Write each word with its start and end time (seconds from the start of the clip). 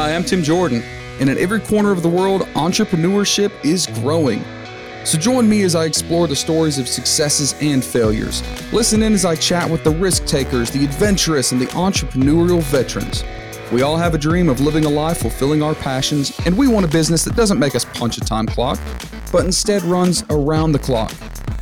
Hi, 0.00 0.14
I'm 0.14 0.24
Tim 0.24 0.42
Jordan, 0.42 0.82
and 1.20 1.28
in 1.28 1.36
every 1.36 1.60
corner 1.60 1.90
of 1.92 2.00
the 2.00 2.08
world, 2.08 2.40
entrepreneurship 2.54 3.52
is 3.62 3.86
growing. 3.86 4.42
So 5.04 5.18
join 5.18 5.46
me 5.46 5.60
as 5.60 5.74
I 5.74 5.84
explore 5.84 6.26
the 6.26 6.34
stories 6.34 6.78
of 6.78 6.88
successes 6.88 7.54
and 7.60 7.84
failures. 7.84 8.42
Listen 8.72 9.02
in 9.02 9.12
as 9.12 9.26
I 9.26 9.36
chat 9.36 9.68
with 9.68 9.84
the 9.84 9.90
risk 9.90 10.24
takers, 10.24 10.70
the 10.70 10.86
adventurous, 10.86 11.52
and 11.52 11.60
the 11.60 11.66
entrepreneurial 11.66 12.62
veterans. 12.62 13.24
We 13.70 13.82
all 13.82 13.98
have 13.98 14.14
a 14.14 14.18
dream 14.18 14.48
of 14.48 14.58
living 14.58 14.86
a 14.86 14.88
life 14.88 15.18
fulfilling 15.18 15.62
our 15.62 15.74
passions, 15.74 16.32
and 16.46 16.56
we 16.56 16.66
want 16.66 16.86
a 16.86 16.88
business 16.88 17.22
that 17.24 17.36
doesn't 17.36 17.58
make 17.58 17.74
us 17.74 17.84
punch 17.84 18.16
a 18.16 18.22
time 18.22 18.46
clock, 18.46 18.80
but 19.30 19.44
instead 19.44 19.82
runs 19.82 20.24
around 20.30 20.72
the 20.72 20.78
clock, 20.78 21.12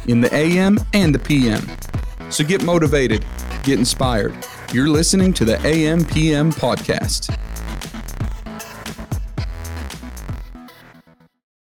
in 0.06 0.20
the 0.20 0.32
AM 0.32 0.78
and 0.94 1.12
the 1.12 1.18
PM. 1.18 1.66
So 2.30 2.44
get 2.44 2.62
motivated, 2.62 3.26
get 3.64 3.80
inspired. 3.80 4.32
You're 4.72 4.90
listening 4.90 5.32
to 5.32 5.44
the 5.44 5.58
AM 5.66 6.04
PM 6.04 6.52
podcast. 6.52 7.36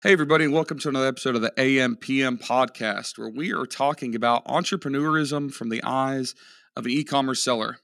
Hey, 0.01 0.13
everybody, 0.13 0.45
and 0.45 0.53
welcome 0.53 0.79
to 0.79 0.87
another 0.87 1.07
episode 1.07 1.35
of 1.35 1.41
the 1.41 1.51
AM 1.57 1.97
PM 1.97 2.37
podcast, 2.37 3.17
where 3.17 3.27
we 3.27 3.51
are 3.51 3.65
talking 3.65 4.15
about 4.15 4.45
entrepreneurism 4.45 5.51
from 5.51 5.67
the 5.67 5.83
eyes 5.83 6.35
of 6.77 6.85
an 6.85 6.91
e 6.91 7.03
commerce 7.03 7.43
seller. 7.43 7.79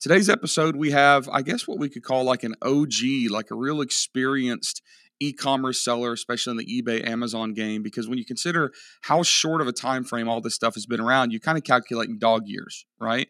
Today's 0.00 0.28
episode, 0.28 0.76
we 0.76 0.90
have, 0.90 1.30
I 1.30 1.40
guess, 1.40 1.66
what 1.66 1.78
we 1.78 1.88
could 1.88 2.02
call 2.02 2.24
like 2.24 2.44
an 2.44 2.56
OG, 2.60 3.30
like 3.30 3.50
a 3.50 3.54
real 3.54 3.80
experienced 3.80 4.82
e 5.18 5.32
commerce 5.32 5.80
seller, 5.80 6.12
especially 6.12 6.50
in 6.50 6.56
the 6.58 6.82
eBay 6.82 7.08
Amazon 7.08 7.54
game, 7.54 7.82
because 7.82 8.06
when 8.06 8.18
you 8.18 8.26
consider 8.26 8.70
how 9.00 9.22
short 9.22 9.62
of 9.62 9.66
a 9.66 9.72
time 9.72 10.04
frame 10.04 10.28
all 10.28 10.42
this 10.42 10.54
stuff 10.54 10.74
has 10.74 10.84
been 10.84 11.00
around, 11.00 11.32
you 11.32 11.40
kind 11.40 11.56
of 11.56 11.64
calculate 11.64 12.10
in 12.10 12.18
dog 12.18 12.48
years, 12.48 12.84
right? 13.00 13.28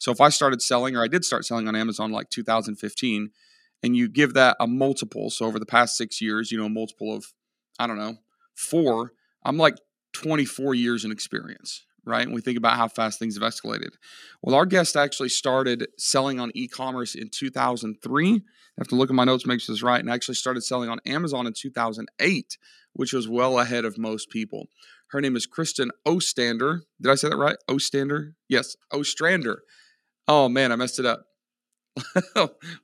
So 0.00 0.10
if 0.10 0.20
I 0.20 0.30
started 0.30 0.62
selling, 0.62 0.96
or 0.96 1.04
I 1.04 1.06
did 1.06 1.24
start 1.24 1.44
selling 1.44 1.68
on 1.68 1.76
Amazon 1.76 2.10
like 2.10 2.28
2015, 2.28 3.30
and 3.84 3.96
you 3.96 4.08
give 4.08 4.34
that 4.34 4.56
a 4.58 4.66
multiple, 4.66 5.30
so 5.30 5.46
over 5.46 5.60
the 5.60 5.64
past 5.64 5.96
six 5.96 6.20
years, 6.20 6.50
you 6.50 6.58
know, 6.58 6.66
a 6.66 6.68
multiple 6.68 7.14
of 7.14 7.26
I 7.78 7.86
don't 7.86 7.98
know, 7.98 8.16
four, 8.54 9.12
I'm 9.44 9.56
like 9.56 9.76
24 10.12 10.74
years 10.74 11.04
in 11.04 11.12
experience, 11.12 11.84
right? 12.04 12.24
And 12.24 12.34
we 12.34 12.40
think 12.40 12.58
about 12.58 12.76
how 12.76 12.88
fast 12.88 13.18
things 13.18 13.38
have 13.38 13.48
escalated. 13.48 13.92
Well, 14.42 14.54
our 14.54 14.66
guest 14.66 14.96
actually 14.96 15.30
started 15.30 15.86
selling 15.98 16.38
on 16.38 16.50
e 16.54 16.68
commerce 16.68 17.14
in 17.14 17.30
2003. 17.30 18.34
I 18.34 18.40
have 18.78 18.88
to 18.88 18.94
look 18.94 19.10
at 19.10 19.16
my 19.16 19.24
notes, 19.24 19.46
make 19.46 19.60
sure 19.60 19.74
this 19.74 19.82
right, 19.82 20.00
and 20.00 20.10
actually 20.10 20.34
started 20.34 20.62
selling 20.62 20.88
on 20.88 21.00
Amazon 21.06 21.46
in 21.46 21.52
2008, 21.52 22.58
which 22.92 23.12
was 23.12 23.28
well 23.28 23.58
ahead 23.58 23.84
of 23.84 23.98
most 23.98 24.30
people. 24.30 24.66
Her 25.08 25.20
name 25.20 25.36
is 25.36 25.46
Kristen 25.46 25.90
Ostander. 26.06 26.82
Did 27.00 27.10
I 27.10 27.16
say 27.16 27.28
that 27.28 27.36
right? 27.36 27.56
Ostander? 27.68 28.32
Yes, 28.48 28.76
Ostrander. 28.92 29.58
Oh 30.26 30.48
man, 30.48 30.72
I 30.72 30.76
messed 30.76 30.98
it 30.98 31.06
up. 31.06 31.26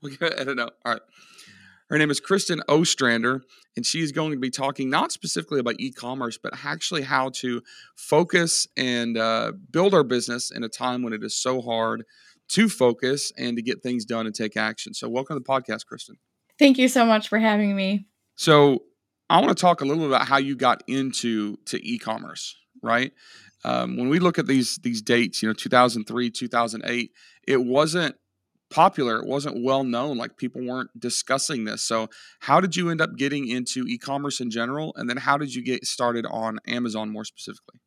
we 0.02 0.18
I 0.20 0.44
don't 0.44 0.56
know. 0.56 0.70
All 0.84 0.92
right. 0.92 1.02
Her 1.90 1.96
name 1.96 2.10
is 2.10 2.20
Kristen 2.20 2.60
Ostrander, 2.68 3.42
and 3.74 3.86
she 3.86 4.02
is 4.02 4.12
going 4.12 4.32
to 4.32 4.38
be 4.38 4.50
talking 4.50 4.90
not 4.90 5.10
specifically 5.10 5.58
about 5.58 5.76
e 5.78 5.90
commerce, 5.90 6.36
but 6.36 6.52
actually 6.62 7.00
how 7.00 7.30
to 7.36 7.62
focus 7.96 8.66
and 8.76 9.16
uh, 9.16 9.52
build 9.70 9.94
our 9.94 10.04
business 10.04 10.50
in 10.50 10.62
a 10.62 10.68
time 10.68 11.02
when 11.02 11.14
it 11.14 11.24
is 11.24 11.34
so 11.34 11.62
hard 11.62 12.04
to 12.48 12.68
focus 12.68 13.32
and 13.38 13.56
to 13.56 13.62
get 13.62 13.82
things 13.82 14.04
done 14.04 14.26
and 14.26 14.34
take 14.34 14.54
action. 14.54 14.92
So, 14.92 15.08
welcome 15.08 15.36
to 15.36 15.40
the 15.40 15.48
podcast, 15.48 15.86
Kristen. 15.86 16.16
Thank 16.58 16.76
you 16.76 16.88
so 16.88 17.06
much 17.06 17.28
for 17.28 17.38
having 17.38 17.74
me. 17.74 18.06
So, 18.34 18.82
I 19.30 19.40
want 19.40 19.56
to 19.56 19.60
talk 19.60 19.80
a 19.80 19.86
little 19.86 20.02
bit 20.02 20.14
about 20.14 20.28
how 20.28 20.36
you 20.36 20.56
got 20.56 20.82
into 20.88 21.56
to 21.66 21.82
e-commerce, 21.82 22.54
right? 22.82 23.12
Um, 23.64 23.96
when 23.96 24.10
we 24.10 24.18
look 24.18 24.38
at 24.38 24.46
these 24.46 24.76
these 24.82 25.00
dates, 25.00 25.42
you 25.42 25.48
know, 25.48 25.54
2003, 25.54 26.30
2008, 26.30 27.12
it 27.46 27.64
wasn't 27.64 28.14
popular. 28.70 29.18
It 29.18 29.26
wasn't 29.26 29.62
well 29.62 29.84
known. 29.84 30.16
Like 30.18 30.36
people 30.36 30.64
weren't 30.64 30.90
discussing 30.98 31.64
this. 31.64 31.82
So, 31.82 32.08
how 32.40 32.60
did 32.60 32.76
you 32.76 32.90
end 32.90 33.00
up 33.00 33.16
getting 33.16 33.48
into 33.48 33.84
e 33.86 33.98
commerce 33.98 34.40
in 34.40 34.50
general? 34.50 34.92
And 34.96 35.08
then, 35.08 35.18
how 35.18 35.36
did 35.38 35.54
you 35.54 35.62
get 35.62 35.86
started 35.86 36.26
on 36.26 36.58
Amazon 36.66 37.10
more 37.10 37.24
specifically? 37.24 37.80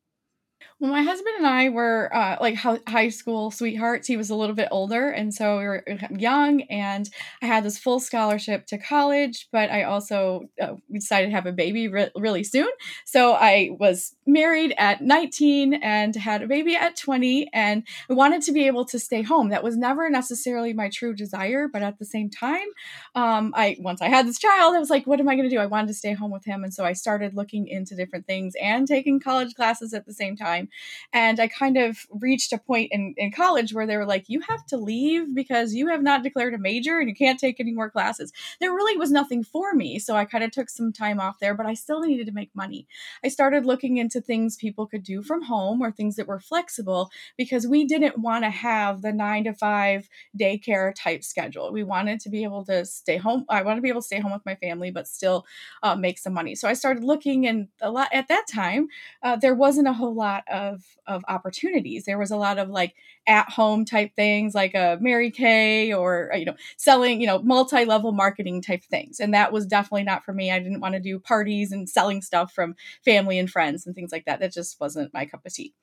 Well, 0.82 0.90
my 0.90 1.02
husband 1.04 1.36
and 1.38 1.46
I 1.46 1.68
were 1.68 2.10
uh, 2.12 2.38
like 2.40 2.56
high 2.56 3.08
school 3.10 3.52
sweethearts. 3.52 4.08
He 4.08 4.16
was 4.16 4.30
a 4.30 4.34
little 4.34 4.56
bit 4.56 4.66
older, 4.72 5.10
and 5.10 5.32
so 5.32 5.58
we 5.58 5.64
were 5.64 5.84
uh, 5.88 6.08
young. 6.10 6.62
And 6.62 7.08
I 7.40 7.46
had 7.46 7.62
this 7.62 7.78
full 7.78 8.00
scholarship 8.00 8.66
to 8.66 8.78
college, 8.78 9.46
but 9.52 9.70
I 9.70 9.84
also 9.84 10.48
uh, 10.60 10.74
decided 10.92 11.26
to 11.28 11.34
have 11.36 11.46
a 11.46 11.52
baby 11.52 11.86
re- 11.86 12.10
really 12.16 12.42
soon. 12.42 12.68
So 13.04 13.34
I 13.34 13.76
was 13.78 14.16
married 14.26 14.74
at 14.76 15.00
19 15.02 15.74
and 15.74 16.16
had 16.16 16.42
a 16.42 16.48
baby 16.48 16.74
at 16.74 16.96
20, 16.96 17.48
and 17.52 17.84
I 18.10 18.14
wanted 18.14 18.42
to 18.42 18.52
be 18.52 18.66
able 18.66 18.84
to 18.86 18.98
stay 18.98 19.22
home. 19.22 19.50
That 19.50 19.62
was 19.62 19.76
never 19.76 20.10
necessarily 20.10 20.72
my 20.72 20.88
true 20.88 21.14
desire, 21.14 21.68
but 21.72 21.82
at 21.82 22.00
the 22.00 22.04
same 22.04 22.28
time, 22.28 22.66
um, 23.14 23.52
I 23.54 23.76
once 23.78 24.02
I 24.02 24.08
had 24.08 24.26
this 24.26 24.40
child, 24.40 24.74
I 24.74 24.80
was 24.80 24.90
like, 24.90 25.06
what 25.06 25.20
am 25.20 25.28
I 25.28 25.36
going 25.36 25.48
to 25.48 25.54
do? 25.54 25.60
I 25.60 25.66
wanted 25.66 25.86
to 25.88 25.94
stay 25.94 26.12
home 26.12 26.32
with 26.32 26.44
him, 26.44 26.64
and 26.64 26.74
so 26.74 26.84
I 26.84 26.92
started 26.92 27.36
looking 27.36 27.68
into 27.68 27.94
different 27.94 28.26
things 28.26 28.54
and 28.60 28.88
taking 28.88 29.20
college 29.20 29.54
classes 29.54 29.94
at 29.94 30.06
the 30.06 30.12
same 30.12 30.36
time 30.36 30.68
and 31.12 31.40
I 31.40 31.48
kind 31.48 31.76
of 31.76 32.06
reached 32.10 32.52
a 32.52 32.58
point 32.58 32.88
in, 32.92 33.14
in 33.16 33.32
college 33.32 33.72
where 33.74 33.86
they 33.86 33.96
were 33.96 34.06
like, 34.06 34.24
you 34.28 34.40
have 34.48 34.64
to 34.66 34.76
leave 34.76 35.34
because 35.34 35.74
you 35.74 35.88
have 35.88 36.02
not 36.02 36.22
declared 36.22 36.54
a 36.54 36.58
major 36.58 36.98
and 36.98 37.08
you 37.08 37.14
can't 37.14 37.38
take 37.38 37.60
any 37.60 37.72
more 37.72 37.90
classes. 37.90 38.32
There 38.60 38.72
really 38.72 38.96
was 38.96 39.10
nothing 39.10 39.44
for 39.44 39.74
me. 39.74 39.98
So 39.98 40.16
I 40.16 40.24
kind 40.24 40.44
of 40.44 40.50
took 40.50 40.70
some 40.70 40.92
time 40.92 41.20
off 41.20 41.38
there, 41.40 41.54
but 41.54 41.66
I 41.66 41.74
still 41.74 42.00
needed 42.00 42.26
to 42.26 42.32
make 42.32 42.50
money. 42.54 42.86
I 43.24 43.28
started 43.28 43.66
looking 43.66 43.96
into 43.98 44.20
things 44.20 44.56
people 44.56 44.86
could 44.86 45.02
do 45.02 45.22
from 45.22 45.42
home 45.42 45.82
or 45.82 45.90
things 45.90 46.16
that 46.16 46.26
were 46.28 46.40
flexible 46.40 47.10
because 47.36 47.66
we 47.66 47.84
didn't 47.84 48.18
want 48.18 48.44
to 48.44 48.50
have 48.50 49.02
the 49.02 49.12
nine 49.12 49.44
to 49.44 49.54
five 49.54 50.08
daycare 50.38 50.92
type 50.94 51.24
schedule. 51.24 51.72
We 51.72 51.82
wanted 51.82 52.20
to 52.20 52.30
be 52.30 52.44
able 52.44 52.64
to 52.66 52.84
stay 52.84 53.16
home. 53.16 53.44
I 53.48 53.62
wanted 53.62 53.76
to 53.76 53.82
be 53.82 53.88
able 53.88 54.00
to 54.00 54.06
stay 54.06 54.20
home 54.20 54.32
with 54.32 54.46
my 54.46 54.54
family, 54.56 54.90
but 54.90 55.08
still 55.08 55.46
uh, 55.82 55.96
make 55.96 56.18
some 56.18 56.32
money. 56.32 56.54
So 56.54 56.68
I 56.68 56.74
started 56.74 57.04
looking, 57.04 57.46
and 57.46 57.68
a 57.80 57.90
lot 57.90 58.08
at 58.12 58.28
that 58.28 58.46
time, 58.52 58.88
uh, 59.22 59.36
there 59.36 59.54
wasn't 59.54 59.88
a 59.88 59.92
whole 59.92 60.14
lot 60.14 60.44
of 60.52 60.82
of 61.06 61.24
opportunities. 61.28 62.04
There 62.04 62.18
was 62.18 62.30
a 62.30 62.36
lot 62.36 62.58
of 62.58 62.68
like 62.68 62.94
at 63.26 63.50
home 63.50 63.84
type 63.84 64.14
things, 64.14 64.54
like 64.54 64.74
a 64.74 64.98
Mary 65.00 65.30
Kay 65.30 65.92
or 65.92 66.32
uh, 66.32 66.36
you 66.36 66.44
know 66.44 66.56
selling 66.76 67.20
you 67.20 67.26
know 67.26 67.40
multi 67.40 67.84
level 67.84 68.12
marketing 68.12 68.62
type 68.62 68.84
things, 68.84 69.20
and 69.20 69.34
that 69.34 69.52
was 69.52 69.66
definitely 69.66 70.04
not 70.04 70.24
for 70.24 70.32
me. 70.32 70.50
I 70.50 70.58
didn't 70.58 70.80
want 70.80 70.94
to 70.94 71.00
do 71.00 71.18
parties 71.18 71.72
and 71.72 71.88
selling 71.88 72.22
stuff 72.22 72.52
from 72.52 72.74
family 73.04 73.38
and 73.38 73.50
friends 73.50 73.86
and 73.86 73.94
things 73.94 74.12
like 74.12 74.26
that. 74.26 74.40
That 74.40 74.52
just 74.52 74.80
wasn't 74.80 75.14
my 75.14 75.26
cup 75.26 75.46
of 75.46 75.52
tea. 75.52 75.74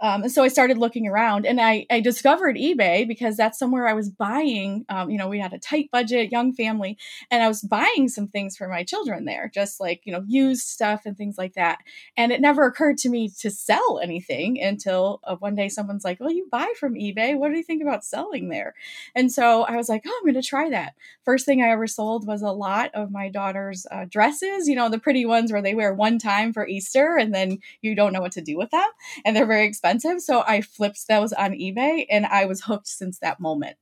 Um, 0.00 0.22
and 0.22 0.32
so 0.32 0.42
I 0.42 0.48
started 0.48 0.78
looking 0.78 1.06
around, 1.06 1.46
and 1.46 1.60
I 1.60 1.86
I 1.90 2.00
discovered 2.00 2.56
eBay 2.56 3.06
because 3.06 3.36
that's 3.36 3.58
somewhere 3.58 3.86
I 3.86 3.94
was 3.94 4.10
buying. 4.10 4.84
Um, 4.88 5.10
you 5.10 5.18
know, 5.18 5.28
we 5.28 5.38
had 5.38 5.52
a 5.52 5.58
tight 5.58 5.90
budget, 5.90 6.32
young 6.32 6.52
family, 6.52 6.98
and 7.30 7.42
I 7.42 7.48
was 7.48 7.62
buying 7.62 8.08
some 8.08 8.28
things 8.28 8.56
for 8.56 8.68
my 8.68 8.84
children 8.84 9.24
there, 9.24 9.50
just 9.52 9.80
like 9.80 10.02
you 10.04 10.12
know 10.12 10.24
used 10.26 10.66
stuff 10.66 11.02
and 11.06 11.16
things 11.16 11.36
like 11.38 11.54
that. 11.54 11.78
And 12.16 12.32
it 12.32 12.40
never 12.40 12.64
occurred 12.64 12.98
to 12.98 13.08
me 13.08 13.30
to 13.40 13.50
sell 13.50 14.00
anything 14.02 14.11
anything 14.12 14.60
until 14.60 15.20
uh, 15.24 15.36
one 15.36 15.54
day 15.54 15.68
someone's 15.68 16.04
like, 16.04 16.20
Well, 16.20 16.30
you 16.30 16.46
buy 16.50 16.72
from 16.78 16.94
eBay. 16.94 17.36
What 17.36 17.50
do 17.50 17.56
you 17.56 17.62
think 17.62 17.82
about 17.82 18.04
selling 18.04 18.48
there? 18.48 18.74
And 19.14 19.32
so 19.32 19.62
I 19.62 19.76
was 19.76 19.88
like, 19.88 20.02
Oh, 20.06 20.20
I'm 20.20 20.30
going 20.30 20.40
to 20.40 20.46
try 20.46 20.70
that. 20.70 20.94
First 21.24 21.46
thing 21.46 21.62
I 21.62 21.70
ever 21.70 21.86
sold 21.86 22.26
was 22.26 22.42
a 22.42 22.50
lot 22.50 22.90
of 22.94 23.10
my 23.10 23.28
daughter's 23.28 23.86
uh, 23.90 24.04
dresses, 24.08 24.68
you 24.68 24.76
know, 24.76 24.88
the 24.88 24.98
pretty 24.98 25.24
ones 25.24 25.50
where 25.50 25.62
they 25.62 25.74
wear 25.74 25.94
one 25.94 26.18
time 26.18 26.52
for 26.52 26.66
Easter 26.66 27.16
and 27.16 27.34
then 27.34 27.58
you 27.80 27.94
don't 27.94 28.12
know 28.12 28.20
what 28.20 28.32
to 28.32 28.42
do 28.42 28.56
with 28.58 28.70
them. 28.70 28.88
And 29.24 29.34
they're 29.34 29.46
very 29.46 29.66
expensive. 29.66 30.20
So 30.20 30.42
I 30.46 30.60
flipped 30.60 31.08
those 31.08 31.32
on 31.32 31.52
eBay 31.52 32.06
and 32.10 32.26
I 32.26 32.44
was 32.44 32.62
hooked 32.62 32.88
since 32.88 33.18
that 33.20 33.40
moment. 33.40 33.76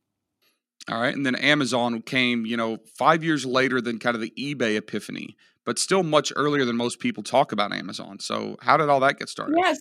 All 0.89 1.01
right. 1.01 1.15
And 1.15 1.27
then 1.27 1.35
Amazon 1.35 2.03
came, 2.03 2.47
you 2.47 2.57
know, 2.57 2.79
five 2.97 3.23
years 3.23 3.45
later 3.45 3.81
than 3.81 3.99
kind 3.99 4.15
of 4.15 4.23
the 4.23 4.33
eBay 4.39 4.77
epiphany, 4.77 5.37
but 5.65 5.79
still 5.79 6.03
much 6.03 6.33
earlier 6.37 6.65
than 6.65 6.77
most 6.77 7.01
people 7.01 7.23
talk 7.23 7.53
about 7.53 7.73
Amazon. 7.73 8.19
So, 8.19 8.57
how 8.61 8.77
did 8.77 8.89
all 8.89 9.01
that 9.01 9.19
get 9.19 9.29
started? 9.29 9.57
Yes 9.59 9.81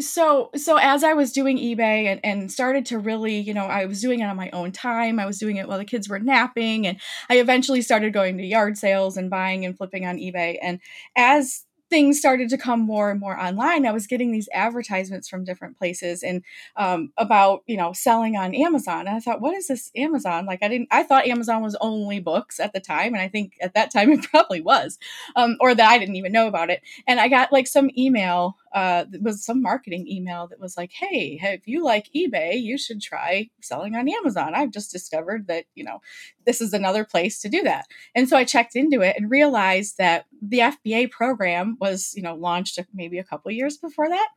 so 0.00 0.50
so 0.56 0.76
as 0.76 1.04
i 1.04 1.12
was 1.12 1.32
doing 1.32 1.58
ebay 1.58 2.06
and, 2.06 2.20
and 2.24 2.50
started 2.52 2.86
to 2.86 2.98
really 2.98 3.38
you 3.38 3.54
know 3.54 3.66
i 3.66 3.84
was 3.84 4.00
doing 4.00 4.20
it 4.20 4.24
on 4.24 4.36
my 4.36 4.50
own 4.50 4.72
time. 4.72 5.18
I 5.18 5.26
was 5.26 5.38
doing 5.38 5.56
it 5.56 5.68
while 5.68 5.78
the 5.78 5.84
kids 5.84 6.08
were 6.08 6.18
napping 6.18 6.86
and 6.86 7.00
i 7.28 7.38
eventually 7.38 7.82
started 7.82 8.12
going 8.12 8.38
to 8.38 8.44
yard 8.44 8.78
sales 8.78 9.16
and 9.16 9.30
buying 9.30 9.64
and 9.64 9.76
flipping 9.76 10.06
on 10.06 10.18
ebay. 10.18 10.58
And 10.62 10.80
as 11.16 11.64
things 11.90 12.18
started 12.20 12.48
to 12.48 12.56
come 12.56 12.80
more 12.80 13.10
and 13.10 13.18
more 13.18 13.38
online 13.38 13.84
i 13.84 13.90
was 13.90 14.06
getting 14.06 14.30
these 14.30 14.48
advertisements 14.54 15.28
from 15.28 15.44
different 15.44 15.76
places 15.76 16.22
and 16.22 16.42
um, 16.76 17.12
about 17.18 17.62
you 17.66 17.76
know 17.76 17.92
selling 17.92 18.36
on 18.36 18.54
amazon. 18.54 19.08
And 19.08 19.16
i 19.16 19.20
thought 19.20 19.40
what 19.40 19.54
is 19.54 19.66
this 19.66 19.90
amazon? 19.96 20.46
Like 20.46 20.62
i 20.62 20.68
didn't 20.68 20.88
i 20.90 21.02
thought 21.02 21.26
amazon 21.26 21.62
was 21.62 21.76
only 21.80 22.20
books 22.20 22.60
at 22.60 22.72
the 22.72 22.80
time 22.80 23.12
and 23.12 23.20
i 23.20 23.28
think 23.28 23.54
at 23.60 23.74
that 23.74 23.92
time 23.92 24.10
it 24.12 24.22
probably 24.30 24.60
was 24.60 24.98
um, 25.36 25.56
or 25.60 25.74
that 25.74 25.90
i 25.90 25.98
didn't 25.98 26.16
even 26.16 26.32
know 26.32 26.46
about 26.46 26.70
it. 26.70 26.80
And 27.06 27.20
i 27.20 27.28
got 27.28 27.52
like 27.52 27.66
some 27.66 27.90
email 27.98 28.56
uh, 28.72 29.04
was 29.20 29.44
some 29.44 29.62
marketing 29.62 30.06
email 30.08 30.46
that 30.48 30.60
was 30.60 30.76
like, 30.76 30.92
"Hey, 30.92 31.38
if 31.42 31.66
you 31.66 31.84
like 31.84 32.10
eBay, 32.14 32.60
you 32.60 32.78
should 32.78 33.00
try 33.00 33.50
selling 33.60 33.94
on 33.94 34.08
Amazon. 34.08 34.54
I've 34.54 34.70
just 34.70 34.92
discovered 34.92 35.46
that 35.48 35.64
you 35.74 35.84
know 35.84 36.00
this 36.46 36.60
is 36.60 36.72
another 36.72 37.04
place 37.04 37.40
to 37.40 37.48
do 37.48 37.62
that." 37.62 37.86
And 38.14 38.28
so 38.28 38.36
I 38.36 38.44
checked 38.44 38.76
into 38.76 39.00
it 39.00 39.16
and 39.16 39.30
realized 39.30 39.98
that 39.98 40.26
the 40.40 40.58
FBA 40.58 41.10
program 41.10 41.76
was 41.80 42.12
you 42.14 42.22
know 42.22 42.34
launched 42.34 42.78
maybe 42.94 43.18
a 43.18 43.24
couple 43.24 43.50
years 43.50 43.76
before 43.76 44.08
that, 44.08 44.28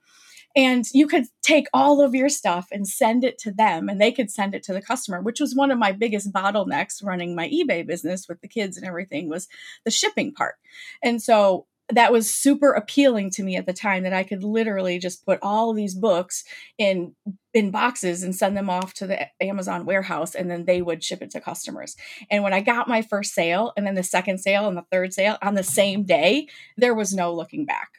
and 0.56 0.86
you 0.94 1.07
could 1.07 1.25
take 1.41 1.68
all 1.74 2.01
of 2.01 2.13
your 2.13 2.29
stuff 2.29 2.68
and 2.71 2.88
send 2.88 3.24
it 3.24 3.38
to 3.39 3.51
them 3.51 3.89
and 3.89 4.00
they 4.00 4.12
could 4.12 4.29
send 4.29 4.53
it 4.53 4.63
to 4.63 4.74
the 4.74 4.81
customer 4.81 5.21
which 5.21 5.39
was 5.39 5.56
one 5.56 5.71
of 5.71 5.79
my 5.79 5.91
biggest 5.91 6.31
bottlenecks 6.31 7.03
running 7.03 7.36
my 7.36 7.50
ebay 7.50 7.86
business 7.86 8.27
with 8.27 8.39
the 8.41 8.47
kids 8.47 8.77
and 8.77 8.86
everything 8.86 9.29
was 9.29 9.47
the 9.83 9.91
shipping 9.91 10.33
part 10.33 10.56
and 11.03 11.21
so 11.21 11.65
that 11.89 12.12
was 12.12 12.33
super 12.33 12.71
appealing 12.71 13.30
to 13.31 13.44
me 13.44 13.56
at 13.56 13.65
the 13.65 13.74
time 13.74 14.03
that 14.03 14.13
I 14.13 14.24
could 14.24 14.44
literally 14.44 15.00
just 15.00 15.25
put 15.25 15.39
all 15.41 15.74
these 15.74 15.95
books 15.95 16.44
in 16.77 17.15
in 17.53 17.71
boxes 17.71 18.24
and 18.24 18.35
send 18.35 18.57
them 18.57 18.69
off 18.69 18.94
to 18.95 19.06
the 19.06 19.27
Amazon 19.41 19.85
warehouse 19.85 20.33
and 20.33 20.50
then 20.50 20.65
they 20.65 20.81
would 20.81 21.03
ship 21.03 21.21
it 21.21 21.30
to 21.31 21.41
customers. 21.41 21.95
And 22.31 22.44
when 22.44 22.53
I 22.53 22.62
got 22.62 22.88
my 22.88 23.01
first 23.01 23.33
sale 23.33 23.74
and 23.77 23.85
then 23.85 23.95
the 23.95 24.03
second 24.03 24.39
sale 24.39 24.68
and 24.68 24.75
the 24.75 24.85
third 24.91 25.13
sale 25.13 25.38
on 25.41 25.53
the 25.53 25.63
same 25.63 26.03
day, 26.03 26.47
there 26.77 26.95
was 26.95 27.13
no 27.13 27.33
looking 27.33 27.65
back. 27.65 27.89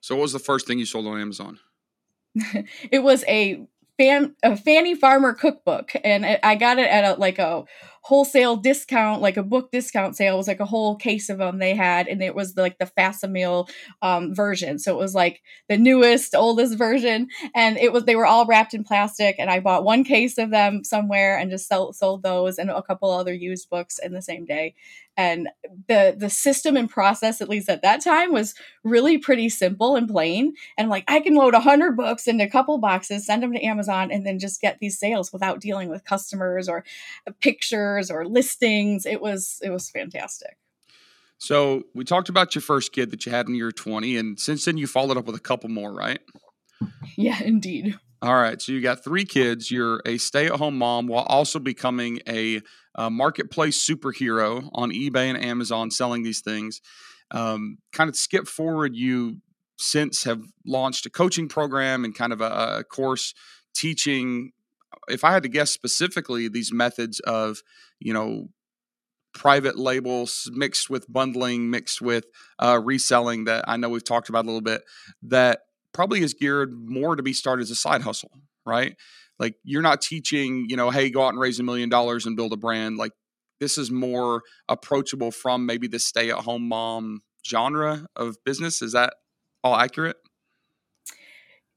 So 0.00 0.14
what 0.14 0.22
was 0.22 0.32
the 0.32 0.38
first 0.38 0.66
thing 0.66 0.78
you 0.78 0.86
sold 0.86 1.06
on 1.06 1.20
Amazon? 1.20 1.58
it 2.90 3.02
was 3.02 3.24
a 3.28 3.66
fan 3.98 4.34
a 4.42 4.56
Fannie 4.56 4.94
Farmer 4.94 5.34
cookbook 5.34 5.92
and 6.02 6.24
I 6.42 6.54
got 6.56 6.78
it 6.78 6.88
at 6.88 7.16
a 7.16 7.20
like 7.20 7.38
a 7.38 7.64
wholesale 8.04 8.56
discount, 8.56 9.22
like 9.22 9.38
a 9.38 9.42
book 9.42 9.70
discount 9.70 10.14
sale. 10.14 10.34
It 10.34 10.36
was 10.36 10.48
like 10.48 10.60
a 10.60 10.66
whole 10.66 10.94
case 10.94 11.30
of 11.30 11.38
them 11.38 11.58
they 11.58 11.74
had, 11.74 12.06
and 12.06 12.22
it 12.22 12.34
was 12.34 12.54
like 12.54 12.76
the 12.76 12.84
facsimile 12.84 13.66
um, 14.02 14.34
version. 14.34 14.78
So 14.78 14.92
it 14.92 14.98
was 14.98 15.14
like 15.14 15.40
the 15.70 15.78
newest, 15.78 16.34
oldest 16.34 16.76
version, 16.76 17.28
and 17.54 17.78
it 17.78 17.94
was 17.94 18.04
they 18.04 18.14
were 18.14 18.26
all 18.26 18.44
wrapped 18.44 18.74
in 18.74 18.84
plastic. 18.84 19.36
And 19.38 19.50
I 19.50 19.60
bought 19.60 19.84
one 19.84 20.04
case 20.04 20.36
of 20.36 20.50
them 20.50 20.84
somewhere 20.84 21.38
and 21.38 21.50
just 21.50 21.66
sell, 21.66 21.94
sold 21.94 22.22
those 22.22 22.58
and 22.58 22.70
a 22.70 22.82
couple 22.82 23.10
other 23.10 23.32
used 23.32 23.70
books 23.70 23.98
in 23.98 24.12
the 24.12 24.22
same 24.22 24.44
day 24.44 24.74
and 25.16 25.48
the 25.88 26.14
the 26.18 26.30
system 26.30 26.76
and 26.76 26.90
process 26.90 27.40
at 27.40 27.48
least 27.48 27.68
at 27.68 27.82
that 27.82 28.02
time 28.02 28.32
was 28.32 28.54
really 28.82 29.16
pretty 29.18 29.48
simple 29.48 29.96
and 29.96 30.08
plain 30.08 30.54
and 30.76 30.88
like 30.88 31.04
i 31.06 31.20
can 31.20 31.34
load 31.34 31.54
a 31.54 31.58
100 31.58 31.96
books 31.96 32.26
into 32.26 32.44
a 32.44 32.50
couple 32.50 32.76
boxes 32.78 33.26
send 33.26 33.42
them 33.42 33.52
to 33.52 33.64
amazon 33.64 34.10
and 34.10 34.26
then 34.26 34.38
just 34.38 34.60
get 34.60 34.78
these 34.80 34.98
sales 34.98 35.32
without 35.32 35.60
dealing 35.60 35.88
with 35.88 36.04
customers 36.04 36.68
or 36.68 36.84
pictures 37.40 37.93
or 38.10 38.26
listings 38.26 39.06
it 39.06 39.20
was 39.20 39.58
it 39.62 39.70
was 39.70 39.90
fantastic 39.90 40.56
so 41.38 41.82
we 41.94 42.04
talked 42.04 42.28
about 42.28 42.54
your 42.54 42.62
first 42.62 42.92
kid 42.92 43.10
that 43.10 43.26
you 43.26 43.32
had 43.32 43.48
in 43.48 43.54
year 43.54 43.72
20 43.72 44.16
and 44.16 44.38
since 44.38 44.64
then 44.64 44.76
you 44.76 44.86
followed 44.86 45.16
up 45.16 45.26
with 45.26 45.36
a 45.36 45.40
couple 45.40 45.68
more 45.68 45.92
right 45.92 46.20
yeah 47.16 47.42
indeed 47.42 47.98
all 48.24 48.36
right. 48.36 48.60
So 48.62 48.72
you 48.72 48.80
got 48.80 49.04
three 49.04 49.26
kids. 49.26 49.70
You're 49.70 50.00
a 50.06 50.16
stay 50.16 50.46
at 50.46 50.52
home 50.52 50.78
mom 50.78 51.08
while 51.08 51.24
also 51.24 51.58
becoming 51.58 52.20
a, 52.26 52.62
a, 52.94 53.10
marketplace 53.10 53.86
superhero 53.86 54.70
on 54.72 54.90
eBay 54.92 55.28
and 55.28 55.44
Amazon 55.44 55.90
selling 55.90 56.22
these 56.22 56.40
things. 56.40 56.80
Um, 57.32 57.76
kind 57.92 58.08
of 58.08 58.16
skip 58.16 58.48
forward, 58.48 58.96
you 58.96 59.42
since 59.76 60.24
have 60.24 60.40
launched 60.64 61.04
a 61.04 61.10
coaching 61.10 61.48
program 61.48 62.02
and 62.02 62.14
kind 62.14 62.32
of 62.32 62.40
a, 62.40 62.78
a 62.78 62.84
course 62.84 63.34
teaching. 63.74 64.52
If 65.08 65.24
I 65.24 65.32
had 65.32 65.42
to 65.42 65.48
guess 65.48 65.70
specifically, 65.70 66.48
these 66.48 66.72
methods 66.72 67.20
of, 67.20 67.62
you 68.00 68.12
know, 68.12 68.48
private 69.34 69.76
labels 69.76 70.48
mixed 70.52 70.88
with 70.88 71.12
bundling, 71.12 71.70
mixed 71.70 72.00
with 72.00 72.26
uh, 72.58 72.80
reselling 72.82 73.44
that 73.44 73.64
I 73.66 73.76
know 73.76 73.88
we've 73.88 74.04
talked 74.04 74.28
about 74.28 74.44
a 74.44 74.46
little 74.46 74.60
bit, 74.60 74.82
that 75.22 75.60
probably 75.92 76.22
is 76.22 76.34
geared 76.34 76.72
more 76.88 77.16
to 77.16 77.22
be 77.22 77.32
started 77.32 77.62
as 77.62 77.70
a 77.70 77.74
side 77.74 78.02
hustle, 78.02 78.30
right? 78.64 78.96
Like 79.38 79.56
you're 79.64 79.82
not 79.82 80.00
teaching, 80.00 80.66
you 80.68 80.76
know, 80.76 80.90
hey, 80.90 81.10
go 81.10 81.24
out 81.24 81.30
and 81.30 81.40
raise 81.40 81.58
a 81.58 81.62
million 81.64 81.88
dollars 81.88 82.26
and 82.26 82.36
build 82.36 82.52
a 82.52 82.56
brand. 82.56 82.96
Like 82.96 83.12
this 83.60 83.78
is 83.78 83.90
more 83.90 84.42
approachable 84.68 85.30
from 85.30 85.66
maybe 85.66 85.88
the 85.88 85.98
stay 85.98 86.30
at 86.30 86.38
home 86.38 86.68
mom 86.68 87.22
genre 87.46 88.06
of 88.16 88.36
business. 88.44 88.82
Is 88.82 88.92
that 88.92 89.14
all 89.62 89.76
accurate? 89.76 90.16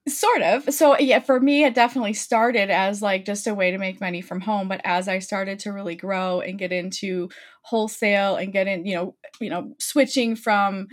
Sort 0.08 0.42
of. 0.42 0.74
So 0.74 0.98
yeah, 0.98 1.20
for 1.20 1.38
me 1.42 1.66
it 1.66 1.74
definitely 1.76 2.14
started 2.14 2.70
as 2.70 3.02
like 3.02 3.26
just 3.26 3.46
a 3.46 3.54
way 3.54 3.72
to 3.72 3.78
make 3.78 4.00
money 4.00 4.22
from 4.22 4.40
home, 4.40 4.70
but 4.70 4.80
as 4.86 5.10
I 5.10 5.20
started 5.20 5.60
to 5.60 5.74
really 5.74 5.96
grow 5.96 6.40
and 6.40 6.58
get 6.58 6.72
into 6.72 7.30
wholesale 7.64 8.38
and 8.38 8.54
get 8.54 8.68
in, 8.68 8.86
you 8.86 8.96
know, 8.96 9.16
you 9.42 9.50
know, 9.50 9.76
switching 9.80 10.38
from 10.38 10.88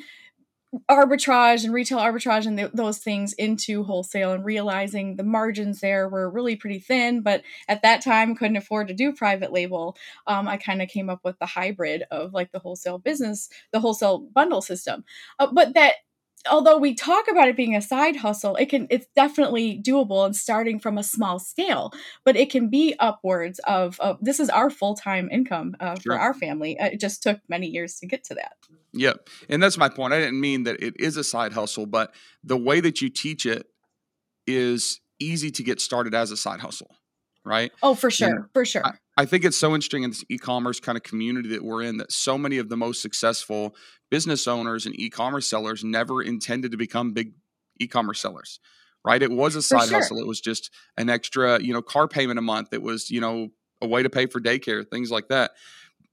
arbitrage 0.90 1.64
and 1.64 1.72
retail 1.72 1.98
arbitrage 1.98 2.46
and 2.46 2.58
th- 2.58 2.72
those 2.74 2.98
things 2.98 3.32
into 3.34 3.84
wholesale 3.84 4.32
and 4.32 4.44
realizing 4.44 5.16
the 5.16 5.22
margins 5.22 5.80
there 5.80 6.08
were 6.08 6.28
really 6.28 6.56
pretty 6.56 6.80
thin 6.80 7.22
but 7.22 7.42
at 7.68 7.82
that 7.82 8.02
time 8.02 8.34
couldn't 8.34 8.56
afford 8.56 8.88
to 8.88 8.94
do 8.94 9.12
private 9.12 9.52
label 9.52 9.96
um, 10.26 10.48
i 10.48 10.56
kind 10.56 10.82
of 10.82 10.88
came 10.88 11.08
up 11.08 11.20
with 11.24 11.38
the 11.38 11.46
hybrid 11.46 12.02
of 12.10 12.34
like 12.34 12.50
the 12.52 12.58
wholesale 12.58 12.98
business 12.98 13.48
the 13.72 13.78
wholesale 13.80 14.18
bundle 14.34 14.60
system 14.60 15.04
uh, 15.38 15.46
but 15.52 15.74
that 15.74 15.94
although 16.50 16.76
we 16.76 16.94
talk 16.94 17.28
about 17.28 17.48
it 17.48 17.56
being 17.56 17.74
a 17.74 17.82
side 17.82 18.16
hustle 18.16 18.56
it 18.56 18.66
can 18.66 18.86
it's 18.90 19.06
definitely 19.16 19.80
doable 19.80 20.24
and 20.24 20.36
starting 20.36 20.78
from 20.78 20.98
a 20.98 21.02
small 21.02 21.38
scale 21.38 21.92
but 22.24 22.36
it 22.36 22.50
can 22.50 22.68
be 22.68 22.94
upwards 22.98 23.58
of, 23.60 23.98
of 24.00 24.18
this 24.20 24.40
is 24.40 24.50
our 24.50 24.70
full-time 24.70 25.28
income 25.30 25.74
uh, 25.80 25.94
sure. 25.94 26.14
for 26.14 26.18
our 26.18 26.34
family 26.34 26.78
uh, 26.78 26.86
it 26.86 27.00
just 27.00 27.22
took 27.22 27.40
many 27.48 27.66
years 27.66 27.98
to 27.98 28.06
get 28.06 28.24
to 28.24 28.34
that 28.34 28.56
Yep. 28.94 29.28
And 29.48 29.62
that's 29.62 29.76
my 29.76 29.88
point. 29.88 30.14
I 30.14 30.20
didn't 30.20 30.40
mean 30.40 30.62
that 30.64 30.80
it 30.80 30.94
is 30.98 31.16
a 31.16 31.24
side 31.24 31.52
hustle, 31.52 31.86
but 31.86 32.14
the 32.42 32.56
way 32.56 32.80
that 32.80 33.02
you 33.02 33.10
teach 33.10 33.44
it 33.44 33.66
is 34.46 35.00
easy 35.18 35.50
to 35.50 35.62
get 35.62 35.80
started 35.80 36.14
as 36.14 36.30
a 36.30 36.36
side 36.36 36.60
hustle, 36.60 36.94
right? 37.44 37.72
Oh, 37.82 37.94
for 37.94 38.10
sure. 38.10 38.48
for 38.52 38.64
sure. 38.64 38.84
I, 38.84 38.92
I, 39.16 39.26
think 39.26 39.44
it's 39.44 39.56
so 39.56 39.74
interesting 39.74 40.02
in 40.02 40.10
this 40.10 40.24
e-commerce 40.28 40.80
kind 40.80 40.96
of 40.96 41.02
community 41.02 41.50
that 41.50 41.62
we're 41.62 41.82
in 41.82 41.98
that 41.98 42.12
so 42.12 42.38
many 42.38 42.58
of 42.58 42.68
the 42.68 42.76
most 42.76 43.02
successful 43.02 43.74
business 44.10 44.46
owners 44.46 44.86
and 44.86 44.98
e-commerce 44.98 45.46
sellers 45.46 45.84
never 45.84 46.22
intended 46.22 46.70
to 46.72 46.76
become 46.76 47.12
big 47.12 47.32
e-commerce 47.80 48.20
sellers. 48.20 48.60
Right? 49.04 49.22
It 49.22 49.30
was 49.30 49.54
a 49.54 49.60
side 49.60 49.88
sure. 49.88 49.98
hustle. 49.98 50.18
It 50.18 50.26
was 50.26 50.40
just 50.40 50.70
an 50.96 51.10
extra, 51.10 51.60
you 51.60 51.74
know, 51.74 51.82
car 51.82 52.08
payment 52.08 52.38
a 52.38 52.42
month. 52.42 52.72
It 52.72 52.80
was, 52.80 53.10
you 53.10 53.20
know, 53.20 53.48
a 53.82 53.86
way 53.86 54.02
to 54.02 54.08
pay 54.08 54.24
for 54.24 54.40
daycare, 54.40 54.88
things 54.88 55.10
like 55.10 55.28
that 55.28 55.50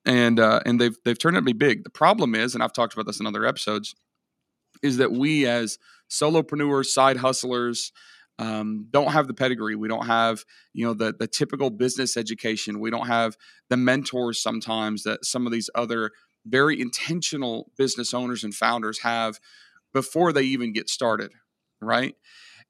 and 0.05 0.39
uh, 0.39 0.61
and 0.65 0.79
they've 0.79 0.97
they've 1.05 1.17
turned 1.17 1.37
out 1.37 1.41
to 1.41 1.45
be 1.45 1.53
big. 1.53 1.83
The 1.83 1.89
problem 1.89 2.35
is, 2.35 2.53
and 2.53 2.63
I've 2.63 2.73
talked 2.73 2.93
about 2.93 3.05
this 3.05 3.19
in 3.19 3.25
other 3.25 3.45
episodes, 3.45 3.95
is 4.81 4.97
that 4.97 5.11
we 5.11 5.45
as 5.45 5.77
solopreneurs, 6.09 6.87
side 6.87 7.17
hustlers, 7.17 7.91
um, 8.39 8.87
don't 8.91 9.11
have 9.11 9.27
the 9.27 9.33
pedigree. 9.33 9.75
We 9.75 9.87
don't 9.87 10.07
have 10.07 10.43
you 10.73 10.85
know 10.85 10.93
the 10.93 11.13
the 11.17 11.27
typical 11.27 11.69
business 11.69 12.17
education. 12.17 12.79
We 12.79 12.91
don't 12.91 13.07
have 13.07 13.37
the 13.69 13.77
mentors 13.77 14.41
sometimes 14.41 15.03
that 15.03 15.25
some 15.25 15.45
of 15.45 15.51
these 15.51 15.69
other 15.75 16.11
very 16.45 16.81
intentional 16.81 17.71
business 17.77 18.13
owners 18.13 18.43
and 18.43 18.53
founders 18.53 18.99
have 18.99 19.39
before 19.93 20.33
they 20.33 20.43
even 20.43 20.73
get 20.73 20.89
started, 20.89 21.31
right? 21.81 22.15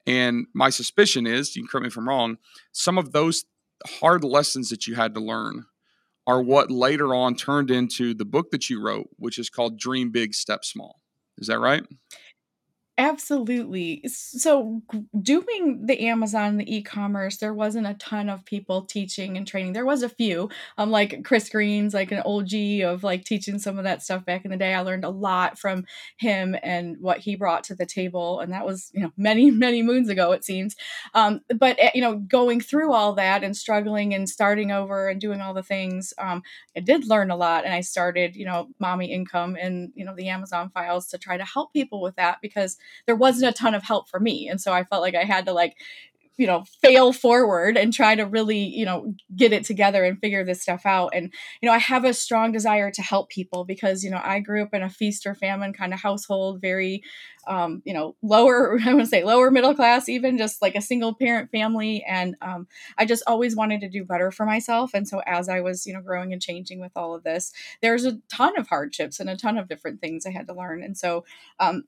And 0.06 0.46
my 0.54 0.70
suspicion 0.70 1.26
is, 1.26 1.54
you 1.54 1.62
can 1.62 1.68
correct 1.68 1.82
me 1.82 1.88
if 1.88 1.96
I'm 1.96 2.08
wrong, 2.08 2.38
some 2.72 2.98
of 2.98 3.12
those 3.12 3.44
hard 3.86 4.24
lessons 4.24 4.68
that 4.70 4.86
you 4.86 4.94
had 4.94 5.14
to 5.14 5.20
learn 5.20 5.64
are 6.26 6.42
what 6.42 6.70
later 6.70 7.14
on 7.14 7.34
turned 7.34 7.70
into 7.70 8.14
the 8.14 8.24
book 8.24 8.50
that 8.50 8.68
you 8.70 8.82
wrote, 8.82 9.08
which 9.16 9.38
is 9.38 9.50
called 9.50 9.78
Dream 9.78 10.10
Big, 10.10 10.34
Step 10.34 10.64
Small. 10.64 11.00
Is 11.38 11.48
that 11.48 11.58
right? 11.58 11.84
Absolutely. 12.98 14.02
So, 14.06 14.82
doing 15.18 15.86
the 15.86 16.06
Amazon, 16.08 16.58
the 16.58 16.76
e-commerce, 16.76 17.38
there 17.38 17.54
wasn't 17.54 17.86
a 17.86 17.94
ton 17.94 18.28
of 18.28 18.44
people 18.44 18.82
teaching 18.84 19.38
and 19.38 19.46
training. 19.46 19.72
There 19.72 19.86
was 19.86 20.02
a 20.02 20.10
few, 20.10 20.50
um, 20.76 20.90
like 20.90 21.24
Chris 21.24 21.48
Green's, 21.48 21.94
like 21.94 22.12
an 22.12 22.20
OG 22.26 22.82
of 22.82 23.02
like 23.02 23.24
teaching 23.24 23.58
some 23.58 23.78
of 23.78 23.84
that 23.84 24.02
stuff 24.02 24.26
back 24.26 24.44
in 24.44 24.50
the 24.50 24.58
day. 24.58 24.74
I 24.74 24.80
learned 24.82 25.04
a 25.06 25.08
lot 25.10 25.58
from 25.58 25.86
him 26.18 26.54
and 26.62 26.96
what 27.00 27.18
he 27.20 27.34
brought 27.34 27.64
to 27.64 27.74
the 27.74 27.86
table, 27.86 28.40
and 28.40 28.52
that 28.52 28.66
was 28.66 28.90
you 28.92 29.00
know 29.00 29.10
many 29.16 29.50
many 29.50 29.82
moons 29.82 30.10
ago 30.10 30.32
it 30.32 30.44
seems. 30.44 30.76
Um, 31.14 31.40
but 31.58 31.76
eh, 31.78 31.90
you 31.94 32.02
know, 32.02 32.16
going 32.18 32.60
through 32.60 32.92
all 32.92 33.14
that 33.14 33.42
and 33.42 33.56
struggling 33.56 34.12
and 34.12 34.28
starting 34.28 34.70
over 34.70 35.08
and 35.08 35.18
doing 35.18 35.40
all 35.40 35.54
the 35.54 35.62
things, 35.62 36.12
um, 36.18 36.42
I 36.76 36.80
did 36.80 37.06
learn 37.08 37.30
a 37.30 37.36
lot, 37.36 37.64
and 37.64 37.72
I 37.72 37.80
started 37.80 38.36
you 38.36 38.44
know 38.44 38.68
Mommy 38.78 39.10
Income 39.10 39.56
and 39.58 39.92
you 39.94 40.04
know 40.04 40.14
the 40.14 40.28
Amazon 40.28 40.70
files 40.74 41.06
to 41.08 41.18
try 41.18 41.38
to 41.38 41.44
help 41.44 41.72
people 41.72 42.02
with 42.02 42.16
that 42.16 42.38
because 42.42 42.76
there 43.06 43.16
wasn't 43.16 43.50
a 43.50 43.56
ton 43.56 43.74
of 43.74 43.82
help 43.82 44.08
for 44.08 44.20
me. 44.20 44.48
And 44.48 44.60
so 44.60 44.72
I 44.72 44.84
felt 44.84 45.02
like 45.02 45.14
I 45.14 45.24
had 45.24 45.46
to 45.46 45.52
like 45.52 45.76
you 46.38 46.46
know 46.46 46.64
fail 46.80 47.12
forward 47.12 47.76
and 47.76 47.92
try 47.92 48.14
to 48.14 48.24
really 48.24 48.58
you 48.58 48.84
know 48.84 49.14
get 49.36 49.52
it 49.52 49.64
together 49.64 50.04
and 50.04 50.18
figure 50.18 50.44
this 50.44 50.62
stuff 50.62 50.86
out. 50.86 51.12
And 51.14 51.32
you 51.60 51.68
know 51.68 51.74
i 51.74 51.78
have 51.78 52.04
a 52.04 52.14
strong 52.14 52.52
desire 52.52 52.90
to 52.90 53.02
help 53.02 53.28
people 53.28 53.64
because 53.64 54.02
you 54.02 54.10
know 54.10 54.20
i 54.22 54.40
grew 54.40 54.62
up 54.62 54.74
in 54.74 54.82
a 54.82 54.90
feast 54.90 55.26
or 55.26 55.34
famine 55.34 55.72
kind 55.72 55.92
of 55.92 56.00
household 56.00 56.60
very 56.60 57.02
um, 57.46 57.82
you 57.84 57.92
know 57.92 58.16
lower 58.22 58.78
i 58.86 58.92
want 58.92 59.00
to 59.00 59.06
say 59.06 59.24
lower 59.24 59.50
middle 59.50 59.74
class 59.74 60.08
even 60.08 60.38
just 60.38 60.62
like 60.62 60.74
a 60.74 60.80
single 60.80 61.14
parent 61.14 61.50
family. 61.50 62.04
And 62.08 62.36
um, 62.40 62.66
i 62.98 63.04
just 63.04 63.22
always 63.26 63.54
wanted 63.54 63.80
to 63.82 63.88
do 63.88 64.04
better 64.04 64.30
for 64.30 64.46
myself. 64.46 64.92
And 64.94 65.06
so 65.06 65.20
as 65.26 65.48
i 65.48 65.60
was 65.60 65.86
you 65.86 65.92
know 65.92 66.00
growing 66.00 66.32
and 66.32 66.42
changing 66.42 66.80
with 66.80 66.92
all 66.96 67.14
of 67.14 67.24
this 67.24 67.52
there's 67.82 68.04
a 68.04 68.18
ton 68.28 68.58
of 68.58 68.68
hardships 68.68 69.20
and 69.20 69.28
a 69.28 69.36
ton 69.36 69.58
of 69.58 69.68
different 69.68 70.00
things 70.00 70.26
i 70.26 70.30
had 70.30 70.46
to 70.46 70.54
learn. 70.54 70.82
And 70.82 70.96
so 70.96 71.24
um, 71.60 71.84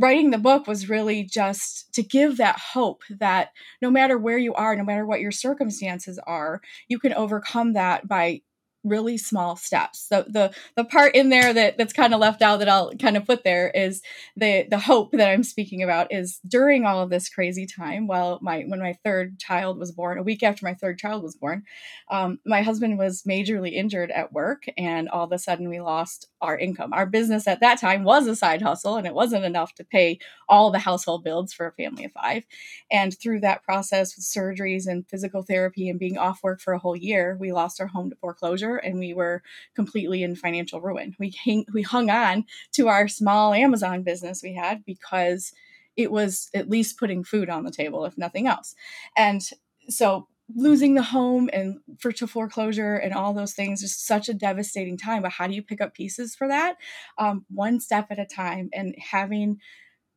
writing 0.00 0.30
the 0.30 0.38
book 0.38 0.66
was 0.66 0.88
really 0.88 1.22
just 1.22 1.92
to 1.92 2.02
give 2.02 2.38
that 2.38 2.58
hope 2.58 3.02
that 3.10 3.50
no 3.82 3.90
matter 3.90 4.16
where 4.18 4.38
you 4.38 4.54
are, 4.54 4.74
no 4.74 4.82
matter 4.84 5.06
what 5.06 5.20
your 5.20 5.30
circumstances 5.30 6.18
are, 6.26 6.62
you 6.88 6.98
can 6.98 7.12
overcome 7.12 7.74
that 7.74 8.08
by 8.08 8.40
really 8.84 9.18
small 9.18 9.56
steps. 9.56 10.06
So 10.08 10.24
the 10.26 10.52
the 10.76 10.84
part 10.84 11.14
in 11.14 11.28
there 11.28 11.52
that 11.52 11.76
that's 11.76 11.92
kind 11.92 12.14
of 12.14 12.20
left 12.20 12.42
out 12.42 12.58
that 12.60 12.68
I'll 12.68 12.92
kind 12.94 13.16
of 13.16 13.26
put 13.26 13.44
there 13.44 13.70
is 13.70 14.00
the 14.36 14.66
the 14.70 14.78
hope 14.78 15.12
that 15.12 15.28
I'm 15.28 15.44
speaking 15.44 15.82
about 15.82 16.12
is 16.12 16.40
during 16.46 16.86
all 16.86 17.00
of 17.02 17.10
this 17.10 17.28
crazy 17.28 17.66
time 17.66 18.06
while 18.06 18.38
my 18.42 18.62
when 18.66 18.80
my 18.80 18.96
third 19.04 19.38
child 19.38 19.78
was 19.78 19.92
born, 19.92 20.18
a 20.18 20.22
week 20.22 20.42
after 20.42 20.64
my 20.64 20.74
third 20.74 20.98
child 20.98 21.22
was 21.22 21.36
born, 21.36 21.64
um, 22.10 22.38
my 22.46 22.62
husband 22.62 22.98
was 22.98 23.22
majorly 23.22 23.72
injured 23.72 24.10
at 24.10 24.32
work 24.32 24.64
and 24.78 25.08
all 25.08 25.24
of 25.24 25.32
a 25.32 25.38
sudden 25.38 25.68
we 25.68 25.80
lost 25.80 26.28
our 26.40 26.58
income. 26.58 26.92
Our 26.92 27.06
business 27.06 27.46
at 27.46 27.60
that 27.60 27.80
time 27.80 28.04
was 28.04 28.26
a 28.26 28.36
side 28.36 28.62
hustle 28.62 28.96
and 28.96 29.06
it 29.06 29.14
wasn't 29.14 29.44
enough 29.44 29.74
to 29.74 29.84
pay 29.84 30.18
all 30.48 30.70
the 30.70 30.78
household 30.78 31.22
bills 31.22 31.52
for 31.52 31.66
a 31.66 31.72
family 31.72 32.04
of 32.04 32.12
5. 32.12 32.44
And 32.90 33.16
through 33.18 33.40
that 33.40 33.62
process 33.62 34.16
with 34.16 34.24
surgeries 34.24 34.86
and 34.86 35.06
physical 35.08 35.42
therapy 35.42 35.88
and 35.88 35.98
being 35.98 36.18
off 36.18 36.42
work 36.42 36.60
for 36.60 36.72
a 36.72 36.78
whole 36.78 36.96
year, 36.96 37.36
we 37.38 37.52
lost 37.52 37.80
our 37.80 37.86
home 37.86 38.10
to 38.10 38.16
foreclosure 38.16 38.69
and 38.76 38.98
we 38.98 39.14
were 39.14 39.42
completely 39.74 40.22
in 40.22 40.36
financial 40.36 40.80
ruin. 40.80 41.14
We 41.18 41.34
hang, 41.44 41.66
we 41.72 41.82
hung 41.82 42.10
on 42.10 42.44
to 42.72 42.88
our 42.88 43.08
small 43.08 43.52
Amazon 43.54 44.02
business 44.02 44.42
we 44.42 44.54
had 44.54 44.84
because 44.84 45.52
it 45.96 46.10
was 46.10 46.48
at 46.54 46.70
least 46.70 46.98
putting 46.98 47.24
food 47.24 47.50
on 47.50 47.64
the 47.64 47.70
table, 47.70 48.04
if 48.04 48.16
nothing 48.16 48.46
else. 48.46 48.74
And 49.16 49.42
so 49.88 50.28
losing 50.56 50.94
the 50.94 51.02
home 51.02 51.48
and 51.52 51.78
for 51.98 52.12
to 52.12 52.26
foreclosure 52.26 52.96
and 52.96 53.12
all 53.12 53.32
those 53.32 53.54
things 53.54 53.82
is 53.82 53.96
such 53.96 54.28
a 54.28 54.34
devastating 54.34 54.96
time. 54.96 55.22
But 55.22 55.32
how 55.32 55.46
do 55.46 55.54
you 55.54 55.62
pick 55.62 55.80
up 55.80 55.94
pieces 55.94 56.34
for 56.34 56.48
that? 56.48 56.76
Um, 57.18 57.44
one 57.48 57.80
step 57.80 58.06
at 58.10 58.18
a 58.18 58.26
time 58.26 58.70
and 58.72 58.94
having 58.98 59.58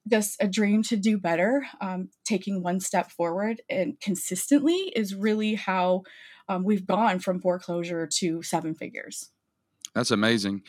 just 0.09 0.35
a 0.41 0.47
dream 0.47 0.83
to 0.83 0.97
do 0.97 1.17
better, 1.17 1.65
um, 1.79 2.09
taking 2.25 2.61
one 2.61 2.79
step 2.79 3.11
forward 3.11 3.61
and 3.69 3.99
consistently 4.01 4.91
is 4.95 5.15
really 5.15 5.55
how 5.55 6.03
um, 6.47 6.63
we've 6.63 6.85
gone 6.85 7.19
from 7.19 7.39
foreclosure 7.39 8.07
to 8.19 8.43
seven 8.43 8.75
figures. 8.75 9.31
That's 9.95 10.11
amazing. 10.11 10.63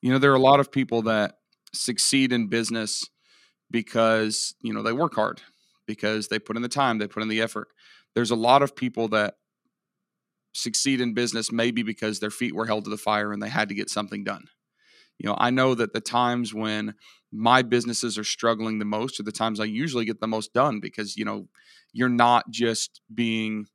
You 0.00 0.12
know, 0.12 0.18
there 0.18 0.32
are 0.32 0.36
a 0.36 0.40
lot 0.40 0.60
of 0.60 0.72
people 0.72 1.02
that 1.02 1.36
succeed 1.72 2.32
in 2.32 2.48
business 2.48 3.04
because, 3.70 4.54
you 4.62 4.72
know, 4.72 4.82
they 4.82 4.92
work 4.92 5.14
hard, 5.14 5.40
because 5.86 6.28
they 6.28 6.38
put 6.38 6.56
in 6.56 6.62
the 6.62 6.68
time, 6.68 6.98
they 6.98 7.06
put 7.06 7.22
in 7.22 7.28
the 7.28 7.40
effort. 7.40 7.68
There's 8.14 8.30
a 8.30 8.36
lot 8.36 8.62
of 8.62 8.74
people 8.74 9.08
that 9.08 9.34
succeed 10.52 11.00
in 11.00 11.14
business 11.14 11.52
maybe 11.52 11.82
because 11.82 12.18
their 12.18 12.30
feet 12.30 12.54
were 12.54 12.66
held 12.66 12.84
to 12.84 12.90
the 12.90 12.96
fire 12.96 13.32
and 13.32 13.40
they 13.40 13.48
had 13.48 13.68
to 13.68 13.74
get 13.74 13.88
something 13.88 14.24
done. 14.24 14.44
You 15.18 15.28
know, 15.28 15.36
I 15.38 15.50
know 15.50 15.74
that 15.74 15.92
the 15.92 16.00
times 16.00 16.52
when 16.52 16.94
my 17.30 17.62
businesses 17.62 18.18
are 18.18 18.24
struggling 18.24 18.78
the 18.78 18.84
most 18.84 19.20
are 19.20 19.24
the 19.24 19.30
times 19.30 19.60
I 19.60 19.64
usually 19.64 20.06
get 20.06 20.20
the 20.20 20.26
most 20.26 20.52
done 20.52 20.80
because, 20.80 21.16
you 21.16 21.24
know, 21.24 21.46
you're 21.92 22.08
not 22.08 22.50
just 22.50 23.00
being 23.14 23.66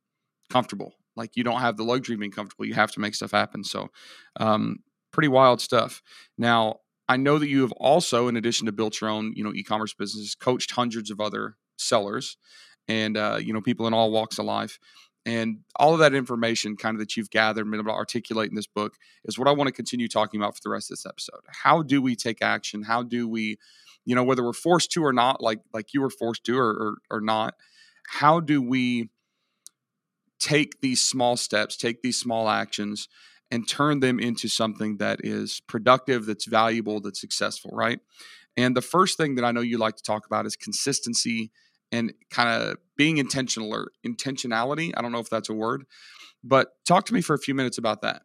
comfortable 0.50 0.95
like 1.16 1.36
you 1.36 1.44
don't 1.44 1.60
have 1.60 1.76
the 1.76 1.84
luxury 1.84 2.14
of 2.14 2.20
being 2.20 2.32
comfortable. 2.32 2.64
You 2.64 2.74
have 2.74 2.92
to 2.92 3.00
make 3.00 3.14
stuff 3.14 3.32
happen. 3.32 3.64
So, 3.64 3.88
um, 4.38 4.78
pretty 5.12 5.28
wild 5.28 5.60
stuff. 5.60 6.02
Now, 6.36 6.80
I 7.08 7.16
know 7.16 7.38
that 7.38 7.48
you 7.48 7.62
have 7.62 7.72
also, 7.72 8.28
in 8.28 8.36
addition 8.36 8.66
to 8.66 8.72
built 8.72 9.00
your 9.00 9.10
own, 9.10 9.32
you 9.36 9.44
know, 9.44 9.52
e-commerce 9.54 9.94
business, 9.94 10.34
coached 10.34 10.72
hundreds 10.72 11.10
of 11.10 11.20
other 11.20 11.56
sellers, 11.78 12.36
and 12.88 13.16
uh, 13.16 13.38
you 13.40 13.52
know, 13.52 13.60
people 13.60 13.86
in 13.86 13.94
all 13.94 14.10
walks 14.10 14.38
of 14.38 14.44
life. 14.44 14.78
And 15.24 15.58
all 15.74 15.92
of 15.92 15.98
that 15.98 16.14
information, 16.14 16.76
kind 16.76 16.94
of 16.94 17.00
that 17.00 17.16
you've 17.16 17.30
gathered 17.30 17.62
and 17.62 17.70
been 17.72 17.80
able 17.80 17.90
to 17.90 17.96
articulate 17.96 18.48
in 18.48 18.54
this 18.54 18.68
book, 18.68 18.94
is 19.24 19.36
what 19.36 19.48
I 19.48 19.52
want 19.52 19.66
to 19.66 19.72
continue 19.72 20.06
talking 20.06 20.40
about 20.40 20.54
for 20.54 20.60
the 20.62 20.70
rest 20.70 20.88
of 20.88 20.96
this 20.96 21.06
episode. 21.06 21.40
How 21.48 21.82
do 21.82 22.00
we 22.00 22.14
take 22.14 22.42
action? 22.42 22.82
How 22.82 23.02
do 23.02 23.28
we, 23.28 23.58
you 24.04 24.14
know, 24.14 24.22
whether 24.22 24.44
we're 24.44 24.52
forced 24.52 24.92
to 24.92 25.04
or 25.04 25.12
not, 25.12 25.42
like 25.42 25.60
like 25.74 25.92
you 25.92 26.00
were 26.00 26.10
forced 26.10 26.44
to 26.44 26.56
or 26.56 26.70
or, 26.70 26.94
or 27.10 27.20
not, 27.20 27.54
how 28.08 28.38
do 28.38 28.62
we 28.62 29.10
take 30.38 30.80
these 30.80 31.02
small 31.02 31.36
steps, 31.36 31.76
take 31.76 32.02
these 32.02 32.18
small 32.18 32.48
actions, 32.48 33.08
and 33.50 33.68
turn 33.68 34.00
them 34.00 34.18
into 34.18 34.48
something 34.48 34.96
that 34.98 35.20
is 35.22 35.60
productive, 35.68 36.26
that's 36.26 36.46
valuable, 36.46 37.00
that's 37.00 37.20
successful, 37.20 37.70
right? 37.72 38.00
And 38.56 38.76
the 38.76 38.82
first 38.82 39.16
thing 39.16 39.34
that 39.36 39.44
I 39.44 39.52
know 39.52 39.60
you 39.60 39.78
like 39.78 39.96
to 39.96 40.02
talk 40.02 40.26
about 40.26 40.46
is 40.46 40.56
consistency 40.56 41.50
and 41.92 42.12
kind 42.30 42.48
of 42.48 42.78
being 42.96 43.18
intentional 43.18 43.72
or 43.72 43.92
intentionality. 44.04 44.92
I 44.96 45.02
don't 45.02 45.12
know 45.12 45.20
if 45.20 45.30
that's 45.30 45.48
a 45.48 45.54
word, 45.54 45.84
but 46.42 46.68
talk 46.86 47.06
to 47.06 47.14
me 47.14 47.20
for 47.20 47.34
a 47.34 47.38
few 47.38 47.54
minutes 47.54 47.78
about 47.78 48.02
that 48.02 48.22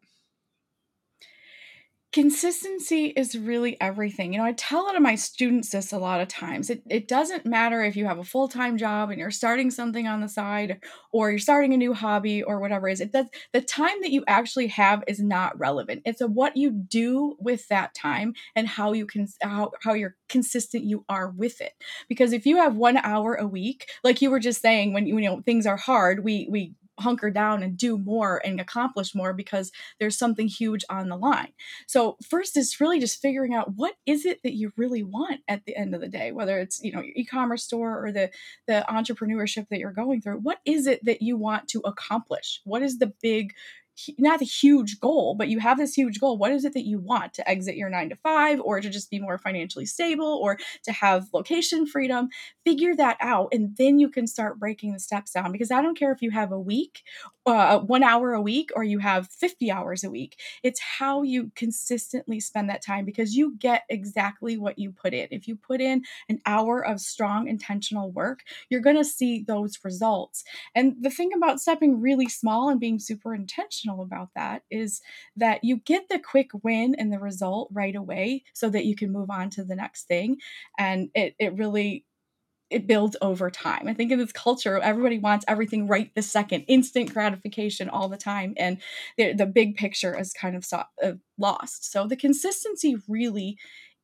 consistency 2.11 3.05
is 3.07 3.37
really 3.37 3.79
everything. 3.79 4.33
You 4.33 4.39
know, 4.39 4.45
I 4.45 4.51
tell 4.51 4.81
lot 4.91 4.95
of 4.95 5.01
my 5.01 5.15
students 5.15 5.69
this 5.69 5.93
a 5.93 5.97
lot 5.97 6.19
of 6.19 6.27
times. 6.27 6.69
It, 6.69 6.83
it 6.89 7.07
doesn't 7.07 7.45
matter 7.45 7.83
if 7.83 7.95
you 7.95 8.05
have 8.05 8.19
a 8.19 8.23
full 8.23 8.47
time 8.47 8.77
job 8.77 9.09
and 9.09 9.19
you're 9.19 9.31
starting 9.31 9.71
something 9.71 10.07
on 10.07 10.19
the 10.19 10.27
side 10.27 10.79
or 11.11 11.29
you're 11.29 11.39
starting 11.39 11.73
a 11.73 11.77
new 11.77 11.93
hobby 11.93 12.43
or 12.43 12.59
whatever 12.59 12.89
it 12.89 12.93
is. 12.93 13.01
It 13.01 13.13
does, 13.13 13.27
the 13.53 13.61
time 13.61 14.01
that 14.01 14.11
you 14.11 14.23
actually 14.27 14.67
have 14.67 15.03
is 15.07 15.19
not 15.19 15.57
relevant. 15.57 16.01
It's 16.05 16.21
a 16.21 16.27
what 16.27 16.57
you 16.57 16.71
do 16.71 17.35
with 17.39 17.67
that 17.69 17.95
time 17.95 18.33
and 18.55 18.67
how 18.67 18.91
you 18.93 19.05
can 19.05 19.27
how, 19.41 19.71
how 19.81 19.93
you're 19.93 20.15
consistent 20.27 20.83
you 20.83 21.05
are 21.07 21.29
with 21.29 21.61
it. 21.61 21.73
Because 22.09 22.33
if 22.33 22.45
you 22.45 22.57
have 22.57 22.75
one 22.75 22.97
hour 22.97 23.35
a 23.35 23.47
week, 23.47 23.89
like 24.03 24.21
you 24.21 24.29
were 24.29 24.39
just 24.39 24.61
saying, 24.61 24.93
when 24.93 25.07
you 25.07 25.21
know 25.21 25.41
things 25.41 25.65
are 25.65 25.77
hard, 25.77 26.23
we 26.23 26.47
we 26.49 26.73
hunker 27.01 27.29
down 27.29 27.63
and 27.63 27.77
do 27.77 27.97
more 27.97 28.41
and 28.45 28.59
accomplish 28.59 29.13
more 29.13 29.33
because 29.33 29.71
there's 29.99 30.17
something 30.17 30.47
huge 30.47 30.85
on 30.89 31.09
the 31.09 31.17
line. 31.17 31.51
So 31.87 32.17
first 32.27 32.57
is 32.57 32.79
really 32.79 32.99
just 32.99 33.21
figuring 33.21 33.53
out 33.53 33.73
what 33.75 33.95
is 34.05 34.25
it 34.25 34.41
that 34.43 34.53
you 34.53 34.71
really 34.77 35.03
want 35.03 35.41
at 35.47 35.65
the 35.65 35.75
end 35.75 35.93
of 35.93 36.01
the 36.01 36.07
day, 36.07 36.31
whether 36.31 36.59
it's, 36.59 36.81
you 36.81 36.91
know, 36.91 37.01
your 37.01 37.13
e-commerce 37.15 37.63
store 37.63 38.05
or 38.05 38.11
the 38.11 38.29
the 38.67 38.85
entrepreneurship 38.89 39.67
that 39.69 39.79
you're 39.79 39.91
going 39.91 40.21
through. 40.21 40.37
What 40.37 40.59
is 40.65 40.87
it 40.87 41.03
that 41.05 41.21
you 41.21 41.37
want 41.37 41.67
to 41.69 41.81
accomplish? 41.85 42.61
What 42.63 42.81
is 42.81 42.99
the 42.99 43.13
big 43.21 43.53
not 44.17 44.41
a 44.41 44.45
huge 44.45 44.99
goal, 44.99 45.35
but 45.35 45.47
you 45.47 45.59
have 45.59 45.77
this 45.77 45.93
huge 45.93 46.19
goal. 46.19 46.37
What 46.37 46.51
is 46.51 46.65
it 46.65 46.73
that 46.73 46.85
you 46.85 46.99
want 46.99 47.33
to 47.35 47.49
exit 47.49 47.75
your 47.75 47.89
nine 47.89 48.09
to 48.09 48.15
five 48.15 48.59
or 48.61 48.81
to 48.81 48.89
just 48.89 49.09
be 49.09 49.19
more 49.19 49.37
financially 49.37 49.85
stable 49.85 50.39
or 50.41 50.57
to 50.83 50.91
have 50.91 51.27
location 51.33 51.85
freedom? 51.85 52.29
Figure 52.65 52.95
that 52.95 53.17
out. 53.19 53.49
And 53.51 53.75
then 53.77 53.99
you 53.99 54.09
can 54.09 54.27
start 54.27 54.59
breaking 54.59 54.93
the 54.93 54.99
steps 54.99 55.31
down 55.31 55.51
because 55.51 55.71
I 55.71 55.81
don't 55.81 55.97
care 55.97 56.11
if 56.11 56.21
you 56.21 56.31
have 56.31 56.51
a 56.51 56.59
week, 56.59 57.03
uh, 57.45 57.79
one 57.79 58.03
hour 58.03 58.33
a 58.33 58.41
week, 58.41 58.69
or 58.75 58.83
you 58.83 58.99
have 58.99 59.27
50 59.29 59.71
hours 59.71 60.03
a 60.03 60.09
week. 60.09 60.39
It's 60.63 60.79
how 60.79 61.23
you 61.23 61.51
consistently 61.55 62.39
spend 62.39 62.69
that 62.69 62.83
time 62.83 63.05
because 63.05 63.35
you 63.35 63.55
get 63.57 63.83
exactly 63.89 64.57
what 64.57 64.77
you 64.77 64.91
put 64.91 65.13
in. 65.13 65.27
If 65.31 65.47
you 65.47 65.55
put 65.55 65.81
in 65.81 66.03
an 66.29 66.39
hour 66.45 66.85
of 66.85 66.99
strong, 66.99 67.47
intentional 67.47 68.11
work, 68.11 68.41
you're 68.69 68.81
going 68.81 68.95
to 68.97 69.05
see 69.05 69.43
those 69.43 69.77
results. 69.83 70.43
And 70.75 70.95
the 71.01 71.09
thing 71.09 71.31
about 71.35 71.59
stepping 71.59 71.99
really 72.01 72.29
small 72.29 72.69
and 72.69 72.79
being 72.79 72.99
super 72.99 73.33
intentional 73.33 73.90
intentional 73.91 74.01
about 74.01 74.29
that 74.35 74.63
is 74.69 75.01
that 75.35 75.63
you 75.63 75.77
get 75.77 76.09
the 76.09 76.19
quick 76.19 76.49
win 76.63 76.95
and 76.95 77.11
the 77.11 77.19
result 77.19 77.69
right 77.71 77.95
away 77.95 78.43
so 78.53 78.69
that 78.69 78.85
you 78.85 78.95
can 78.95 79.11
move 79.11 79.29
on 79.29 79.49
to 79.51 79.63
the 79.63 79.75
next 79.75 80.03
thing. 80.03 80.37
And 80.77 81.09
it, 81.15 81.35
it 81.39 81.57
really 81.57 82.05
it 82.69 82.87
builds 82.87 83.17
over 83.21 83.51
time. 83.51 83.85
I 83.85 83.93
think 83.93 84.13
in 84.13 84.19
this 84.19 84.31
culture, 84.31 84.79
everybody 84.79 85.19
wants 85.19 85.43
everything 85.45 85.87
right 85.87 86.09
the 86.15 86.21
second, 86.21 86.61
instant 86.69 87.13
gratification 87.13 87.89
all 87.89 88.07
the 88.07 88.15
time, 88.15 88.53
and 88.55 88.77
the, 89.17 89.33
the 89.33 89.45
big 89.45 89.75
picture 89.75 90.17
is 90.17 90.31
kind 90.31 90.55
of 90.55 90.63
so, 90.63 90.83
uh, 91.03 91.13
lost. 91.37 91.91
So 91.91 92.07
the 92.07 92.15
consistency 92.15 92.95
really 93.09 93.57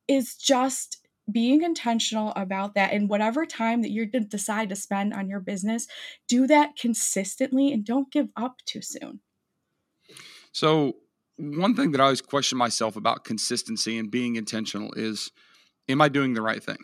is 0.06 0.34
just 0.34 0.98
being 1.32 1.62
intentional 1.62 2.34
about 2.36 2.74
that 2.74 2.92
and 2.92 3.08
whatever 3.08 3.46
time 3.46 3.82
that 3.82 3.90
you 3.90 4.04
decide 4.06 4.68
to 4.68 4.76
spend 4.76 5.14
on 5.14 5.28
your 5.28 5.40
business, 5.40 5.86
do 6.26 6.46
that 6.46 6.76
consistently 6.76 7.72
and 7.72 7.84
don't 7.84 8.12
give 8.12 8.28
up 8.36 8.58
too 8.66 8.82
soon. 8.82 9.20
So, 10.58 10.96
one 11.36 11.76
thing 11.76 11.92
that 11.92 12.00
I 12.00 12.04
always 12.04 12.20
question 12.20 12.58
myself 12.58 12.96
about 12.96 13.22
consistency 13.22 13.96
and 13.96 14.10
being 14.10 14.34
intentional 14.34 14.92
is 14.94 15.30
am 15.88 16.00
I 16.00 16.08
doing 16.08 16.34
the 16.34 16.42
right 16.42 16.60
thing? 16.60 16.78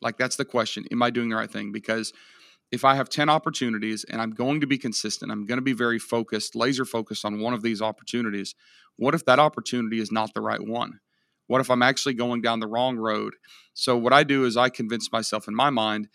Like, 0.00 0.16
that's 0.16 0.36
the 0.36 0.46
question. 0.46 0.86
Am 0.90 1.02
I 1.02 1.10
doing 1.10 1.28
the 1.28 1.36
right 1.36 1.50
thing? 1.50 1.70
Because 1.70 2.14
if 2.72 2.86
I 2.86 2.94
have 2.94 3.10
10 3.10 3.28
opportunities 3.28 4.02
and 4.04 4.22
I'm 4.22 4.30
going 4.30 4.62
to 4.62 4.66
be 4.66 4.78
consistent, 4.78 5.30
I'm 5.30 5.44
going 5.44 5.58
to 5.58 5.62
be 5.62 5.74
very 5.74 5.98
focused, 5.98 6.56
laser 6.56 6.86
focused 6.86 7.26
on 7.26 7.38
one 7.38 7.52
of 7.52 7.60
these 7.60 7.82
opportunities. 7.82 8.54
What 8.96 9.14
if 9.14 9.26
that 9.26 9.38
opportunity 9.38 10.00
is 10.00 10.10
not 10.10 10.32
the 10.32 10.40
right 10.40 10.66
one? 10.66 11.00
What 11.48 11.60
if 11.60 11.70
I'm 11.70 11.82
actually 11.82 12.14
going 12.14 12.40
down 12.40 12.60
the 12.60 12.66
wrong 12.66 12.96
road? 12.96 13.34
So, 13.74 13.94
what 13.94 14.14
I 14.14 14.24
do 14.24 14.46
is 14.46 14.56
I 14.56 14.70
convince 14.70 15.12
myself 15.12 15.48
in 15.48 15.54
my 15.54 15.68
mind 15.68 16.08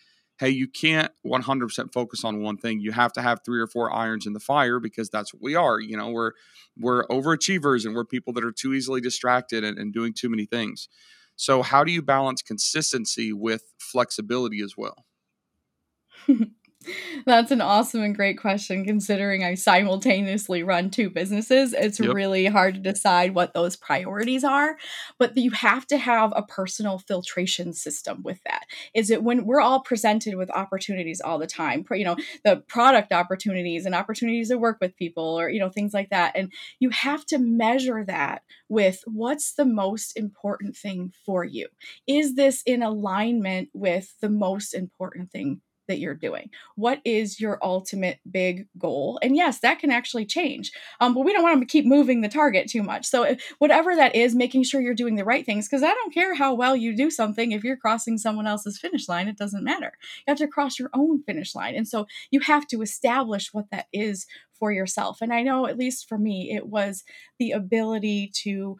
hey, 0.43 0.49
you 0.49 0.67
can't 0.67 1.09
100% 1.25 1.93
focus 1.93 2.25
on 2.25 2.41
one 2.41 2.57
thing. 2.57 2.81
You 2.81 2.91
have 2.91 3.13
to 3.13 3.21
have 3.21 3.39
three 3.45 3.61
or 3.61 3.67
four 3.67 3.93
irons 3.93 4.25
in 4.27 4.33
the 4.33 4.41
fire 4.41 4.77
because 4.77 5.09
that's 5.09 5.33
what 5.33 5.41
we 5.41 5.55
are. 5.55 5.79
You 5.79 5.95
know, 5.95 6.09
we're 6.09 6.31
we're 6.77 7.07
overachievers 7.07 7.85
and 7.85 7.95
we're 7.95 8.03
people 8.03 8.33
that 8.33 8.43
are 8.43 8.51
too 8.51 8.73
easily 8.73 8.99
distracted 8.99 9.63
and, 9.63 9.77
and 9.77 9.93
doing 9.93 10.13
too 10.13 10.27
many 10.27 10.45
things. 10.45 10.89
So, 11.37 11.61
how 11.61 11.85
do 11.85 11.93
you 11.93 12.01
balance 12.01 12.41
consistency 12.41 13.31
with 13.31 13.63
flexibility 13.79 14.61
as 14.61 14.73
well? 14.75 15.05
That's 17.25 17.51
an 17.51 17.61
awesome 17.61 18.01
and 18.01 18.15
great 18.15 18.37
question 18.37 18.85
considering 18.85 19.43
I 19.43 19.55
simultaneously 19.55 20.63
run 20.63 20.89
two 20.89 21.09
businesses. 21.09 21.73
It's 21.73 21.99
yep. 21.99 22.13
really 22.13 22.45
hard 22.45 22.75
to 22.75 22.79
decide 22.79 23.35
what 23.35 23.53
those 23.53 23.75
priorities 23.75 24.43
are, 24.43 24.77
but 25.19 25.37
you 25.37 25.51
have 25.51 25.85
to 25.87 25.97
have 25.97 26.33
a 26.35 26.43
personal 26.43 26.99
filtration 26.99 27.73
system 27.73 28.21
with 28.23 28.39
that. 28.45 28.65
Is 28.93 29.09
it 29.09 29.23
when 29.23 29.45
we're 29.45 29.61
all 29.61 29.81
presented 29.81 30.35
with 30.35 30.51
opportunities 30.51 31.21
all 31.21 31.37
the 31.37 31.47
time, 31.47 31.85
you 31.91 32.05
know, 32.05 32.17
the 32.43 32.57
product 32.67 33.11
opportunities 33.11 33.85
and 33.85 33.95
opportunities 33.95 34.49
to 34.49 34.57
work 34.57 34.77
with 34.81 34.95
people 34.95 35.39
or, 35.39 35.49
you 35.49 35.59
know, 35.59 35.69
things 35.69 35.93
like 35.93 36.09
that. 36.09 36.33
And 36.35 36.51
you 36.79 36.89
have 36.89 37.25
to 37.27 37.37
measure 37.37 38.03
that 38.05 38.43
with 38.69 39.03
what's 39.05 39.53
the 39.53 39.65
most 39.65 40.17
important 40.17 40.75
thing 40.75 41.13
for 41.25 41.43
you. 41.43 41.67
Is 42.07 42.35
this 42.35 42.63
in 42.65 42.81
alignment 42.83 43.69
with 43.73 44.13
the 44.21 44.29
most 44.29 44.73
important 44.73 45.31
thing 45.31 45.61
that 45.87 45.99
you're 45.99 46.15
doing? 46.15 46.49
What 46.75 47.01
is 47.05 47.39
your 47.39 47.59
ultimate 47.61 48.19
big 48.29 48.67
goal? 48.77 49.19
And 49.21 49.35
yes, 49.35 49.59
that 49.59 49.79
can 49.79 49.91
actually 49.91 50.25
change, 50.25 50.71
um, 50.99 51.13
but 51.13 51.25
we 51.25 51.33
don't 51.33 51.43
want 51.43 51.59
to 51.61 51.65
keep 51.65 51.85
moving 51.85 52.21
the 52.21 52.29
target 52.29 52.69
too 52.69 52.83
much. 52.83 53.05
So, 53.05 53.35
whatever 53.59 53.95
that 53.95 54.15
is, 54.15 54.35
making 54.35 54.63
sure 54.63 54.81
you're 54.81 54.93
doing 54.93 55.15
the 55.15 55.25
right 55.25 55.45
things, 55.45 55.67
because 55.67 55.83
I 55.83 55.93
don't 55.93 56.13
care 56.13 56.35
how 56.35 56.53
well 56.53 56.75
you 56.75 56.95
do 56.95 57.09
something. 57.09 57.51
If 57.51 57.63
you're 57.63 57.77
crossing 57.77 58.17
someone 58.17 58.47
else's 58.47 58.79
finish 58.79 59.07
line, 59.07 59.27
it 59.27 59.37
doesn't 59.37 59.63
matter. 59.63 59.93
You 60.25 60.31
have 60.31 60.37
to 60.37 60.47
cross 60.47 60.79
your 60.79 60.89
own 60.93 61.23
finish 61.23 61.55
line. 61.55 61.75
And 61.75 61.87
so, 61.87 62.07
you 62.31 62.39
have 62.41 62.67
to 62.67 62.81
establish 62.81 63.53
what 63.53 63.65
that 63.71 63.87
is 63.93 64.25
for 64.59 64.71
yourself. 64.71 65.17
And 65.21 65.33
I 65.33 65.41
know, 65.41 65.67
at 65.67 65.77
least 65.77 66.07
for 66.07 66.17
me, 66.17 66.53
it 66.55 66.67
was 66.67 67.03
the 67.39 67.51
ability 67.51 68.31
to 68.43 68.77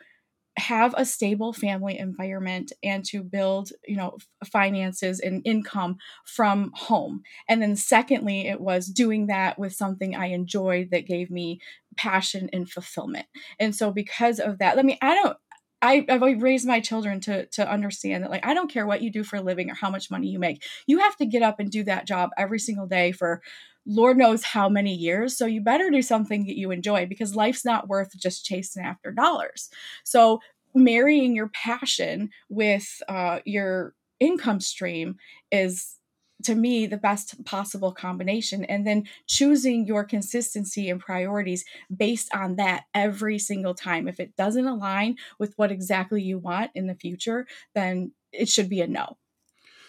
have 0.58 0.94
a 0.98 1.06
stable 1.06 1.52
family 1.52 1.98
environment 1.98 2.72
and 2.84 3.04
to 3.04 3.24
build 3.24 3.72
you 3.88 3.96
know 3.96 4.18
finances 4.46 5.20
and 5.20 5.42
income 5.46 5.98
from 6.26 6.72
home 6.76 7.24
and 7.50 7.62
then 7.62 7.76
secondly 7.76 8.48
it 8.48 8.62
was 8.62 8.88
doing 8.88 9.28
that 9.28 9.58
with 9.58 9.74
something 9.74 10.16
i 10.16 10.28
enjoyed 10.28 10.90
that 10.92 11.08
gave 11.08 11.32
me 11.32 11.60
passion 11.98 12.50
and 12.54 12.70
fulfillment 12.70 13.26
and 13.60 13.76
so 13.76 13.92
because 13.92 14.40
of 14.40 14.60
that 14.60 14.78
i 14.78 14.84
mean 14.84 14.98
i 15.02 15.16
don't 15.16 15.38
I, 15.82 16.06
have 16.08 16.22
raised 16.42 16.66
my 16.66 16.80
children 16.80 17.20
to 17.22 17.46
to 17.48 17.70
understand 17.70 18.24
that 18.24 18.32
like 18.32 18.46
I 18.46 18.54
don't 18.54 18.72
care 18.72 18.88
what 18.88 19.02
you 19.02 19.12
do 19.12 19.22
for 19.22 19.36
a 19.36 19.42
living 19.42 19.70
or 19.70 19.74
how 19.74 19.90
much 19.90 20.10
money 20.10 20.28
you 20.28 20.40
make. 20.40 20.64
You 20.88 21.00
have 21.00 21.18
to 21.18 21.26
get 21.26 21.44
up 21.44 21.60
and 21.60 21.70
do 21.70 21.84
that 21.84 22.08
job 22.08 22.30
every 22.38 22.58
single 22.58 22.88
day 22.88 23.12
for 23.12 23.42
Lord 23.86 24.18
knows 24.18 24.44
how 24.44 24.70
many 24.70 24.94
years. 24.94 25.38
So 25.38 25.46
you 25.46 25.62
better 25.62 25.90
do 25.90 26.02
something 26.02 26.46
that 26.46 26.58
you 26.58 26.72
enjoy 26.72 27.06
because 27.06 27.36
life's 27.36 27.66
not 27.66 27.88
worth 27.88 28.18
just 28.18 28.46
chasing 28.46 28.84
after 28.84 29.12
dollars. 29.12 29.70
So 30.04 30.40
marrying 30.74 31.36
your 31.36 31.50
passion 31.50 32.30
with 32.50 33.02
uh, 33.08 33.40
your 33.46 33.94
income 34.20 34.60
stream 34.60 35.18
is 35.52 35.98
to 36.44 36.56
me 36.56 36.86
the 36.86 36.98
best 36.98 37.44
possible 37.46 37.92
combination 37.92 38.66
and 38.66 38.86
then 38.86 39.06
choosing 39.28 39.86
your 39.86 40.04
consistency 40.04 40.90
and 40.90 41.00
priorities 41.00 41.63
based 41.96 42.34
on 42.34 42.56
that 42.58 42.84
every 42.94 43.40
single 43.40 43.74
time 43.74 44.08
if 44.08 44.20
it 44.20 44.36
doesn't 44.36 44.68
align 44.68 45.16
with 45.40 45.54
what 45.56 45.72
exactly 45.72 46.22
you 46.22 46.38
want 46.38 46.72
in 46.75 46.88
the 46.88 46.96
future 46.96 47.48
then 47.75 48.12
it 48.32 48.50
should 48.50 48.70
be 48.70 48.82
a 48.82 48.88
no 48.88 49.18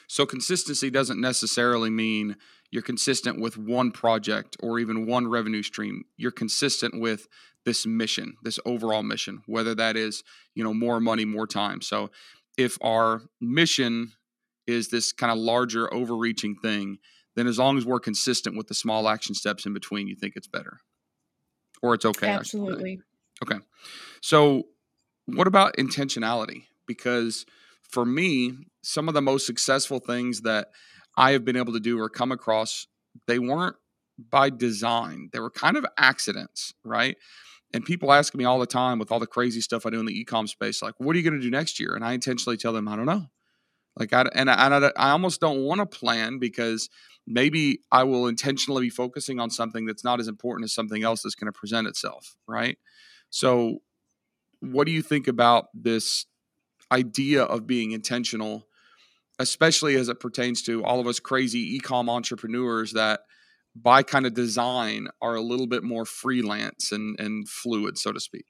so 0.06 0.26
consistency 0.26 0.90
doesn't 0.90 1.20
necessarily 1.20 1.90
mean 1.90 2.36
you're 2.74 2.82
consistent 2.82 3.40
with 3.40 3.56
one 3.56 3.92
project 3.92 4.56
or 4.58 4.80
even 4.80 5.06
one 5.06 5.28
revenue 5.28 5.62
stream. 5.62 6.02
You're 6.16 6.32
consistent 6.32 7.00
with 7.00 7.28
this 7.64 7.86
mission, 7.86 8.34
this 8.42 8.58
overall 8.66 9.04
mission, 9.04 9.42
whether 9.46 9.76
that 9.76 9.96
is, 9.96 10.24
you 10.56 10.64
know, 10.64 10.74
more 10.74 10.98
money, 10.98 11.24
more 11.24 11.46
time. 11.46 11.80
So 11.82 12.10
if 12.58 12.76
our 12.82 13.22
mission 13.40 14.14
is 14.66 14.88
this 14.88 15.12
kind 15.12 15.30
of 15.30 15.38
larger 15.38 15.94
overreaching 15.94 16.56
thing, 16.56 16.98
then 17.36 17.46
as 17.46 17.60
long 17.60 17.78
as 17.78 17.86
we're 17.86 18.00
consistent 18.00 18.56
with 18.56 18.66
the 18.66 18.74
small 18.74 19.08
action 19.08 19.36
steps 19.36 19.66
in 19.66 19.72
between, 19.72 20.08
you 20.08 20.16
think 20.16 20.32
it's 20.34 20.48
better. 20.48 20.80
Or 21.80 21.94
it's 21.94 22.04
okay. 22.04 22.26
Absolutely. 22.26 22.98
Okay. 23.44 23.60
So 24.20 24.64
what 25.26 25.46
about 25.46 25.76
intentionality? 25.76 26.64
Because 26.88 27.46
for 27.88 28.04
me, 28.04 28.54
some 28.82 29.06
of 29.06 29.14
the 29.14 29.22
most 29.22 29.46
successful 29.46 30.00
things 30.00 30.40
that 30.40 30.70
I 31.16 31.32
have 31.32 31.44
been 31.44 31.56
able 31.56 31.72
to 31.72 31.80
do 31.80 31.98
or 31.98 32.08
come 32.08 32.32
across, 32.32 32.86
they 33.26 33.38
weren't 33.38 33.76
by 34.30 34.50
design. 34.50 35.30
They 35.32 35.40
were 35.40 35.50
kind 35.50 35.76
of 35.76 35.86
accidents, 35.98 36.74
right? 36.84 37.16
And 37.72 37.84
people 37.84 38.12
ask 38.12 38.34
me 38.34 38.44
all 38.44 38.58
the 38.58 38.66
time 38.66 38.98
with 38.98 39.10
all 39.10 39.18
the 39.18 39.26
crazy 39.26 39.60
stuff 39.60 39.84
I 39.84 39.90
do 39.90 39.98
in 39.98 40.06
the 40.06 40.18
e-com 40.18 40.46
space, 40.46 40.80
like, 40.80 40.94
what 40.98 41.14
are 41.14 41.18
you 41.18 41.28
going 41.28 41.40
to 41.40 41.44
do 41.44 41.50
next 41.50 41.80
year? 41.80 41.94
And 41.94 42.04
I 42.04 42.12
intentionally 42.12 42.56
tell 42.56 42.72
them, 42.72 42.86
I 42.86 42.96
don't 42.96 43.06
know. 43.06 43.26
Like, 43.96 44.12
I, 44.12 44.26
and, 44.34 44.50
I, 44.50 44.66
and 44.66 44.86
I, 44.86 44.92
I 44.96 45.10
almost 45.10 45.40
don't 45.40 45.64
want 45.64 45.80
to 45.80 45.86
plan 45.86 46.38
because 46.38 46.88
maybe 47.26 47.80
I 47.90 48.04
will 48.04 48.28
intentionally 48.28 48.82
be 48.82 48.90
focusing 48.90 49.40
on 49.40 49.50
something 49.50 49.86
that's 49.86 50.04
not 50.04 50.20
as 50.20 50.28
important 50.28 50.64
as 50.64 50.72
something 50.72 51.02
else 51.02 51.22
that's 51.22 51.34
going 51.34 51.52
to 51.52 51.58
present 51.58 51.86
itself, 51.86 52.36
right? 52.46 52.78
So, 53.30 53.78
what 54.60 54.86
do 54.86 54.92
you 54.92 55.02
think 55.02 55.28
about 55.28 55.66
this 55.74 56.26
idea 56.90 57.42
of 57.42 57.66
being 57.66 57.92
intentional 57.92 58.66
especially 59.38 59.96
as 59.96 60.08
it 60.08 60.20
pertains 60.20 60.62
to 60.62 60.84
all 60.84 61.00
of 61.00 61.06
us 61.06 61.20
crazy 61.20 61.78
ecom 61.78 62.08
entrepreneurs 62.08 62.92
that 62.92 63.20
by 63.76 64.02
kind 64.02 64.26
of 64.26 64.34
design 64.34 65.08
are 65.20 65.34
a 65.34 65.40
little 65.40 65.66
bit 65.66 65.82
more 65.82 66.04
freelance 66.04 66.92
and, 66.92 67.18
and 67.18 67.48
fluid, 67.48 67.98
so 67.98 68.12
to 68.12 68.20
speak. 68.20 68.46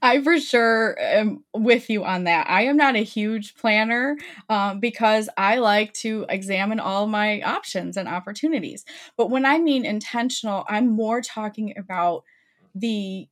I 0.00 0.22
for 0.22 0.40
sure 0.40 0.98
am 0.98 1.44
with 1.54 1.90
you 1.90 2.04
on 2.04 2.24
that. 2.24 2.48
I 2.48 2.62
am 2.62 2.76
not 2.76 2.96
a 2.96 3.04
huge 3.04 3.54
planner 3.56 4.16
um, 4.48 4.80
because 4.80 5.28
I 5.36 5.58
like 5.58 5.92
to 5.94 6.24
examine 6.28 6.80
all 6.80 7.06
my 7.06 7.42
options 7.42 7.96
and 7.96 8.08
opportunities. 8.08 8.84
But 9.16 9.30
when 9.30 9.44
I 9.44 9.58
mean 9.58 9.84
intentional, 9.84 10.64
I'm 10.68 10.88
more 10.88 11.20
talking 11.20 11.74
about 11.76 12.24
the 12.74 13.28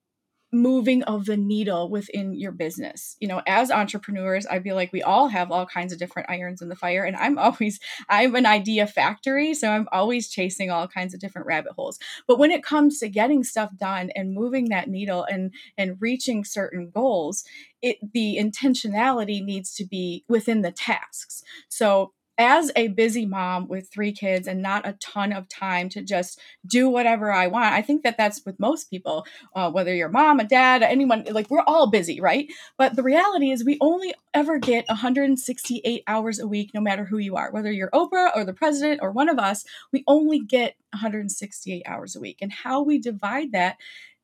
moving 0.52 1.02
of 1.04 1.26
the 1.26 1.37
needle 1.37 1.90
within 1.90 2.32
your 2.32 2.52
business. 2.52 3.16
You 3.20 3.28
know, 3.28 3.42
as 3.46 3.70
entrepreneurs, 3.70 4.46
I 4.46 4.61
feel 4.61 4.76
like 4.76 4.92
we 4.92 5.02
all 5.02 5.28
have 5.28 5.50
all 5.50 5.66
kinds 5.66 5.92
of 5.92 5.98
different 5.98 6.30
irons 6.30 6.62
in 6.62 6.68
the 6.68 6.76
fire. 6.76 7.04
And 7.04 7.16
I'm 7.16 7.38
always, 7.48 7.78
I'm 8.08 8.34
an 8.34 8.46
idea 8.46 8.87
factory. 8.87 9.54
So 9.54 9.70
I'm 9.70 9.88
always 9.92 10.28
chasing 10.28 10.70
all 10.70 10.88
kinds 10.88 11.12
of 11.14 11.20
different 11.20 11.46
rabbit 11.46 11.72
holes. 11.72 11.98
But 12.26 12.38
when 12.38 12.50
it 12.50 12.62
comes 12.62 12.98
to 13.00 13.08
getting 13.08 13.44
stuff 13.44 13.70
done 13.76 14.11
and 14.14 14.34
moving 14.34 14.68
that 14.70 14.88
needle 14.88 15.24
and 15.24 15.52
and 15.76 15.96
reaching 16.00 16.44
certain 16.44 16.90
goals, 16.90 17.44
it 17.82 17.98
the 18.14 18.38
intentionality 18.40 19.42
needs 19.42 19.74
to 19.74 19.84
be 19.84 20.24
within 20.28 20.62
the 20.62 20.72
tasks. 20.72 21.42
So 21.68 22.12
as 22.38 22.70
a 22.77 22.88
busy 22.88 23.27
mom 23.27 23.66
with 23.66 23.90
three 23.92 24.12
kids 24.12 24.46
and 24.46 24.62
not 24.62 24.87
a 24.87 24.92
ton 24.94 25.33
of 25.33 25.48
time 25.48 25.88
to 25.88 26.03
just 26.03 26.40
do 26.66 26.88
whatever 26.88 27.33
I 27.33 27.48
want, 27.48 27.74
I 27.74 27.83
think 27.83 28.05
that 28.05 28.16
that's 28.16 28.44
with 28.46 28.61
most 28.61 28.88
people, 28.88 29.27
uh, 29.57 29.70
whether 29.70 29.92
you're 29.92 30.09
mom, 30.09 30.38
a 30.38 30.44
dad, 30.44 30.83
anyone, 30.83 31.27
like 31.31 31.51
we're 31.51 31.64
all 31.66 31.90
busy, 31.90 32.20
right? 32.20 32.48
But 32.77 32.94
the 32.94 33.03
reality 33.03 33.51
is 33.51 33.64
we 33.64 33.77
only 33.81 34.14
ever 34.33 34.59
get 34.59 34.87
168 34.88 36.05
hours 36.07 36.38
a 36.38 36.46
week, 36.46 36.70
no 36.72 36.81
matter 36.81 37.05
who 37.05 37.18
you 37.18 37.35
are, 37.35 37.51
whether 37.51 37.72
you're 37.72 37.90
Oprah 37.90 38.31
or 38.37 38.44
the 38.44 38.53
president 38.53 39.01
or 39.03 39.11
one 39.11 39.29
of 39.29 39.38
us, 39.38 39.64
we 39.92 40.05
only 40.07 40.38
get 40.38 40.77
168 40.92 41.83
hours 41.87 42.14
a 42.14 42.20
week. 42.20 42.38
And 42.40 42.53
how 42.53 42.83
we 42.83 42.98
divide 42.98 43.53
that 43.53 43.77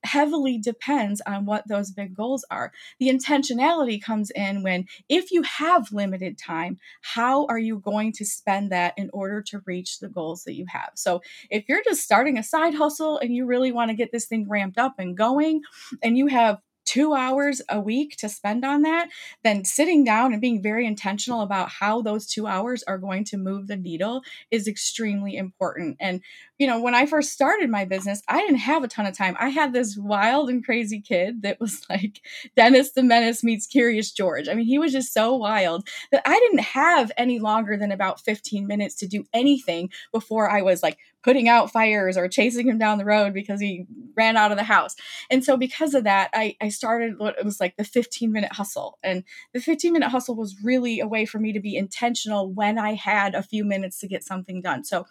heavily 0.04 0.58
depends 0.58 1.20
on 1.26 1.46
what 1.46 1.66
those 1.68 1.90
big 1.90 2.14
goals 2.14 2.44
are. 2.50 2.72
The 2.98 3.08
intentionality 3.08 4.02
comes 4.02 4.30
in 4.30 4.62
when, 4.62 4.86
if 5.08 5.30
you 5.30 5.42
have 5.42 5.92
limited 5.92 6.38
time, 6.38 6.78
how 7.02 7.46
are 7.46 7.58
you 7.58 7.78
going 7.78 8.12
to 8.12 8.24
spend 8.24 8.70
that 8.72 8.94
in 8.96 9.10
order 9.12 9.42
to 9.42 9.62
reach 9.66 9.98
the 9.98 10.08
goals 10.08 10.44
that 10.44 10.54
you 10.54 10.66
have? 10.68 10.92
So, 10.94 11.22
if 11.50 11.64
you're 11.68 11.84
just 11.84 12.02
starting 12.02 12.38
a 12.38 12.42
side 12.42 12.74
hustle 12.74 13.18
and 13.18 13.34
you 13.34 13.46
really 13.46 13.72
want 13.72 13.90
to 13.90 13.96
get 13.96 14.12
this 14.12 14.26
thing 14.26 14.48
ramped 14.48 14.78
up 14.78 14.94
and 14.98 15.16
going, 15.16 15.62
and 16.02 16.16
you 16.16 16.26
have 16.28 16.58
two 16.84 17.14
hours 17.14 17.62
a 17.68 17.80
week 17.80 18.16
to 18.16 18.28
spend 18.28 18.64
on 18.64 18.82
that, 18.82 19.08
then 19.42 19.64
sitting 19.64 20.04
down 20.04 20.32
and 20.32 20.40
being 20.40 20.62
very 20.62 20.86
intentional 20.86 21.40
about 21.40 21.70
how 21.70 22.02
those 22.02 22.26
two 22.26 22.46
hours 22.46 22.82
are 22.84 22.98
going 22.98 23.24
to 23.24 23.36
move 23.36 23.66
the 23.66 23.76
needle 23.76 24.22
is 24.50 24.68
extremely 24.68 25.36
important. 25.36 25.96
And, 26.00 26.20
you 26.58 26.68
know, 26.68 26.80
when 26.80 26.94
I 26.94 27.06
first 27.06 27.32
started 27.32 27.68
my 27.68 27.84
business, 27.84 28.22
I 28.28 28.38
didn't 28.38 28.58
have 28.58 28.84
a 28.84 28.88
ton 28.88 29.06
of 29.06 29.16
time. 29.16 29.36
I 29.40 29.48
had 29.48 29.72
this 29.72 29.96
wild 29.96 30.48
and 30.48 30.64
crazy 30.64 31.00
kid 31.00 31.42
that 31.42 31.58
was 31.58 31.84
like 31.90 32.20
Dennis 32.56 32.92
the 32.92 33.02
Menace 33.02 33.42
meets 33.42 33.66
Curious 33.66 34.12
George. 34.12 34.48
I 34.48 34.54
mean, 34.54 34.66
he 34.66 34.78
was 34.78 34.92
just 34.92 35.12
so 35.12 35.34
wild 35.34 35.88
that 36.12 36.22
I 36.24 36.38
didn't 36.38 36.60
have 36.60 37.10
any 37.16 37.40
longer 37.40 37.76
than 37.76 37.90
about 37.90 38.20
15 38.20 38.66
minutes 38.66 38.94
to 38.96 39.08
do 39.08 39.24
anything 39.32 39.90
before 40.12 40.48
I 40.48 40.62
was 40.62 40.82
like 40.82 40.98
putting 41.24 41.48
out 41.48 41.72
fires 41.72 42.16
or 42.18 42.28
chasing 42.28 42.68
him 42.68 42.76
down 42.78 42.98
the 42.98 43.04
road 43.04 43.32
because 43.32 43.58
he 43.58 43.86
ran 44.14 44.36
out 44.36 44.52
of 44.52 44.58
the 44.58 44.64
house. 44.64 44.94
And 45.30 45.42
so 45.42 45.56
because 45.56 45.94
of 45.94 46.04
that, 46.04 46.28
I, 46.34 46.54
I 46.60 46.68
started 46.68 47.18
what 47.18 47.38
it 47.38 47.44
was 47.44 47.60
like 47.60 47.76
the 47.76 47.84
15 47.84 48.30
minute 48.30 48.52
hustle. 48.52 48.98
And 49.02 49.24
the 49.54 49.60
15 49.60 49.92
minute 49.92 50.10
hustle 50.10 50.36
was 50.36 50.62
really 50.62 51.00
a 51.00 51.08
way 51.08 51.24
for 51.24 51.38
me 51.38 51.52
to 51.52 51.60
be 51.60 51.76
intentional 51.76 52.52
when 52.52 52.78
I 52.78 52.92
had 52.92 53.34
a 53.34 53.42
few 53.42 53.64
minutes 53.64 53.98
to 54.00 54.06
get 54.06 54.22
something 54.22 54.60
done. 54.60 54.84
So 54.84 55.06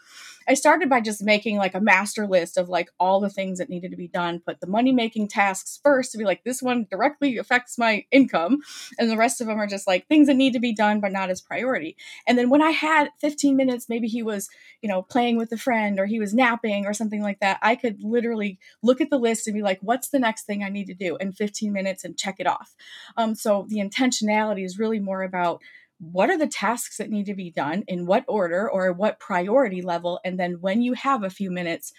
I 0.48 0.54
started 0.54 0.90
by 0.90 1.02
just 1.02 1.24
making 1.24 1.58
like 1.58 1.76
a 1.76 1.82
master 1.82 2.28
list 2.28 2.58
of 2.58 2.70
like 2.70 2.90
all 3.00 3.20
the 3.20 3.30
things 3.30 3.60
that 3.60 3.70
needed 3.70 3.92
to 3.92 3.98
be 3.98 4.08
done, 4.08 4.42
put 4.46 4.60
the 4.60 4.68
money 4.68 4.92
making 4.92 5.28
tasks 5.28 5.80
first 5.84 6.12
to 6.12 6.18
be 6.18 6.26
like, 6.26 6.44
this 6.44 6.62
one 6.62 6.86
directly 6.90 7.38
affects 7.38 7.78
my 7.78 8.06
income. 8.12 8.62
And 8.98 9.10
the 9.10 9.18
rest 9.18 9.42
of 9.42 9.48
them 9.48 9.60
are 9.60 9.68
just 9.68 9.88
like 9.88 10.08
things 10.08 10.28
that 10.28 10.36
need 10.36 10.54
to 10.54 10.60
be 10.60 10.74
done, 10.74 11.00
but 11.00 11.12
not 11.12 11.30
as 11.30 11.42
priority. 11.42 11.96
And 12.28 12.38
then 12.38 12.50
when 12.50 12.62
I 12.62 12.72
had 12.72 13.10
15 13.22 13.56
minutes, 13.56 13.88
maybe 13.90 14.08
he 14.08 14.24
was, 14.24 14.50
you 14.82 14.90
know, 14.90 15.02
playing 15.02 15.38
with 15.38 15.52
a 15.52 15.58
friend 15.58 16.00
or 16.00 16.06
he 16.06 16.20
was 16.20 16.34
napping 16.34 16.86
or 16.86 16.94
something 16.94 17.22
like 17.22 17.40
that, 17.40 17.60
I 17.62 17.76
could 17.76 18.04
literally 18.04 18.60
look 18.82 19.02
at 19.02 19.10
the 19.10 19.20
list 19.20 19.48
and 19.48 19.56
be 19.56 19.62
like, 19.62 19.80
what's 19.82 20.10
the 20.10 20.20
next 20.20 20.44
thing 20.44 20.64
I 20.64 20.70
need 20.70 20.88
to 20.88 20.94
do 20.94 21.18
in 21.18 21.32
15 21.32 21.72
minutes 21.72 22.04
and 22.04 22.18
check 22.18 22.36
it 22.40 22.48
off. 22.48 22.76
Um, 23.18 23.36
so 23.36 23.66
the 23.70 23.78
intentionality 23.78 24.66
is 24.66 24.80
really 24.80 25.00
more 25.00 25.24
about 25.24 25.62
what 26.12 26.30
are 26.30 26.38
the 26.38 26.48
tasks 26.48 26.98
that 26.98 27.10
need 27.10 27.26
to 27.26 27.34
be 27.34 27.52
done 27.52 27.84
in 27.88 28.06
what 28.06 28.26
order 28.28 28.70
or 28.70 28.92
what 28.92 29.20
priority 29.20 29.82
level 29.82 30.20
and 30.26 30.40
then 30.40 30.54
when 30.60 30.82
you 30.82 30.94
have 30.94 31.24
a 31.24 31.30
few 31.30 31.50
minutes 31.50 31.94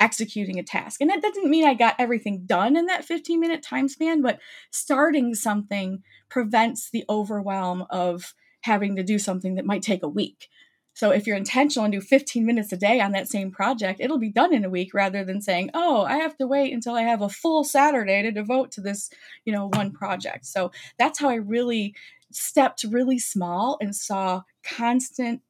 executing 0.00 0.58
a 0.58 0.62
task. 0.62 1.00
And 1.00 1.10
that 1.10 1.22
doesn't 1.22 1.48
mean 1.50 1.64
i 1.64 1.74
got 1.74 1.96
everything 1.98 2.44
done 2.46 2.76
in 2.76 2.86
that 2.86 3.04
15 3.04 3.38
minute 3.38 3.62
time 3.62 3.88
span 3.88 4.22
but 4.22 4.40
starting 4.70 5.34
something 5.34 6.02
prevents 6.28 6.90
the 6.90 7.04
overwhelm 7.08 7.84
of 7.90 8.34
having 8.62 8.96
to 8.96 9.02
do 9.02 9.18
something 9.18 9.56
that 9.56 9.66
might 9.66 9.82
take 9.82 10.02
a 10.02 10.08
week 10.08 10.48
so 10.94 11.10
if 11.10 11.26
you're 11.26 11.36
intentional 11.36 11.84
and 11.84 11.92
do 11.92 12.00
15 12.00 12.44
minutes 12.44 12.72
a 12.72 12.76
day 12.76 13.00
on 13.00 13.12
that 13.12 13.28
same 13.28 13.50
project, 13.50 14.00
it'll 14.00 14.18
be 14.18 14.30
done 14.30 14.52
in 14.52 14.64
a 14.64 14.70
week 14.70 14.92
rather 14.92 15.24
than 15.24 15.40
saying, 15.40 15.70
"Oh, 15.74 16.02
I 16.02 16.16
have 16.16 16.36
to 16.38 16.46
wait 16.46 16.72
until 16.72 16.94
I 16.94 17.02
have 17.02 17.22
a 17.22 17.28
full 17.28 17.64
Saturday 17.64 18.22
to 18.22 18.30
devote 18.30 18.70
to 18.72 18.80
this, 18.80 19.10
you 19.44 19.52
know, 19.52 19.68
one 19.72 19.92
project." 19.92 20.46
So 20.46 20.70
that's 20.98 21.18
how 21.18 21.30
I 21.30 21.36
really 21.36 21.94
stepped 22.30 22.84
really 22.84 23.18
small 23.18 23.78
and 23.80 23.94
saw 23.94 24.42
constant 24.62 25.42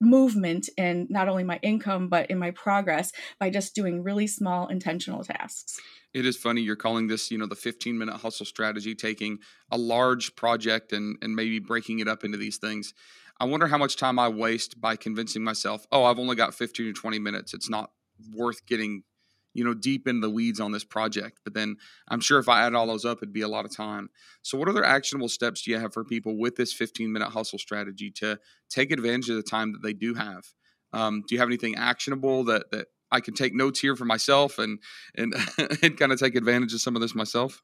movement 0.00 0.68
in 0.76 1.06
not 1.08 1.28
only 1.28 1.42
my 1.42 1.58
income 1.62 2.08
but 2.08 2.30
in 2.30 2.38
my 2.38 2.50
progress 2.50 3.12
by 3.40 3.48
just 3.48 3.74
doing 3.74 4.02
really 4.02 4.26
small 4.26 4.66
intentional 4.66 5.24
tasks 5.24 5.80
it 6.12 6.26
is 6.26 6.36
funny 6.36 6.60
you're 6.60 6.76
calling 6.76 7.06
this 7.06 7.30
you 7.30 7.38
know 7.38 7.46
the 7.46 7.56
15 7.56 7.96
minute 7.96 8.16
hustle 8.18 8.44
strategy 8.44 8.94
taking 8.94 9.38
a 9.70 9.78
large 9.78 10.36
project 10.36 10.92
and 10.92 11.16
and 11.22 11.34
maybe 11.34 11.58
breaking 11.58 11.98
it 11.98 12.08
up 12.08 12.24
into 12.24 12.36
these 12.36 12.58
things 12.58 12.92
i 13.40 13.44
wonder 13.44 13.66
how 13.66 13.78
much 13.78 13.96
time 13.96 14.18
i 14.18 14.28
waste 14.28 14.80
by 14.80 14.96
convincing 14.96 15.42
myself 15.42 15.86
oh 15.92 16.04
i've 16.04 16.18
only 16.18 16.36
got 16.36 16.54
15 16.54 16.86
to 16.86 16.92
20 16.92 17.18
minutes 17.18 17.54
it's 17.54 17.70
not 17.70 17.90
worth 18.34 18.64
getting 18.66 19.02
you 19.56 19.64
know, 19.64 19.72
deep 19.72 20.06
in 20.06 20.20
the 20.20 20.28
weeds 20.28 20.60
on 20.60 20.72
this 20.72 20.84
project. 20.84 21.40
But 21.42 21.54
then 21.54 21.76
I'm 22.08 22.20
sure 22.20 22.38
if 22.38 22.48
I 22.48 22.66
add 22.66 22.74
all 22.74 22.86
those 22.86 23.06
up, 23.06 23.18
it'd 23.18 23.32
be 23.32 23.40
a 23.40 23.48
lot 23.48 23.64
of 23.64 23.74
time. 23.74 24.10
So, 24.42 24.58
what 24.58 24.68
other 24.68 24.84
actionable 24.84 25.30
steps 25.30 25.62
do 25.62 25.70
you 25.70 25.78
have 25.78 25.94
for 25.94 26.04
people 26.04 26.38
with 26.38 26.56
this 26.56 26.74
15 26.74 27.10
minute 27.10 27.30
hustle 27.30 27.58
strategy 27.58 28.10
to 28.16 28.38
take 28.68 28.90
advantage 28.92 29.30
of 29.30 29.36
the 29.36 29.42
time 29.42 29.72
that 29.72 29.82
they 29.82 29.94
do 29.94 30.12
have? 30.12 30.44
Um, 30.92 31.24
do 31.26 31.34
you 31.34 31.38
have 31.38 31.48
anything 31.48 31.74
actionable 31.74 32.44
that 32.44 32.70
that 32.70 32.88
I 33.10 33.20
can 33.20 33.32
take 33.32 33.54
notes 33.54 33.80
here 33.80 33.96
for 33.96 34.04
myself 34.04 34.58
and 34.58 34.78
and 35.14 35.34
and 35.82 35.96
kind 35.96 36.12
of 36.12 36.18
take 36.18 36.36
advantage 36.36 36.74
of 36.74 36.82
some 36.82 36.94
of 36.94 37.00
this 37.00 37.14
myself? 37.14 37.62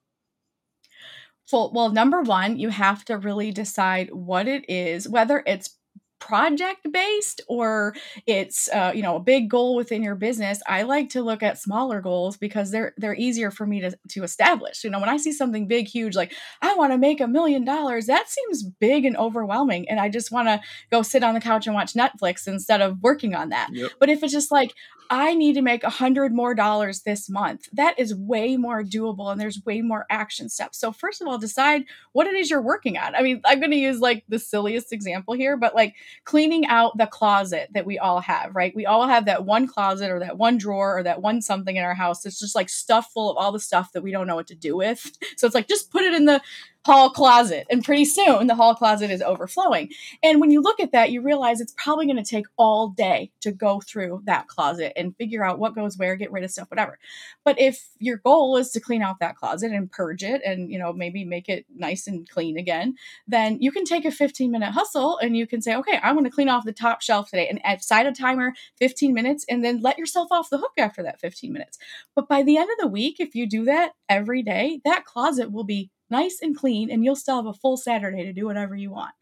Well, 1.51 1.91
number 1.91 2.23
one, 2.23 2.59
you 2.59 2.69
have 2.71 3.05
to 3.07 3.19
really 3.19 3.51
decide 3.51 4.11
what 4.13 4.49
it 4.49 4.65
is, 4.69 5.09
whether 5.09 5.43
it's 5.47 5.77
project 6.23 6.87
based 6.93 7.41
or 7.49 7.97
it's 8.29 8.69
uh, 8.69 8.93
you 8.95 9.03
know 9.03 9.17
a 9.17 9.21
big 9.21 9.51
goal 9.51 9.75
within 9.75 10.05
your 10.05 10.15
business 10.15 10.63
i 10.69 10.83
like 10.83 11.09
to 11.09 11.21
look 11.21 11.43
at 11.43 11.59
smaller 11.59 12.01
goals 12.01 12.37
because 12.37 12.71
they're 12.71 12.95
they're 12.97 13.17
easier 13.17 13.51
for 13.51 13.67
me 13.67 13.81
to, 13.81 13.91
to 14.09 14.23
establish 14.23 14.85
you 14.85 14.91
know 14.91 15.01
when 15.01 15.09
i 15.09 15.17
see 15.17 15.33
something 15.33 15.67
big 15.67 15.89
huge 15.89 16.15
like 16.15 16.33
i 16.63 16.73
want 16.75 16.93
to 16.93 16.97
make 16.99 17.21
a 17.21 17.27
million 17.27 17.65
dollars 17.65 18.07
that 18.07 18.29
seems 18.29 18.63
big 18.63 19.05
and 19.05 19.17
overwhelming 19.17 19.89
and 19.89 19.99
i 19.99 20.09
just 20.09 20.31
want 20.31 20.47
to 20.47 20.61
go 20.93 21.03
sit 21.03 21.25
on 21.25 21.35
the 21.35 21.41
couch 21.41 21.67
and 21.67 21.75
watch 21.75 21.95
netflix 21.95 22.47
instead 22.47 22.81
of 22.81 23.03
working 23.03 23.35
on 23.35 23.49
that 23.49 23.69
yep. 23.73 23.91
but 23.99 24.09
if 24.09 24.23
it's 24.23 24.33
just 24.33 24.53
like 24.53 24.73
I 25.15 25.35
need 25.35 25.53
to 25.57 25.63
make 25.63 25.85
a 25.85 25.91
hundred 25.91 26.33
more 26.33 26.55
dollars 26.55 27.03
this 27.03 27.29
month. 27.29 27.69
That 27.75 27.99
is 27.99 28.15
way 28.15 28.57
more 28.57 28.83
doable 28.83 29.31
and 29.31 29.39
there's 29.39 29.63
way 29.67 29.83
more 29.83 30.07
action 30.09 30.49
steps. 30.49 30.79
So 30.79 30.91
first 30.91 31.21
of 31.21 31.29
all, 31.29 31.37
decide 31.37 31.83
what 32.13 32.27
it 32.27 32.35
is 32.35 32.49
you're 32.49 32.63
working 32.63 32.97
on. 32.97 33.15
I 33.15 33.21
mean, 33.21 33.43
I'm 33.45 33.61
going 33.61 33.73
to 33.73 33.77
use 33.77 34.01
like 34.01 34.25
the 34.31 34.39
silliest 34.39 34.91
example 34.91 35.35
here, 35.35 35.59
but 35.59 35.75
like 35.75 35.97
cleaning 36.25 36.67
out 36.67 36.97
the 36.99 37.07
closet 37.07 37.69
that 37.73 37.87
we 37.87 37.99
all 37.99 38.21
have, 38.21 38.55
right? 38.55 38.75
We 38.75 38.87
all 38.87 39.07
have 39.07 39.27
that 39.27 39.45
one 39.45 39.67
closet 39.67 40.11
or 40.11 40.19
that 40.21 40.39
one 40.39 40.59
drawer 40.59 40.99
or 40.99 41.03
that 41.03 41.23
one 41.23 41.43
something 41.43 41.77
in 41.77 41.85
our 41.85 41.95
house 41.95 42.23
that's 42.23 42.39
just 42.39 42.55
like 42.55 42.69
stuff 42.69 43.11
full 43.13 43.31
of 43.31 43.37
all 43.37 43.53
the 43.53 43.61
stuff 43.61 43.93
that 43.93 44.03
we 44.03 44.13
don't 44.13 44.27
know 44.27 44.37
what 44.37 44.49
to 44.49 44.55
do 44.55 44.77
with. 44.77 45.11
So 45.37 45.47
it's 45.47 45.55
like 45.55 45.67
just 45.67 45.91
put 45.91 46.03
it 46.03 46.15
in 46.15 46.27
the 46.27 46.41
hall 46.85 47.11
closet. 47.11 47.67
And 47.71 47.85
pretty 47.85 48.05
soon 48.05 48.47
the 48.47 48.55
hall 48.55 48.75
closet 48.75 49.11
is 49.11 49.23
overflowing. 49.23 49.91
And 50.23 50.41
when 50.41 50.51
you 50.51 50.61
look 50.61 50.81
at 50.81 50.93
that, 50.93 51.13
you 51.13 51.23
realize 51.23 51.61
it's 51.61 51.75
probably 51.77 52.07
going 52.07 52.23
to 52.23 52.29
take 52.29 52.47
all 52.57 52.89
day 52.89 53.31
to 53.41 53.53
go 53.53 53.81
through 53.81 54.23
that 54.25 54.49
closet 54.49 54.93
and 54.97 55.17
figure 55.17 55.45
out 55.45 55.59
what 55.59 55.75
goes 55.75 55.97
where, 55.97 56.17
get 56.17 56.33
rid 56.33 56.45
of 56.45 56.51
stuff, 56.51 56.71
whatever. 56.71 56.99
But 57.45 57.61
if 57.61 57.89
your 57.99 58.17
goal 58.17 58.57
is 58.57 58.71
to 58.71 58.81
clean 58.81 59.03
out 59.03 59.21
that 59.21 59.37
closet 59.37 59.71
and 59.73 59.91
purge 59.91 60.25
it 60.25 60.43
and, 60.45 60.71
you 60.71 60.79
know, 60.79 60.93
maybe 60.93 61.25
make 61.25 61.49
it 61.49 61.67
nice 61.75 62.07
and 62.07 62.29
clean 62.29 62.59
again, 62.59 62.97
then 63.29 63.59
you 63.61 63.71
can 63.71 63.85
take 63.85 64.05
a 64.05 64.11
15 64.11 64.51
minute 64.51 64.73
hustle 64.73 65.19
and 65.19 65.37
you 65.37 65.47
can 65.47 65.63
say, 65.63 65.77
okay, 65.77 65.99
I 66.03 66.13
want 66.13 66.27
to 66.27 66.33
clean 66.33 66.49
off 66.49 66.65
the 66.65 66.73
top 66.73 67.01
shelf 67.01 67.31
today 67.31 67.49
and 67.49 67.61
set 67.83 68.07
a 68.07 68.13
timer 68.13 68.55
15 68.79 69.15
minutes 69.15 69.45
and 69.49 69.65
then 69.65 69.81
let 69.81 69.99
yourself 69.99 70.29
off 70.33 70.51
the 70.51 70.59
hook 70.59 70.73
after 70.79 71.03
that 71.05 71.21
15 71.21 71.53
minutes. 71.53 71.79
But 72.17 72.29
by 72.29 72.43
the 72.43 72.57
end 72.57 72.71
of 72.71 72.79
the 72.79 72.89
week, 72.89 73.21
if 73.21 73.35
you 73.35 73.49
do 73.49 73.65
that 73.67 73.93
every 74.09 74.43
day, 74.43 74.81
that 74.85 75.05
closet 75.05 75.53
will 75.53 75.65
be 75.65 75.91
nice 76.13 76.39
and 76.41 76.57
clean, 76.57 76.91
and 76.91 77.05
you'll 77.05 77.17
still 77.17 77.37
have 77.37 77.47
a 77.47 77.53
full 77.55 77.77
Saturday 77.77 78.23
to 78.23 78.33
do 78.33 78.47
whatever 78.47 78.77
you 78.77 78.93
want. 78.93 79.15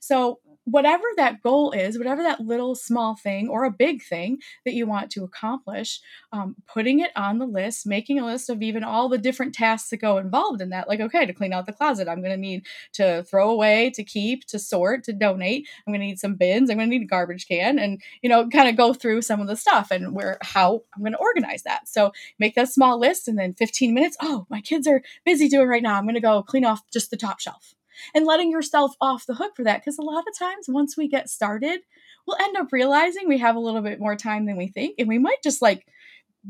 So 0.00 0.40
whatever 0.70 1.04
that 1.16 1.42
goal 1.42 1.70
is, 1.72 1.98
whatever 1.98 2.22
that 2.22 2.40
little 2.40 2.74
small 2.74 3.16
thing 3.16 3.48
or 3.48 3.64
a 3.64 3.70
big 3.70 4.02
thing 4.02 4.38
that 4.64 4.74
you 4.74 4.86
want 4.86 5.10
to 5.10 5.24
accomplish, 5.24 6.00
um, 6.32 6.56
putting 6.66 7.00
it 7.00 7.10
on 7.16 7.38
the 7.38 7.46
list, 7.46 7.86
making 7.86 8.18
a 8.18 8.26
list 8.26 8.50
of 8.50 8.62
even 8.62 8.84
all 8.84 9.08
the 9.08 9.18
different 9.18 9.54
tasks 9.54 9.90
that 9.90 9.98
go 9.98 10.18
involved 10.18 10.60
in 10.60 10.70
that. 10.70 10.88
Like, 10.88 11.00
okay, 11.00 11.26
to 11.26 11.32
clean 11.32 11.52
out 11.52 11.66
the 11.66 11.72
closet, 11.72 12.08
I'm 12.08 12.20
going 12.20 12.32
to 12.32 12.36
need 12.36 12.66
to 12.94 13.22
throw 13.24 13.50
away, 13.50 13.90
to 13.94 14.04
keep, 14.04 14.44
to 14.46 14.58
sort, 14.58 15.04
to 15.04 15.12
donate. 15.12 15.68
I'm 15.86 15.92
going 15.92 16.00
to 16.00 16.06
need 16.06 16.18
some 16.18 16.34
bins. 16.34 16.70
I'm 16.70 16.76
going 16.76 16.90
to 16.90 16.96
need 16.96 17.04
a 17.04 17.08
garbage 17.08 17.46
can, 17.48 17.78
and 17.78 18.00
you 18.22 18.28
know, 18.28 18.48
kind 18.48 18.68
of 18.68 18.76
go 18.76 18.92
through 18.92 19.22
some 19.22 19.40
of 19.40 19.46
the 19.46 19.56
stuff 19.56 19.90
and 19.90 20.14
where 20.14 20.38
how 20.42 20.82
I'm 20.94 21.02
going 21.02 21.12
to 21.12 21.18
organize 21.18 21.62
that. 21.62 21.88
So 21.88 22.12
make 22.38 22.54
that 22.54 22.68
small 22.68 22.98
list, 22.98 23.28
and 23.28 23.38
then 23.38 23.54
15 23.54 23.94
minutes. 23.94 24.16
Oh, 24.20 24.46
my 24.50 24.60
kids 24.60 24.86
are 24.86 25.02
busy 25.24 25.48
doing 25.48 25.68
right 25.68 25.82
now. 25.82 25.96
I'm 25.96 26.04
going 26.04 26.14
to 26.14 26.20
go 26.20 26.42
clean 26.42 26.64
off 26.64 26.82
just 26.90 27.10
the 27.10 27.16
top 27.16 27.40
shelf 27.40 27.74
and 28.14 28.26
letting 28.26 28.50
yourself 28.50 28.94
off 29.00 29.26
the 29.26 29.34
hook 29.34 29.52
for 29.56 29.64
that. 29.64 29.80
Because 29.80 29.98
a 29.98 30.02
lot 30.02 30.24
of 30.28 30.38
times, 30.38 30.66
once 30.68 30.96
we 30.96 31.08
get 31.08 31.28
started, 31.30 31.80
we'll 32.26 32.40
end 32.40 32.56
up 32.56 32.72
realizing 32.72 33.28
we 33.28 33.38
have 33.38 33.56
a 33.56 33.60
little 33.60 33.82
bit 33.82 34.00
more 34.00 34.16
time 34.16 34.46
than 34.46 34.56
we 34.56 34.68
think, 34.68 34.96
and 34.98 35.08
we 35.08 35.18
might 35.18 35.42
just 35.42 35.62
like 35.62 35.86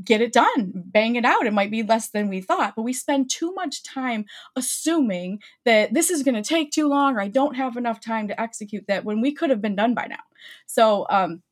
get 0.04 0.20
it 0.20 0.32
done, 0.32 0.72
bang 0.74 1.16
it 1.16 1.24
out. 1.24 1.46
It 1.46 1.52
might 1.52 1.70
be 1.70 1.82
less 1.82 2.10
than 2.10 2.28
we 2.28 2.40
thought, 2.40 2.74
but 2.76 2.82
we 2.82 2.92
spend 2.92 3.30
too 3.30 3.52
much 3.54 3.82
time 3.82 4.26
assuming 4.54 5.40
that 5.64 5.94
this 5.94 6.10
is 6.10 6.22
going 6.22 6.34
to 6.34 6.42
take 6.42 6.70
too 6.70 6.88
long 6.88 7.16
or 7.16 7.20
I 7.20 7.28
don't 7.28 7.56
have 7.56 7.76
enough 7.76 8.00
time 8.00 8.28
to 8.28 8.40
execute 8.40 8.86
that 8.86 9.04
when 9.04 9.20
we 9.20 9.32
could 9.32 9.50
have 9.50 9.62
been 9.62 9.76
done 9.76 9.94
by 9.94 10.06
now. 10.06 10.22
So, 10.66 11.06
um, 11.10 11.42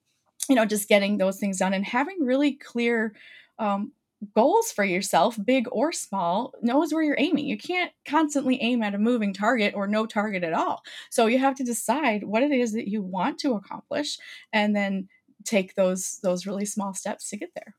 you 0.48 0.54
know, 0.54 0.64
just 0.64 0.88
getting 0.88 1.18
those 1.18 1.38
things 1.38 1.59
done 1.59 1.74
and 1.74 1.85
having 1.85 2.18
really 2.20 2.52
clear 2.52 3.14
um, 3.59 3.92
goals 4.35 4.72
for 4.72 4.85
yourself, 4.85 5.38
big 5.44 5.66
or 5.70 5.92
small, 5.92 6.52
knows 6.62 6.92
where 6.92 7.02
you're 7.02 7.16
aiming. 7.18 7.46
You 7.46 7.59
can't 7.59 7.92
constantly 8.07 8.61
aim 8.62 8.83
at 8.83 8.94
a 8.94 8.98
moving 8.98 9.33
target 9.33 9.74
or 9.74 9.87
no 9.87 10.07
target 10.07 10.42
at 10.42 10.52
all. 10.52 10.83
So 11.11 11.26
you 11.26 11.38
have 11.38 11.55
to 11.57 11.64
decide 11.64 12.24
what 12.24 12.42
it 12.42 12.50
is 12.50 12.72
that 12.72 12.88
you 12.88 13.02
want 13.02 13.38
to 13.40 13.55
accomplish 13.55 14.18
and 14.52 14.74
then 14.74 15.09
take 15.44 15.74
those 15.74 16.18
those 16.22 16.46
really 16.46 16.64
small 16.64 16.94
steps 16.94 17.29
to 17.31 17.37
get 17.37 17.50
there. 17.55 17.74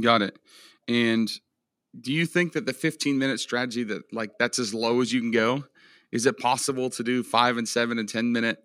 Got 0.00 0.22
it. 0.22 0.38
And 0.88 1.30
do 2.00 2.12
you 2.12 2.26
think 2.26 2.52
that 2.52 2.66
the 2.66 2.72
15 2.72 3.18
minute 3.18 3.40
strategy 3.40 3.84
that 3.84 4.12
like 4.12 4.32
that's 4.38 4.58
as 4.58 4.74
low 4.74 5.00
as 5.00 5.12
you 5.12 5.20
can 5.20 5.30
go? 5.30 5.64
Is 6.12 6.26
it 6.26 6.38
possible 6.38 6.90
to 6.90 7.02
do 7.02 7.22
5 7.24 7.56
and 7.58 7.68
7 7.68 7.98
and 7.98 8.08
10 8.08 8.32
minute, 8.32 8.58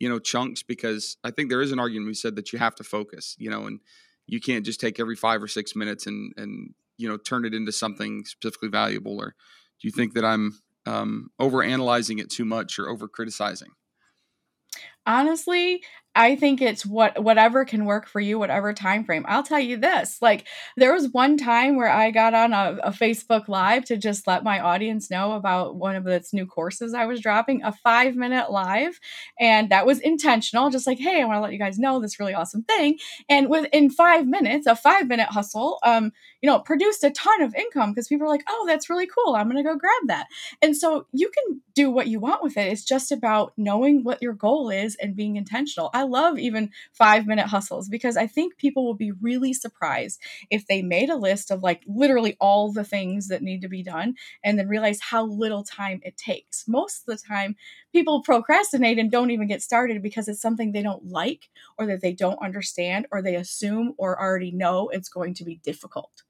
you 0.00 0.08
know, 0.08 0.18
chunks 0.18 0.62
because 0.62 1.16
I 1.22 1.30
think 1.30 1.50
there 1.50 1.62
is 1.62 1.72
an 1.72 1.78
argument 1.78 2.08
we 2.08 2.14
said 2.14 2.36
that 2.36 2.52
you 2.52 2.58
have 2.58 2.74
to 2.76 2.84
focus, 2.84 3.36
you 3.38 3.48
know, 3.48 3.66
and 3.66 3.80
you 4.26 4.40
can't 4.40 4.64
just 4.64 4.80
take 4.80 4.98
every 5.00 5.16
five 5.16 5.42
or 5.42 5.48
six 5.48 5.76
minutes 5.76 6.06
and 6.06 6.32
and 6.36 6.74
you 6.98 7.08
know 7.08 7.16
turn 7.16 7.44
it 7.44 7.54
into 7.54 7.72
something 7.72 8.24
specifically 8.24 8.68
valuable 8.68 9.18
or 9.20 9.34
do 9.80 9.88
you 9.88 9.92
think 9.92 10.14
that 10.14 10.24
i'm 10.24 10.58
um, 10.88 11.30
over 11.40 11.64
analyzing 11.64 12.20
it 12.20 12.30
too 12.30 12.44
much 12.44 12.78
or 12.78 12.88
over 12.88 13.08
criticizing 13.08 13.70
honestly 15.04 15.82
I 16.16 16.34
think 16.34 16.62
it's 16.62 16.86
what 16.86 17.22
whatever 17.22 17.66
can 17.66 17.84
work 17.84 18.08
for 18.08 18.20
you, 18.20 18.38
whatever 18.38 18.72
time 18.72 19.04
frame. 19.04 19.26
I'll 19.28 19.42
tell 19.42 19.60
you 19.60 19.76
this: 19.76 20.20
like 20.22 20.46
there 20.76 20.94
was 20.94 21.10
one 21.10 21.36
time 21.36 21.76
where 21.76 21.90
I 21.90 22.10
got 22.10 22.32
on 22.32 22.54
a, 22.54 22.78
a, 22.82 22.90
Facebook 22.90 23.48
Live 23.48 23.84
to 23.84 23.98
just 23.98 24.26
let 24.26 24.42
my 24.42 24.58
audience 24.58 25.10
know 25.10 25.32
about 25.32 25.76
one 25.76 25.94
of 25.94 26.06
its 26.06 26.32
new 26.32 26.46
courses 26.46 26.94
I 26.94 27.04
was 27.04 27.20
dropping, 27.20 27.62
a 27.62 27.72
five 27.72 28.16
minute 28.16 28.50
live, 28.50 28.98
and 29.38 29.68
that 29.70 29.84
was 29.84 30.00
intentional. 30.00 30.70
Just 30.70 30.86
like, 30.86 30.98
hey, 30.98 31.20
I 31.20 31.24
want 31.26 31.36
to 31.36 31.42
let 31.42 31.52
you 31.52 31.58
guys 31.58 31.78
know 31.78 32.00
this 32.00 32.18
really 32.18 32.32
awesome 32.32 32.62
thing. 32.62 32.98
And 33.28 33.50
within 33.50 33.90
five 33.90 34.26
minutes, 34.26 34.66
a 34.66 34.74
five 34.74 35.08
minute 35.08 35.28
hustle, 35.28 35.78
um, 35.82 36.12
you 36.40 36.50
know, 36.50 36.58
produced 36.60 37.04
a 37.04 37.10
ton 37.10 37.42
of 37.42 37.54
income 37.54 37.92
because 37.92 38.08
people 38.08 38.26
are 38.26 38.30
like, 38.30 38.44
oh, 38.48 38.64
that's 38.66 38.88
really 38.88 39.06
cool. 39.06 39.34
I'm 39.34 39.48
gonna 39.48 39.62
go 39.62 39.76
grab 39.76 40.06
that. 40.06 40.28
And 40.62 40.74
so 40.74 41.06
you 41.12 41.28
can 41.28 41.60
do 41.74 41.90
what 41.90 42.06
you 42.06 42.18
want 42.18 42.42
with 42.42 42.56
it. 42.56 42.72
It's 42.72 42.84
just 42.84 43.12
about 43.12 43.52
knowing 43.58 44.02
what 44.02 44.22
your 44.22 44.32
goal 44.32 44.70
is 44.70 44.96
and 44.96 45.14
being 45.14 45.36
intentional. 45.36 45.90
I 45.92 46.05
love 46.06 46.38
even 46.38 46.70
five 46.92 47.26
minute 47.26 47.46
hustles 47.46 47.88
because 47.88 48.16
I 48.16 48.26
think 48.26 48.56
people 48.56 48.84
will 48.84 48.94
be 48.94 49.12
really 49.12 49.52
surprised 49.52 50.20
if 50.50 50.66
they 50.66 50.82
made 50.82 51.10
a 51.10 51.16
list 51.16 51.50
of 51.50 51.62
like 51.62 51.82
literally 51.86 52.36
all 52.40 52.72
the 52.72 52.84
things 52.84 53.28
that 53.28 53.42
need 53.42 53.62
to 53.62 53.68
be 53.68 53.82
done 53.82 54.14
and 54.44 54.58
then 54.58 54.68
realize 54.68 55.00
how 55.00 55.24
little 55.24 55.64
time 55.64 56.00
it 56.02 56.16
takes. 56.16 56.66
Most 56.68 57.00
of 57.00 57.16
the 57.16 57.22
time, 57.22 57.56
people 57.92 58.22
procrastinate 58.22 58.98
and 58.98 59.10
don't 59.10 59.30
even 59.30 59.48
get 59.48 59.62
started 59.62 60.02
because 60.02 60.28
it's 60.28 60.40
something 60.40 60.72
they 60.72 60.82
don't 60.82 61.06
like 61.06 61.48
or 61.78 61.86
that 61.86 62.00
they 62.00 62.12
don't 62.12 62.42
understand 62.42 63.06
or 63.10 63.22
they 63.22 63.34
assume 63.36 63.94
or 63.98 64.20
already 64.20 64.50
know 64.50 64.88
it's 64.88 65.08
going 65.08 65.34
to 65.34 65.44
be 65.44 65.56
difficult. 65.62 66.22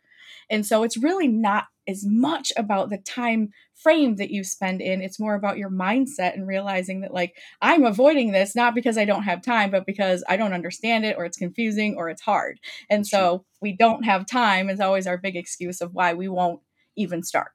And 0.51 0.65
so 0.65 0.83
it's 0.83 0.97
really 0.97 1.29
not 1.29 1.65
as 1.89 2.05
much 2.05 2.53
about 2.57 2.91
the 2.91 2.99
time 2.99 3.51
frame 3.75 4.17
that 4.17 4.31
you 4.31 4.43
spend 4.43 4.81
in. 4.81 5.01
It's 5.01 5.21
more 5.21 5.35
about 5.35 5.59
your 5.59 5.71
mindset 5.71 6.35
and 6.35 6.47
realizing 6.47 7.03
that, 7.03 7.15
like, 7.15 7.37
I'm 7.63 7.85
avoiding 7.85 8.33
this 8.33 8.57
not 8.57 8.75
because 8.75 8.99
I 8.99 9.05
don't 9.05 9.23
have 9.23 9.43
time, 9.43 9.71
but 9.71 9.87
because 9.87 10.25
I 10.29 10.37
don't 10.37 10.53
understand 10.53 11.05
it 11.05 11.17
or 11.19 11.25
it's 11.25 11.39
confusing 11.39 11.95
or 11.97 12.09
it's 12.09 12.23
hard. 12.23 12.59
And 12.91 13.07
so 13.07 13.45
we 13.61 13.73
don't 13.77 14.05
have 14.05 14.27
time 14.27 14.69
is 14.69 14.81
always 14.81 15.07
our 15.07 15.19
big 15.19 15.37
excuse 15.37 15.81
of 15.81 15.95
why 15.95 16.15
we 16.15 16.29
won't 16.29 16.61
even 16.97 17.23
start. 17.23 17.53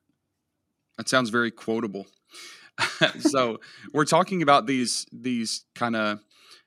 That 0.97 1.09
sounds 1.09 1.29
very 1.29 1.51
quotable. 1.51 2.05
so 3.19 3.59
we're 3.93 4.05
talking 4.05 4.41
about 4.41 4.65
these 4.65 5.05
these 5.11 5.65
kind 5.75 5.95
of 5.95 6.19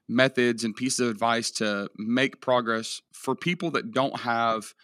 methods 0.08 0.64
and 0.64 0.76
pieces 0.76 1.00
of 1.00 1.08
advice 1.08 1.50
to 1.50 1.88
make 1.96 2.40
progress 2.40 3.00
for 3.12 3.34
people 3.34 3.70
that 3.70 3.92
don't 3.92 4.20
have 4.20 4.74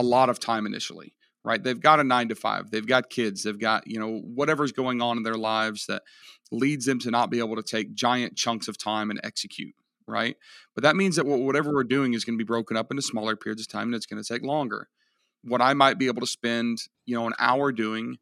a 0.00 0.02
lot 0.02 0.28
of 0.28 0.38
time 0.38 0.66
initially 0.66 1.14
right? 1.42 1.64
They've 1.64 1.80
got 1.80 2.00
a 2.00 2.04
9 2.04 2.28
to 2.28 2.34
5 2.34 2.70
they've 2.70 2.86
got 2.86 3.10
kids 3.10 3.42
they've 3.42 3.58
got 3.58 3.86
you 3.86 3.98
know 3.98 4.18
whatever's 4.18 4.72
going 4.72 5.00
on 5.00 5.16
in 5.16 5.22
their 5.22 5.38
lives 5.38 5.86
that 5.86 6.02
leads 6.52 6.84
them 6.84 6.98
to 7.00 7.10
not 7.10 7.30
be 7.30 7.38
able 7.38 7.56
to 7.56 7.62
take 7.62 7.94
giant 7.94 8.36
chunks 8.36 8.68
of 8.68 8.76
time 8.76 9.10
and 9.10 9.20
execute 9.22 9.74
right? 10.10 10.36
But 10.74 10.82
that 10.82 10.96
means 10.96 11.16
that 11.16 11.26
whatever 11.26 11.72
we're 11.72 11.84
doing 11.84 12.14
is 12.14 12.24
going 12.24 12.36
to 12.36 12.42
be 12.42 12.46
broken 12.46 12.76
up 12.76 12.90
into 12.90 13.02
smaller 13.02 13.36
periods 13.36 13.62
of 13.62 13.68
time 13.68 13.88
and 13.88 13.94
it's 13.94 14.06
going 14.06 14.22
to 14.22 14.28
take 14.28 14.42
longer. 14.42 14.88
What 15.42 15.62
i 15.62 15.72
might 15.72 15.98
be 15.98 16.06
able 16.06 16.20
to 16.20 16.26
spend 16.26 16.78
you 17.06 17.14
know 17.14 17.26
an 17.26 17.32
hour 17.38 17.72
doing 17.72 18.18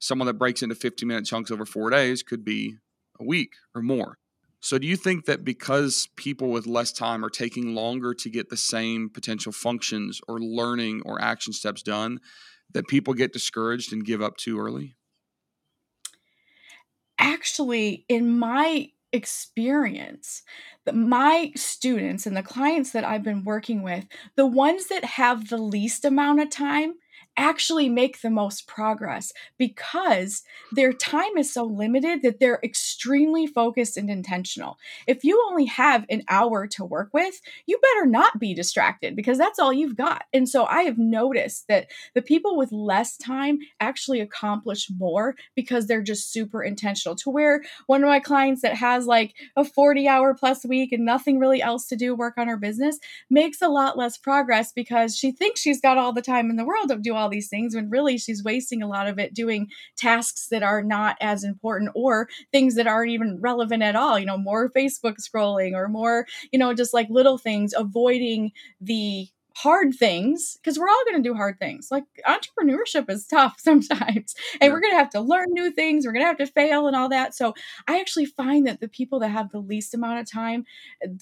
someone 0.00 0.26
that 0.26 0.34
breaks 0.34 0.62
into 0.62 0.74
15 0.74 1.06
minute 1.06 1.24
chunks 1.24 1.50
over 1.50 1.64
4 1.64 1.90
days 1.90 2.22
could 2.22 2.44
be 2.44 2.78
a 3.20 3.24
week 3.24 3.52
or 3.74 3.82
more 3.82 4.18
so, 4.60 4.76
do 4.78 4.86
you 4.86 4.96
think 4.96 5.26
that 5.26 5.44
because 5.44 6.08
people 6.16 6.50
with 6.50 6.66
less 6.66 6.92
time 6.92 7.24
are 7.24 7.30
taking 7.30 7.74
longer 7.74 8.12
to 8.14 8.28
get 8.28 8.48
the 8.48 8.56
same 8.56 9.08
potential 9.08 9.52
functions 9.52 10.20
or 10.26 10.40
learning 10.40 11.02
or 11.04 11.22
action 11.22 11.52
steps 11.52 11.82
done, 11.82 12.18
that 12.72 12.88
people 12.88 13.14
get 13.14 13.32
discouraged 13.32 13.92
and 13.92 14.04
give 14.04 14.20
up 14.20 14.36
too 14.36 14.58
early? 14.58 14.96
Actually, 17.18 18.04
in 18.08 18.36
my 18.38 18.88
experience, 19.12 20.42
my 20.92 21.52
students 21.54 22.26
and 22.26 22.36
the 22.36 22.42
clients 22.42 22.90
that 22.92 23.04
I've 23.04 23.22
been 23.22 23.44
working 23.44 23.82
with, 23.82 24.06
the 24.36 24.46
ones 24.46 24.88
that 24.88 25.04
have 25.04 25.48
the 25.48 25.56
least 25.56 26.04
amount 26.04 26.40
of 26.40 26.50
time, 26.50 26.94
actually 27.38 27.88
make 27.88 28.20
the 28.20 28.30
most 28.30 28.66
progress 28.66 29.32
because 29.56 30.42
their 30.72 30.92
time 30.92 31.38
is 31.38 31.52
so 31.52 31.64
limited 31.64 32.22
that 32.22 32.40
they're 32.40 32.60
extremely 32.62 33.46
focused 33.46 33.96
and 33.96 34.10
intentional. 34.10 34.76
If 35.06 35.24
you 35.24 35.42
only 35.48 35.66
have 35.66 36.04
an 36.10 36.24
hour 36.28 36.66
to 36.66 36.84
work 36.84 37.10
with, 37.14 37.40
you 37.66 37.78
better 37.78 38.06
not 38.06 38.38
be 38.38 38.54
distracted 38.54 39.14
because 39.16 39.38
that's 39.38 39.58
all 39.58 39.72
you've 39.72 39.96
got. 39.96 40.24
And 40.32 40.48
so 40.48 40.66
I 40.66 40.82
have 40.82 40.98
noticed 40.98 41.68
that 41.68 41.86
the 42.14 42.22
people 42.22 42.56
with 42.56 42.72
less 42.72 43.16
time 43.16 43.58
actually 43.80 44.20
accomplish 44.20 44.90
more 44.98 45.36
because 45.54 45.86
they're 45.86 46.02
just 46.02 46.32
super 46.32 46.62
intentional. 46.62 47.16
To 47.16 47.30
where 47.30 47.62
one 47.86 48.02
of 48.02 48.08
my 48.08 48.20
clients 48.20 48.62
that 48.62 48.74
has 48.74 49.06
like 49.06 49.34
a 49.56 49.64
40 49.64 50.08
hour 50.08 50.34
plus 50.34 50.64
week 50.64 50.92
and 50.92 51.04
nothing 51.04 51.38
really 51.38 51.62
else 51.62 51.86
to 51.86 51.96
do 51.96 52.14
work 52.14 52.34
on 52.36 52.48
her 52.48 52.56
business 52.56 52.98
makes 53.30 53.62
a 53.62 53.68
lot 53.68 53.96
less 53.96 54.18
progress 54.18 54.72
because 54.72 55.16
she 55.16 55.30
thinks 55.30 55.60
she's 55.60 55.80
got 55.80 55.98
all 55.98 56.12
the 56.12 56.22
time 56.22 56.50
in 56.50 56.56
the 56.56 56.64
world 56.64 56.88
to 56.88 56.96
do 56.96 57.14
all 57.14 57.27
these 57.28 57.48
things 57.48 57.74
when 57.74 57.90
really 57.90 58.18
she's 58.18 58.44
wasting 58.44 58.82
a 58.82 58.88
lot 58.88 59.08
of 59.08 59.18
it 59.18 59.34
doing 59.34 59.68
tasks 59.96 60.48
that 60.50 60.62
are 60.62 60.82
not 60.82 61.16
as 61.20 61.44
important 61.44 61.90
or 61.94 62.28
things 62.52 62.74
that 62.74 62.86
aren't 62.86 63.10
even 63.10 63.38
relevant 63.40 63.82
at 63.82 63.96
all. 63.96 64.18
You 64.18 64.26
know, 64.26 64.38
more 64.38 64.70
Facebook 64.70 65.16
scrolling 65.20 65.74
or 65.74 65.88
more, 65.88 66.26
you 66.52 66.58
know, 66.58 66.74
just 66.74 66.94
like 66.94 67.08
little 67.10 67.38
things, 67.38 67.72
avoiding 67.76 68.52
the 68.80 69.28
hard 69.62 69.92
things 69.94 70.56
because 70.56 70.78
we're 70.78 70.88
all 70.88 71.04
going 71.04 71.20
to 71.20 71.28
do 71.28 71.34
hard 71.34 71.58
things. 71.58 71.88
Like 71.90 72.04
entrepreneurship 72.26 73.10
is 73.10 73.26
tough 73.26 73.56
sometimes, 73.58 74.34
and 74.60 74.62
yeah. 74.62 74.68
we're 74.68 74.80
going 74.80 74.92
to 74.92 74.98
have 74.98 75.10
to 75.10 75.20
learn 75.20 75.48
new 75.50 75.70
things. 75.70 76.06
We're 76.06 76.12
going 76.12 76.22
to 76.22 76.28
have 76.28 76.38
to 76.38 76.46
fail 76.46 76.86
and 76.86 76.94
all 76.94 77.08
that. 77.08 77.34
So 77.34 77.54
I 77.86 78.00
actually 78.00 78.26
find 78.26 78.66
that 78.66 78.80
the 78.80 78.88
people 78.88 79.18
that 79.20 79.28
have 79.28 79.50
the 79.50 79.58
least 79.58 79.94
amount 79.94 80.20
of 80.20 80.30
time, 80.30 80.64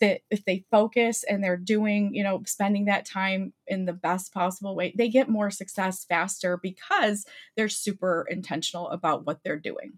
that 0.00 0.20
if 0.30 0.44
they 0.44 0.64
focus 0.70 1.24
and 1.24 1.42
they're 1.42 1.56
doing, 1.56 2.14
you 2.14 2.22
know, 2.22 2.42
spending 2.46 2.86
that 2.86 3.06
time 3.06 3.52
in 3.66 3.86
the 3.86 3.92
best 3.92 4.32
possible 4.32 4.76
way, 4.76 4.94
they 4.96 5.08
get 5.08 5.28
more 5.28 5.50
success 5.50 6.04
faster 6.04 6.58
because 6.62 7.24
they're 7.56 7.68
super 7.68 8.26
intentional 8.28 8.88
about 8.90 9.24
what 9.24 9.40
they're 9.42 9.58
doing. 9.58 9.94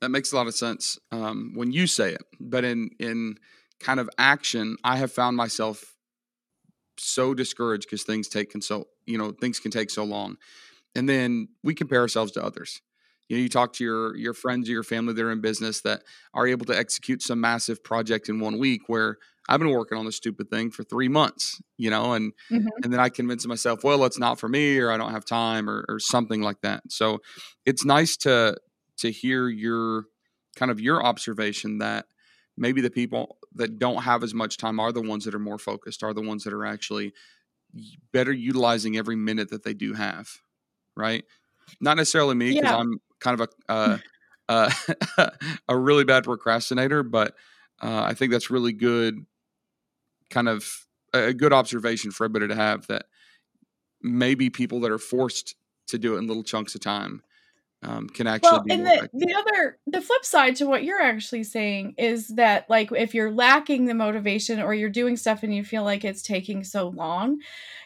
That 0.00 0.10
makes 0.10 0.32
a 0.32 0.36
lot 0.36 0.46
of 0.46 0.54
sense 0.54 0.98
um, 1.12 1.52
when 1.54 1.72
you 1.72 1.86
say 1.86 2.12
it, 2.12 2.22
but 2.40 2.64
in 2.64 2.90
in 2.98 3.36
kind 3.78 4.00
of 4.00 4.10
action, 4.18 4.76
I 4.82 4.96
have 4.96 5.12
found 5.12 5.36
myself 5.36 5.96
so 7.00 7.34
discouraged 7.34 7.86
because 7.86 8.02
things 8.02 8.28
take 8.28 8.52
so 8.62 8.88
you 9.06 9.18
know 9.18 9.32
things 9.32 9.58
can 9.60 9.70
take 9.70 9.90
so 9.90 10.04
long, 10.04 10.36
and 10.94 11.08
then 11.08 11.48
we 11.62 11.74
compare 11.74 12.00
ourselves 12.00 12.32
to 12.32 12.44
others. 12.44 12.82
You 13.28 13.36
know, 13.36 13.42
you 13.42 13.48
talk 13.48 13.72
to 13.74 13.84
your 13.84 14.16
your 14.16 14.34
friends 14.34 14.68
or 14.68 14.72
your 14.72 14.82
family 14.82 15.14
that 15.14 15.22
are 15.22 15.30
in 15.30 15.40
business 15.40 15.80
that 15.82 16.02
are 16.34 16.46
able 16.46 16.66
to 16.66 16.76
execute 16.76 17.22
some 17.22 17.40
massive 17.40 17.82
project 17.82 18.28
in 18.28 18.40
one 18.40 18.58
week. 18.58 18.82
Where 18.88 19.18
I've 19.48 19.60
been 19.60 19.70
working 19.70 19.98
on 19.98 20.04
this 20.04 20.16
stupid 20.16 20.50
thing 20.50 20.70
for 20.70 20.84
three 20.84 21.08
months, 21.08 21.60
you 21.76 21.90
know, 21.90 22.12
and 22.12 22.32
mm-hmm. 22.50 22.68
and 22.82 22.92
then 22.92 23.00
I 23.00 23.08
convince 23.08 23.46
myself, 23.46 23.82
well, 23.82 24.04
it's 24.04 24.18
not 24.18 24.38
for 24.38 24.48
me, 24.48 24.78
or 24.78 24.90
I 24.90 24.96
don't 24.96 25.12
have 25.12 25.24
time, 25.24 25.68
or 25.68 25.84
or 25.88 25.98
something 25.98 26.42
like 26.42 26.60
that. 26.62 26.82
So 26.88 27.20
it's 27.64 27.84
nice 27.84 28.16
to 28.18 28.56
to 28.98 29.10
hear 29.10 29.48
your 29.48 30.04
kind 30.56 30.70
of 30.70 30.80
your 30.80 31.02
observation 31.02 31.78
that 31.78 32.06
maybe 32.56 32.80
the 32.80 32.90
people 32.90 33.38
that 33.54 33.78
don't 33.78 34.02
have 34.02 34.22
as 34.22 34.34
much 34.34 34.56
time 34.56 34.78
are 34.78 34.92
the 34.92 35.02
ones 35.02 35.24
that 35.24 35.34
are 35.34 35.40
more 35.40 35.58
focused, 35.58 36.02
are 36.02 36.14
the 36.14 36.22
ones 36.22 36.44
that 36.44 36.52
are 36.52 36.64
actually 36.64 37.12
better 38.12 38.32
utilizing 38.32 38.96
every 38.96 39.16
minute 39.16 39.50
that 39.50 39.64
they 39.64 39.74
do 39.74 39.94
have, 39.94 40.28
right? 40.96 41.24
Not 41.80 41.96
necessarily 41.96 42.34
me 42.34 42.54
because 42.54 42.70
yeah. 42.70 42.76
I'm 42.76 42.98
kind 43.20 43.40
of 43.40 43.48
a 43.68 43.72
uh, 44.48 44.70
uh, 45.18 45.30
a 45.68 45.76
really 45.76 46.04
bad 46.04 46.24
procrastinator, 46.24 47.02
but 47.02 47.34
uh, 47.82 48.02
I 48.02 48.14
think 48.14 48.32
that's 48.32 48.50
really 48.50 48.72
good, 48.72 49.24
kind 50.28 50.48
of 50.48 50.86
a 51.12 51.32
good 51.32 51.52
observation 51.52 52.10
for 52.10 52.24
everybody 52.24 52.48
to 52.48 52.54
have 52.54 52.86
that 52.88 53.06
maybe 54.02 54.50
people 54.50 54.80
that 54.80 54.90
are 54.90 54.98
forced 54.98 55.54
to 55.88 55.98
do 55.98 56.14
it 56.14 56.18
in 56.18 56.26
little 56.26 56.44
chunks 56.44 56.74
of 56.74 56.80
time 56.80 57.22
um, 57.82 58.08
can 58.08 58.26
actually 58.26 58.50
well, 58.50 58.64
and 58.68 58.86
the, 58.86 59.08
the 59.14 59.34
other 59.34 59.78
the 59.86 60.02
flip 60.02 60.24
side 60.24 60.56
to 60.56 60.66
what 60.66 60.84
you're 60.84 61.00
actually 61.00 61.44
saying 61.44 61.94
is 61.96 62.28
that 62.28 62.68
like 62.68 62.92
if 62.92 63.14
you're 63.14 63.30
lacking 63.30 63.86
the 63.86 63.94
motivation 63.94 64.60
or 64.60 64.74
you're 64.74 64.90
doing 64.90 65.16
stuff 65.16 65.42
and 65.42 65.54
you 65.54 65.64
feel 65.64 65.82
like 65.82 66.04
it's 66.04 66.22
taking 66.22 66.62
so 66.62 66.88
long 66.88 67.38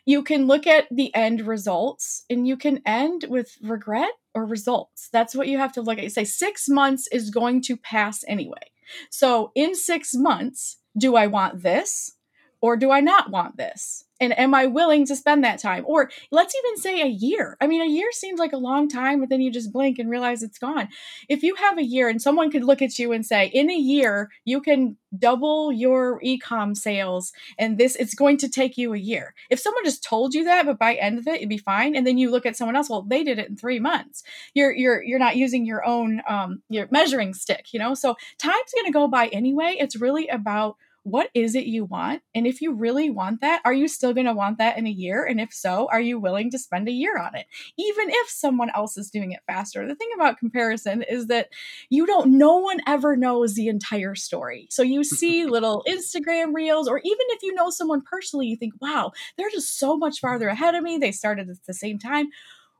you 0.04 0.22
can 0.22 0.46
look 0.46 0.66
at 0.66 0.86
the 0.90 1.14
end 1.14 1.42
results 1.42 2.24
and 2.28 2.46
you 2.46 2.56
can 2.56 2.82
end 2.84 3.24
with 3.28 3.56
regret 3.62 4.10
or 4.34 4.44
results. 4.44 5.08
That's 5.12 5.34
what 5.34 5.48
you 5.48 5.56
have 5.58 5.72
to 5.74 5.80
look 5.80 5.96
at. 5.96 6.04
You 6.04 6.10
say 6.10 6.24
six 6.24 6.68
months 6.68 7.06
is 7.06 7.30
going 7.30 7.62
to 7.62 7.76
pass 7.76 8.22
anyway. 8.28 8.70
So 9.08 9.50
in 9.54 9.74
six 9.74 10.14
months 10.14 10.76
do 10.96 11.16
i 11.16 11.26
want 11.26 11.62
this 11.62 12.12
or 12.60 12.76
do 12.76 12.90
i 12.90 13.00
not 13.00 13.30
want 13.30 13.56
this 13.56 14.04
and 14.24 14.38
am 14.38 14.54
I 14.54 14.66
willing 14.66 15.06
to 15.06 15.16
spend 15.16 15.44
that 15.44 15.58
time? 15.60 15.84
Or 15.86 16.10
let's 16.30 16.54
even 16.54 16.76
say 16.78 17.02
a 17.02 17.06
year. 17.06 17.56
I 17.60 17.66
mean, 17.66 17.82
a 17.82 17.86
year 17.86 18.10
seems 18.12 18.40
like 18.40 18.52
a 18.52 18.58
long 18.58 18.88
time, 18.88 19.20
but 19.20 19.28
then 19.28 19.40
you 19.40 19.50
just 19.50 19.72
blink 19.72 19.98
and 19.98 20.10
realize 20.10 20.42
it's 20.42 20.58
gone. 20.58 20.88
If 21.28 21.42
you 21.42 21.54
have 21.56 21.78
a 21.78 21.84
year 21.84 22.08
and 22.08 22.20
someone 22.20 22.50
could 22.50 22.64
look 22.64 22.82
at 22.82 22.98
you 22.98 23.12
and 23.12 23.24
say, 23.24 23.46
in 23.46 23.70
a 23.70 23.76
year, 23.76 24.30
you 24.44 24.60
can 24.60 24.96
double 25.18 25.72
your 25.72 26.20
ecom 26.20 26.76
sales 26.76 27.32
and 27.58 27.78
this 27.78 27.96
it's 27.96 28.14
going 28.14 28.36
to 28.38 28.48
take 28.48 28.76
you 28.76 28.92
a 28.94 28.98
year. 28.98 29.34
If 29.50 29.60
someone 29.60 29.84
just 29.84 30.02
told 30.02 30.34
you 30.34 30.44
that, 30.44 30.66
but 30.66 30.78
by 30.78 30.94
end 30.94 31.18
of 31.18 31.26
it, 31.26 31.36
it'd 31.36 31.48
be 31.48 31.58
fine. 31.58 31.94
And 31.94 32.06
then 32.06 32.18
you 32.18 32.30
look 32.30 32.46
at 32.46 32.56
someone 32.56 32.76
else, 32.76 32.90
well, 32.90 33.02
they 33.02 33.22
did 33.22 33.38
it 33.38 33.48
in 33.48 33.56
three 33.56 33.80
months. 33.80 34.22
You're 34.54 34.72
you're 34.72 35.02
you're 35.02 35.18
not 35.18 35.36
using 35.36 35.64
your 35.66 35.84
own 35.86 36.22
um 36.28 36.62
your 36.68 36.88
measuring 36.90 37.34
stick, 37.34 37.72
you 37.72 37.78
know? 37.78 37.94
So 37.94 38.16
time's 38.38 38.72
gonna 38.74 38.92
go 38.92 39.08
by 39.08 39.28
anyway. 39.28 39.76
It's 39.78 39.96
really 39.96 40.28
about 40.28 40.76
what 41.04 41.28
is 41.34 41.54
it 41.54 41.66
you 41.66 41.84
want? 41.84 42.22
And 42.34 42.46
if 42.46 42.62
you 42.62 42.72
really 42.72 43.10
want 43.10 43.42
that, 43.42 43.60
are 43.64 43.74
you 43.74 43.88
still 43.88 44.14
going 44.14 44.26
to 44.26 44.32
want 44.32 44.56
that 44.56 44.78
in 44.78 44.86
a 44.86 44.90
year? 44.90 45.22
And 45.24 45.38
if 45.38 45.52
so, 45.52 45.86
are 45.92 46.00
you 46.00 46.18
willing 46.18 46.50
to 46.50 46.58
spend 46.58 46.88
a 46.88 46.92
year 46.92 47.18
on 47.18 47.36
it? 47.36 47.46
Even 47.78 48.08
if 48.08 48.30
someone 48.30 48.70
else 48.74 48.96
is 48.96 49.10
doing 49.10 49.32
it 49.32 49.40
faster. 49.46 49.86
The 49.86 49.94
thing 49.94 50.08
about 50.14 50.38
comparison 50.38 51.02
is 51.02 51.26
that 51.26 51.50
you 51.90 52.06
don't, 52.06 52.38
no 52.38 52.56
one 52.56 52.80
ever 52.86 53.16
knows 53.16 53.54
the 53.54 53.68
entire 53.68 54.14
story. 54.14 54.66
So 54.70 54.82
you 54.82 55.04
see 55.04 55.44
little 55.44 55.84
Instagram 55.86 56.54
reels, 56.54 56.88
or 56.88 56.98
even 56.98 57.26
if 57.28 57.42
you 57.42 57.54
know 57.54 57.68
someone 57.68 58.00
personally, 58.00 58.46
you 58.46 58.56
think, 58.56 58.72
wow, 58.80 59.12
they're 59.36 59.50
just 59.50 59.78
so 59.78 59.98
much 59.98 60.20
farther 60.20 60.48
ahead 60.48 60.74
of 60.74 60.82
me. 60.82 60.96
They 60.96 61.12
started 61.12 61.50
at 61.50 61.56
the 61.66 61.74
same 61.74 61.98
time 61.98 62.28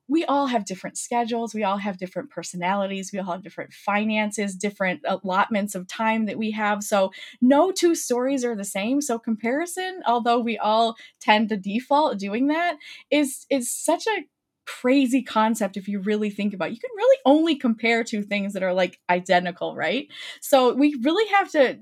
we 0.09 0.25
all 0.25 0.47
have 0.47 0.65
different 0.65 0.99
schedules. 0.99 1.55
We 1.55 1.65
all 1.65 1.79
have 1.79 1.99
different 1.99 2.31
personalities. 2.31 3.11
We 3.13 3.19
all 3.19 3.33
have 3.33 3.43
different 3.43 3.73
finances, 3.73 4.55
different 4.55 5.01
allotments 5.07 5.75
of 5.75 5.87
time 5.87 6.27
that 6.27 6.39
we 6.39 6.51
have. 6.53 6.83
So, 6.83 7.11
no 7.41 7.71
two 7.73 7.95
stories 7.95 8.45
are 8.45 8.57
the 8.57 8.65
same. 8.65 9.01
So, 9.01 9.19
comparison, 9.19 10.03
although 10.07 10.41
we 10.41 10.59
all 10.59 10.97
tend 11.21 11.49
to 11.51 11.57
default 11.57 12.19
doing 12.19 12.49
that, 12.49 12.77
is 13.11 13.47
is 13.51 13.71
such 13.71 14.07
a 14.07 14.25
crazy 14.67 15.23
concept 15.23 15.77
if 15.77 15.89
you 15.89 16.01
really 16.01 16.31
think 16.31 16.55
about 16.55 16.69
it. 16.69 16.75
you 16.75 16.81
can 16.81 16.97
really 16.97 17.19
only 17.27 17.55
compare 17.55 18.03
two 18.03 18.23
things 18.23 18.55
that 18.55 18.63
are 18.63 18.73
like 18.73 18.99
identical 19.11 19.77
right 19.77 20.09
so 20.41 20.73
we 20.73 20.97
really 21.03 21.31
have 21.31 21.51
to 21.51 21.79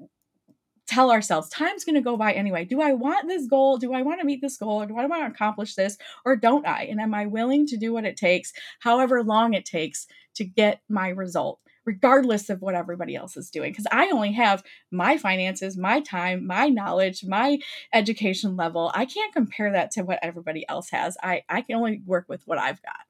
tell 0.92 1.10
ourselves 1.10 1.48
time's 1.48 1.84
going 1.84 1.94
to 1.94 2.00
go 2.00 2.16
by 2.16 2.32
anyway. 2.32 2.64
Do 2.64 2.80
I 2.80 2.92
want 2.92 3.28
this 3.28 3.46
goal? 3.46 3.78
Do 3.78 3.92
I 3.94 4.02
want 4.02 4.20
to 4.20 4.26
meet 4.26 4.40
this 4.40 4.56
goal? 4.56 4.82
Or 4.82 4.86
do 4.86 4.98
I 4.98 5.06
want 5.06 5.22
to 5.22 5.30
accomplish 5.30 5.74
this? 5.74 5.96
Or 6.24 6.36
don't 6.36 6.66
I? 6.66 6.84
And 6.84 7.00
am 7.00 7.14
I 7.14 7.26
willing 7.26 7.66
to 7.68 7.76
do 7.76 7.92
what 7.92 8.04
it 8.04 8.16
takes, 8.16 8.52
however 8.80 9.22
long 9.22 9.54
it 9.54 9.64
takes, 9.64 10.06
to 10.34 10.44
get 10.44 10.80
my 10.88 11.08
result? 11.08 11.58
regardless 11.84 12.48
of 12.48 12.62
what 12.62 12.76
everybody 12.76 13.16
else 13.16 13.36
is 13.36 13.50
doing 13.50 13.72
because 13.72 13.88
i 13.90 14.08
only 14.10 14.30
have 14.30 14.62
my 14.92 15.16
finances 15.16 15.76
my 15.76 16.00
time 16.00 16.46
my 16.46 16.68
knowledge 16.68 17.24
my 17.24 17.58
education 17.92 18.56
level 18.56 18.92
i 18.94 19.04
can't 19.04 19.32
compare 19.32 19.72
that 19.72 19.90
to 19.90 20.02
what 20.02 20.20
everybody 20.22 20.64
else 20.68 20.90
has 20.90 21.16
i 21.24 21.42
i 21.48 21.60
can 21.60 21.74
only 21.74 22.00
work 22.06 22.24
with 22.28 22.40
what 22.46 22.56
i've 22.56 22.80
got 22.82 23.00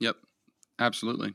yep 0.00 0.16
absolutely 0.78 1.34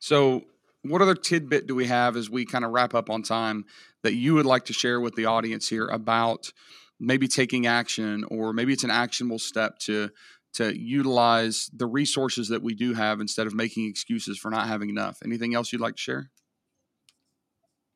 so 0.00 0.42
what 0.82 1.00
other 1.00 1.14
tidbit 1.14 1.68
do 1.68 1.74
we 1.76 1.86
have 1.86 2.16
as 2.16 2.28
we 2.28 2.44
kind 2.44 2.64
of 2.64 2.72
wrap 2.72 2.94
up 2.94 3.10
on 3.10 3.22
time 3.22 3.64
that 4.04 4.14
you 4.14 4.34
would 4.34 4.46
like 4.46 4.66
to 4.66 4.72
share 4.72 5.00
with 5.00 5.16
the 5.16 5.26
audience 5.26 5.68
here 5.68 5.88
about 5.88 6.52
maybe 7.00 7.26
taking 7.26 7.66
action 7.66 8.24
or 8.28 8.52
maybe 8.52 8.72
it's 8.72 8.84
an 8.84 8.90
actionable 8.90 9.40
step 9.40 9.78
to 9.80 10.10
to 10.52 10.78
utilize 10.78 11.68
the 11.74 11.86
resources 11.86 12.48
that 12.48 12.62
we 12.62 12.74
do 12.74 12.94
have 12.94 13.20
instead 13.20 13.48
of 13.48 13.54
making 13.54 13.88
excuses 13.88 14.38
for 14.38 14.52
not 14.52 14.68
having 14.68 14.88
enough. 14.88 15.18
Anything 15.24 15.52
else 15.52 15.72
you'd 15.72 15.80
like 15.80 15.96
to 15.96 16.00
share? 16.00 16.30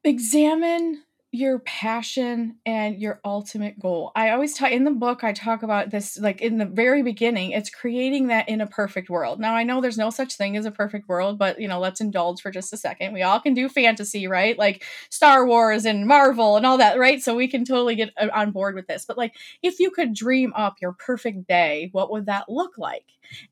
Examine 0.02 1.04
your 1.30 1.58
passion 1.58 2.56
and 2.64 2.98
your 2.98 3.20
ultimate 3.22 3.78
goal. 3.78 4.12
I 4.16 4.30
always 4.30 4.54
talk 4.54 4.72
in 4.72 4.84
the 4.84 4.90
book, 4.90 5.22
I 5.22 5.34
talk 5.34 5.62
about 5.62 5.90
this 5.90 6.16
like 6.18 6.40
in 6.40 6.56
the 6.56 6.64
very 6.64 7.02
beginning, 7.02 7.50
it's 7.50 7.68
creating 7.68 8.28
that 8.28 8.48
in 8.48 8.62
a 8.62 8.66
perfect 8.66 9.10
world. 9.10 9.38
Now, 9.38 9.54
I 9.54 9.62
know 9.62 9.82
there's 9.82 9.98
no 9.98 10.08
such 10.08 10.36
thing 10.36 10.56
as 10.56 10.64
a 10.64 10.70
perfect 10.70 11.06
world, 11.06 11.38
but 11.38 11.60
you 11.60 11.68
know, 11.68 11.80
let's 11.80 12.00
indulge 12.00 12.40
for 12.40 12.50
just 12.50 12.72
a 12.72 12.78
second. 12.78 13.12
We 13.12 13.22
all 13.22 13.40
can 13.40 13.52
do 13.52 13.68
fantasy, 13.68 14.26
right? 14.26 14.58
Like 14.58 14.84
Star 15.10 15.46
Wars 15.46 15.84
and 15.84 16.06
Marvel 16.06 16.56
and 16.56 16.64
all 16.64 16.78
that, 16.78 16.98
right? 16.98 17.20
So 17.20 17.34
we 17.34 17.46
can 17.46 17.66
totally 17.66 17.94
get 17.94 18.10
uh, 18.16 18.28
on 18.32 18.50
board 18.50 18.74
with 18.74 18.86
this. 18.86 19.04
But 19.04 19.18
like, 19.18 19.34
if 19.62 19.80
you 19.80 19.90
could 19.90 20.14
dream 20.14 20.54
up 20.56 20.76
your 20.80 20.94
perfect 20.94 21.46
day, 21.46 21.90
what 21.92 22.10
would 22.10 22.24
that 22.26 22.48
look 22.48 22.78
like? 22.78 23.04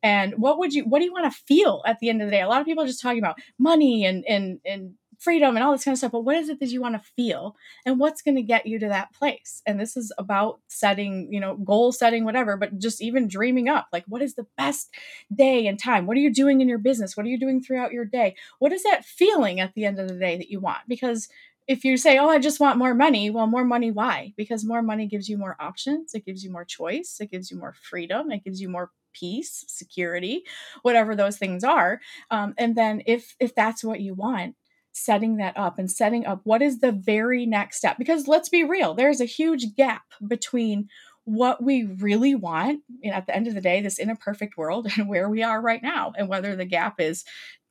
And 0.02 0.32
what 0.38 0.58
would 0.58 0.72
you, 0.72 0.84
what 0.84 1.00
do 1.00 1.04
you 1.04 1.12
want 1.12 1.30
to 1.30 1.38
feel 1.46 1.82
at 1.84 1.98
the 1.98 2.08
end 2.08 2.22
of 2.22 2.28
the 2.28 2.30
day? 2.30 2.40
A 2.40 2.48
lot 2.48 2.62
of 2.62 2.66
people 2.66 2.84
are 2.84 2.86
just 2.86 3.02
talking 3.02 3.18
about 3.18 3.38
money 3.58 4.06
and, 4.06 4.24
and, 4.26 4.60
and, 4.64 4.94
freedom 5.20 5.56
and 5.56 5.64
all 5.64 5.72
this 5.72 5.84
kind 5.84 5.94
of 5.94 5.98
stuff 5.98 6.12
but 6.12 6.24
what 6.24 6.36
is 6.36 6.48
it 6.48 6.60
that 6.60 6.68
you 6.70 6.80
want 6.80 6.94
to 6.94 7.10
feel? 7.16 7.56
And 7.84 7.98
what's 7.98 8.22
going 8.22 8.36
to 8.36 8.42
get 8.42 8.66
you 8.66 8.78
to 8.78 8.88
that 8.88 9.12
place? 9.12 9.62
And 9.66 9.78
this 9.80 9.96
is 9.96 10.12
about 10.18 10.60
setting 10.68 11.32
you 11.32 11.40
know 11.40 11.56
goal 11.56 11.92
setting 11.92 12.24
whatever 12.24 12.56
but 12.56 12.78
just 12.78 13.02
even 13.02 13.28
dreaming 13.28 13.68
up 13.68 13.88
like 13.92 14.04
what 14.06 14.22
is 14.22 14.34
the 14.34 14.46
best 14.56 14.90
day 15.34 15.66
and 15.66 15.78
time? 15.78 16.06
What 16.06 16.16
are 16.16 16.20
you 16.20 16.32
doing 16.32 16.60
in 16.60 16.68
your 16.68 16.78
business? 16.78 17.16
What 17.16 17.26
are 17.26 17.30
you 17.30 17.38
doing 17.38 17.62
throughout 17.62 17.92
your 17.92 18.04
day? 18.04 18.36
What 18.58 18.72
is 18.72 18.82
that 18.84 19.04
feeling 19.04 19.60
at 19.60 19.74
the 19.74 19.84
end 19.84 19.98
of 19.98 20.08
the 20.08 20.14
day 20.18 20.36
that 20.36 20.50
you 20.50 20.60
want? 20.60 20.80
Because 20.88 21.28
if 21.66 21.84
you 21.84 21.96
say, 21.96 22.18
Oh, 22.18 22.28
I 22.28 22.38
just 22.38 22.60
want 22.60 22.78
more 22.78 22.94
money, 22.94 23.30
well, 23.30 23.46
more 23.46 23.64
money, 23.64 23.90
why? 23.90 24.32
Because 24.36 24.64
more 24.64 24.82
money 24.82 25.06
gives 25.06 25.28
you 25.28 25.36
more 25.38 25.56
options, 25.60 26.14
it 26.14 26.24
gives 26.24 26.44
you 26.44 26.50
more 26.50 26.64
choice, 26.64 27.18
it 27.20 27.30
gives 27.30 27.50
you 27.50 27.58
more 27.58 27.74
freedom, 27.82 28.30
it 28.30 28.44
gives 28.44 28.60
you 28.60 28.68
more 28.68 28.90
peace, 29.12 29.64
security, 29.66 30.44
whatever 30.82 31.16
those 31.16 31.38
things 31.38 31.64
are. 31.64 32.00
Um, 32.30 32.54
and 32.58 32.76
then 32.76 33.02
if 33.06 33.34
if 33.40 33.54
that's 33.54 33.82
what 33.82 34.00
you 34.00 34.14
want, 34.14 34.54
setting 34.96 35.36
that 35.36 35.56
up 35.56 35.78
and 35.78 35.90
setting 35.90 36.24
up 36.24 36.40
what 36.44 36.62
is 36.62 36.80
the 36.80 36.92
very 36.92 37.44
next 37.44 37.76
step. 37.76 37.98
Because 37.98 38.26
let's 38.26 38.48
be 38.48 38.64
real, 38.64 38.94
there's 38.94 39.20
a 39.20 39.26
huge 39.26 39.74
gap 39.76 40.02
between 40.26 40.88
what 41.24 41.62
we 41.62 41.84
really 41.84 42.34
want 42.34 42.80
you 43.00 43.10
know, 43.10 43.16
at 43.16 43.26
the 43.26 43.34
end 43.34 43.48
of 43.48 43.54
the 43.54 43.60
day, 43.60 43.80
this 43.80 43.98
in 43.98 44.10
a 44.10 44.16
perfect 44.16 44.56
world, 44.56 44.86
and 44.96 45.08
where 45.08 45.28
we 45.28 45.42
are 45.42 45.60
right 45.60 45.82
now, 45.82 46.12
and 46.16 46.28
whether 46.28 46.56
the 46.56 46.64
gap 46.64 47.00
is 47.00 47.24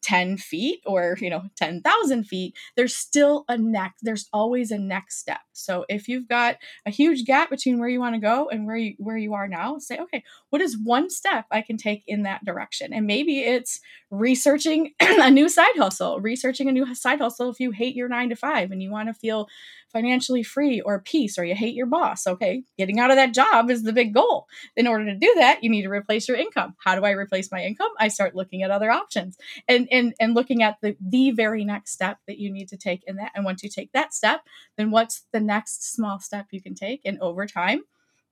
10 0.05 0.38
feet 0.38 0.81
or 0.85 1.17
you 1.19 1.31
know 1.31 1.41
10,000 1.55 2.25
feet 2.25 2.53
there's 2.75 2.95
still 2.95 3.43
a 3.49 3.57
next 3.57 4.01
there's 4.03 4.29
always 4.31 4.69
a 4.69 4.77
next 4.77 5.17
step 5.17 5.39
so 5.51 5.83
if 5.89 6.07
you've 6.07 6.27
got 6.27 6.57
a 6.85 6.91
huge 6.91 7.25
gap 7.25 7.49
between 7.49 7.79
where 7.79 7.89
you 7.89 7.99
want 7.99 8.13
to 8.13 8.21
go 8.21 8.47
and 8.49 8.67
where 8.67 8.75
you 8.75 8.93
where 8.99 9.17
you 9.17 9.33
are 9.33 9.47
now 9.47 9.79
say 9.79 9.97
okay 9.97 10.23
what 10.55 10.61
is 10.61 10.77
one 10.81 11.09
step 11.09 11.47
I 11.51 11.61
can 11.61 11.75
take 11.75 12.05
in 12.07 12.23
that 12.23 12.45
direction? 12.45 12.93
And 12.93 13.05
maybe 13.05 13.41
it's 13.41 13.81
researching 14.09 14.93
a 15.01 15.29
new 15.29 15.49
side 15.49 15.75
hustle 15.75 16.21
researching 16.21 16.69
a 16.69 16.71
new 16.71 16.95
side 16.95 17.19
hustle 17.19 17.49
if 17.49 17.59
you 17.59 17.71
hate 17.71 17.93
your 17.93 18.07
9 18.07 18.29
to 18.29 18.37
5 18.37 18.71
and 18.71 18.81
you 18.81 18.89
want 18.89 19.09
to 19.09 19.13
feel 19.13 19.49
financially 19.91 20.43
free 20.43 20.79
or 20.79 21.01
peace 21.01 21.37
or 21.37 21.43
you 21.43 21.55
hate 21.55 21.75
your 21.75 21.87
boss. 21.87 22.25
Okay 22.25 22.63
getting 22.77 22.99
out 22.99 23.09
of 23.09 23.17
that 23.17 23.33
job 23.33 23.69
is 23.69 23.83
the 23.83 23.91
big 23.91 24.13
goal. 24.13 24.47
In 24.77 24.87
order 24.87 25.03
to 25.03 25.15
do 25.15 25.33
that 25.35 25.61
you 25.61 25.69
need 25.69 25.81
to 25.81 25.89
replace 25.89 26.25
your 26.29 26.37
income. 26.37 26.73
How 26.85 26.95
do 26.95 27.03
i 27.03 27.11
replace 27.11 27.51
my 27.51 27.61
income? 27.61 27.91
I 27.99 28.07
start 28.07 28.33
looking 28.33 28.63
at 28.63 28.71
other 28.71 28.89
options 28.89 29.37
and 29.67 29.89
and 29.91 30.13
and 30.21 30.35
looking 30.35 30.63
at 30.63 30.77
the 30.81 30.95
the 31.05 31.31
very 31.31 31.65
next 31.65 31.91
step 31.91 32.19
that 32.27 32.39
you 32.39 32.49
need 32.49 32.69
to 32.69 32.77
take 32.77 33.03
in 33.07 33.17
that. 33.17 33.33
And 33.35 33.43
once 33.43 33.61
you 33.61 33.67
take 33.67 33.91
that 33.91 34.13
step 34.13 34.39
then 34.77 34.89
what's 34.89 35.25
the 35.33 35.41
next 35.41 35.91
small 35.91 36.19
step 36.19 36.45
you 36.51 36.61
can 36.61 36.75
take? 36.75 37.01
And 37.03 37.19
over 37.19 37.45
time 37.45 37.81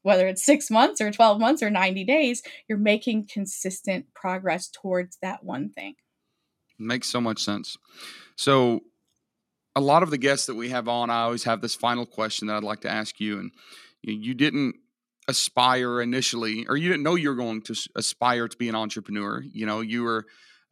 whether 0.04 0.28
it's 0.28 0.46
six 0.46 0.70
months 0.70 1.02
or 1.02 1.12
12 1.12 1.40
months 1.40 1.64
or 1.64 1.70
90 1.70 2.04
days 2.04 2.44
you're 2.68 2.78
making 2.78 3.28
consistent 3.28 4.06
progress 4.14 4.70
towards 4.70 5.18
that 5.22 5.44
one 5.44 5.70
thing 5.70 5.96
makes 6.78 7.08
so 7.08 7.20
much 7.20 7.44
sense 7.44 7.78
so 8.36 8.82
a 9.76 9.82
lot 9.82 10.04
of 10.04 10.12
the 10.12 10.18
guests 10.18 10.46
that 10.46 10.56
we 10.56 10.70
have 10.70 10.88
on 10.88 11.10
i 11.10 11.22
always 11.22 11.44
have 11.44 11.62
this 11.62 11.76
final 11.76 12.06
question 12.06 12.48
that 12.48 12.56
i'd 12.56 12.64
like 12.64 12.82
to 12.82 12.90
ask 12.90 13.20
you 13.20 13.40
and 13.40 13.52
you 14.02 14.34
didn't 14.34 14.76
aspire 15.30 16.02
initially 16.02 16.66
or 16.68 16.76
you 16.76 16.90
didn't 16.90 17.04
know 17.04 17.16
you 17.16 17.30
were 17.30 17.36
going 17.36 17.62
to 17.62 17.76
aspire 17.96 18.48
to 18.48 18.58
be 18.58 18.70
an 18.70 18.76
entrepreneur 18.76 19.42
you 19.42 19.66
know 19.66 19.82
you 19.82 20.04
were 20.04 20.26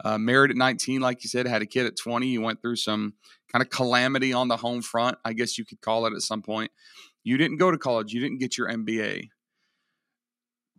uh, 0.03 0.17
married 0.17 0.51
at 0.51 0.57
19, 0.57 1.01
like 1.01 1.23
you 1.23 1.29
said, 1.29 1.47
had 1.47 1.61
a 1.61 1.65
kid 1.65 1.85
at 1.85 1.95
20. 1.95 2.27
You 2.27 2.41
went 2.41 2.61
through 2.61 2.77
some 2.77 3.13
kind 3.51 3.61
of 3.61 3.69
calamity 3.69 4.33
on 4.33 4.47
the 4.47 4.57
home 4.57 4.81
front, 4.81 5.17
I 5.25 5.33
guess 5.33 5.57
you 5.57 5.65
could 5.65 5.81
call 5.81 6.05
it 6.05 6.13
at 6.13 6.21
some 6.21 6.41
point. 6.41 6.71
You 7.23 7.38
didn't 7.38 7.57
go 7.57 7.71
to 7.71 7.77
college, 7.77 8.13
you 8.13 8.19
didn't 8.19 8.39
get 8.39 8.57
your 8.57 8.69
MBA, 8.69 9.29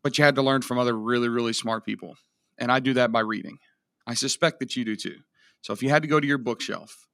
but 0.03 0.19
you 0.19 0.25
had 0.25 0.35
to 0.35 0.43
learn 0.43 0.63
from 0.63 0.79
other 0.79 0.99
really, 0.99 1.29
really 1.29 1.53
smart 1.53 1.85
people. 1.85 2.17
And 2.59 2.71
I 2.71 2.81
do 2.81 2.95
that 2.95 3.13
by 3.13 3.21
reading. 3.21 3.59
I 4.07 4.15
suspect 4.15 4.61
that 4.61 4.77
you 4.77 4.85
do 4.85 4.97
too. 4.97 5.19
So 5.63 5.73
if 5.73 5.83
you 5.83 5.91
had 5.91 6.03
to 6.03 6.09
go 6.09 6.19
to 6.19 6.27
your 6.27 6.39
bookshelf 6.39 7.07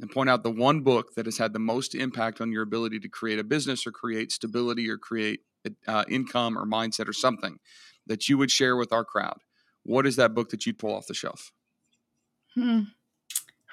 and 0.00 0.10
point 0.10 0.30
out 0.30 0.42
the 0.42 0.50
one 0.50 0.80
book 0.80 1.14
that 1.14 1.26
has 1.26 1.38
had 1.38 1.52
the 1.52 1.58
most 1.58 1.94
impact 1.94 2.40
on 2.40 2.52
your 2.52 2.62
ability 2.62 3.00
to 3.00 3.08
create 3.08 3.38
a 3.38 3.44
business 3.44 3.86
or 3.86 3.90
create 3.90 4.30
stability 4.30 4.88
or 4.88 4.96
create 4.98 5.40
uh, 5.86 6.04
income 6.08 6.56
or 6.56 6.64
mindset 6.64 7.08
or 7.08 7.12
something 7.12 7.58
that 8.06 8.28
you 8.28 8.38
would 8.38 8.50
share 8.50 8.76
with 8.76 8.92
our 8.92 9.04
crowd, 9.04 9.38
what 9.82 10.06
is 10.06 10.16
that 10.16 10.34
book 10.34 10.50
that 10.50 10.66
you'd 10.66 10.78
pull 10.78 10.94
off 10.94 11.06
the 11.06 11.14
shelf? 11.14 11.52
Hmm. 12.54 12.82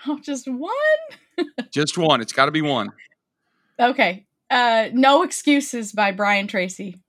Oh, 0.07 0.19
just 0.19 0.47
one? 0.47 0.73
just 1.71 1.97
one. 1.97 2.21
It's 2.21 2.33
got 2.33 2.45
to 2.45 2.51
be 2.51 2.61
one. 2.61 2.91
Okay. 3.79 4.25
Uh, 4.53 4.89
no 4.93 5.23
Excuses 5.23 5.91
by 5.93 6.11
Brian 6.11 6.45
Tracy. 6.45 6.99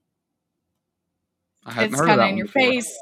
I 1.63 1.83
it's 1.83 2.01
kind 2.01 2.19
of 2.19 2.29
in 2.29 2.37
your 2.37 2.47
before. 2.47 2.61
face 2.61 2.99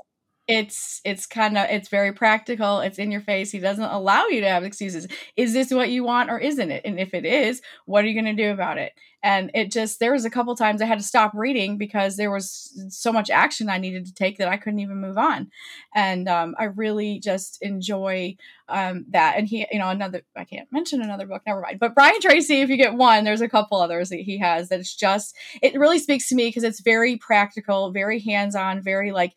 it's 0.48 1.00
it's 1.06 1.26
kind 1.26 1.58
of 1.58 1.70
it's 1.70 1.88
very 1.88 2.12
practical 2.12 2.82
it's 2.82 3.00
in 3.00 3.12
your 3.12 3.22
face 3.22 3.50
he 3.50 3.60
doesn't 3.60 3.84
allow 3.86 4.26
you 4.28 4.42
to 4.42 4.50
have 4.50 4.64
excuses. 4.64 5.08
Is 5.38 5.54
this 5.54 5.72
what 5.72 5.90
you 5.90 6.04
want 6.04 6.30
or 6.30 6.38
isn't 6.38 6.72
it? 6.72 6.82
And 6.84 7.00
if 7.00 7.14
it 7.14 7.26
is 7.26 7.62
what 7.86 8.04
are 8.04 8.08
you 8.08 8.22
going 8.22 8.36
to 8.36 8.44
do 8.44 8.52
about 8.52 8.78
it? 8.78 8.92
And 9.26 9.52
it 9.54 9.72
just 9.72 10.02
there 10.02 10.12
was 10.12 10.26
a 10.26 10.30
couple 10.30 10.54
times 10.56 10.82
i 10.82 10.86
had 10.86 11.00
to 11.00 11.04
stop 11.04 11.32
reading 11.34 11.78
because 11.78 12.18
there 12.18 12.30
was 12.30 12.78
so 12.90 13.14
much 13.14 13.30
action 13.30 13.70
i 13.70 13.78
needed 13.78 14.06
to 14.06 14.14
take 14.14 14.38
that 14.38 14.50
i 14.50 14.58
couldn't 14.58 14.80
even 14.80 15.00
move 15.00 15.18
on. 15.18 15.50
And 15.96 16.28
um, 16.28 16.56
i 16.60 16.66
really 16.66 17.20
just 17.20 17.60
enjoy 17.62 18.36
um, 18.68 19.06
that. 19.10 19.38
And 19.38 19.48
he 19.48 19.66
you 19.72 19.80
know 19.80 19.90
another 19.90 20.24
i 20.36 20.44
can't 20.44 20.68
mention 20.74 21.02
another 21.02 21.26
book 21.26 21.44
never 21.48 21.62
mind. 21.62 21.80
But 21.80 21.96
brian 21.96 22.20
tracy 22.20 22.60
if 22.60 22.70
you 22.70 22.76
get 22.76 22.96
one 22.96 23.24
there's 23.24 23.40
a 23.40 23.48
couple 23.48 23.80
others 23.80 24.10
that 24.10 24.20
he 24.20 24.40
has 24.40 24.68
that 24.70 24.82
it's 24.82 24.94
just 24.94 25.38
it 25.62 25.80
really 25.80 26.00
speaks 26.00 26.28
to 26.28 26.36
me 26.36 26.50
because 26.50 26.64
it's 26.64 26.82
very 26.82 27.16
practical 27.16 27.92
very 27.92 28.20
hands-on 28.20 28.82
very 28.82 29.14
like 29.14 29.36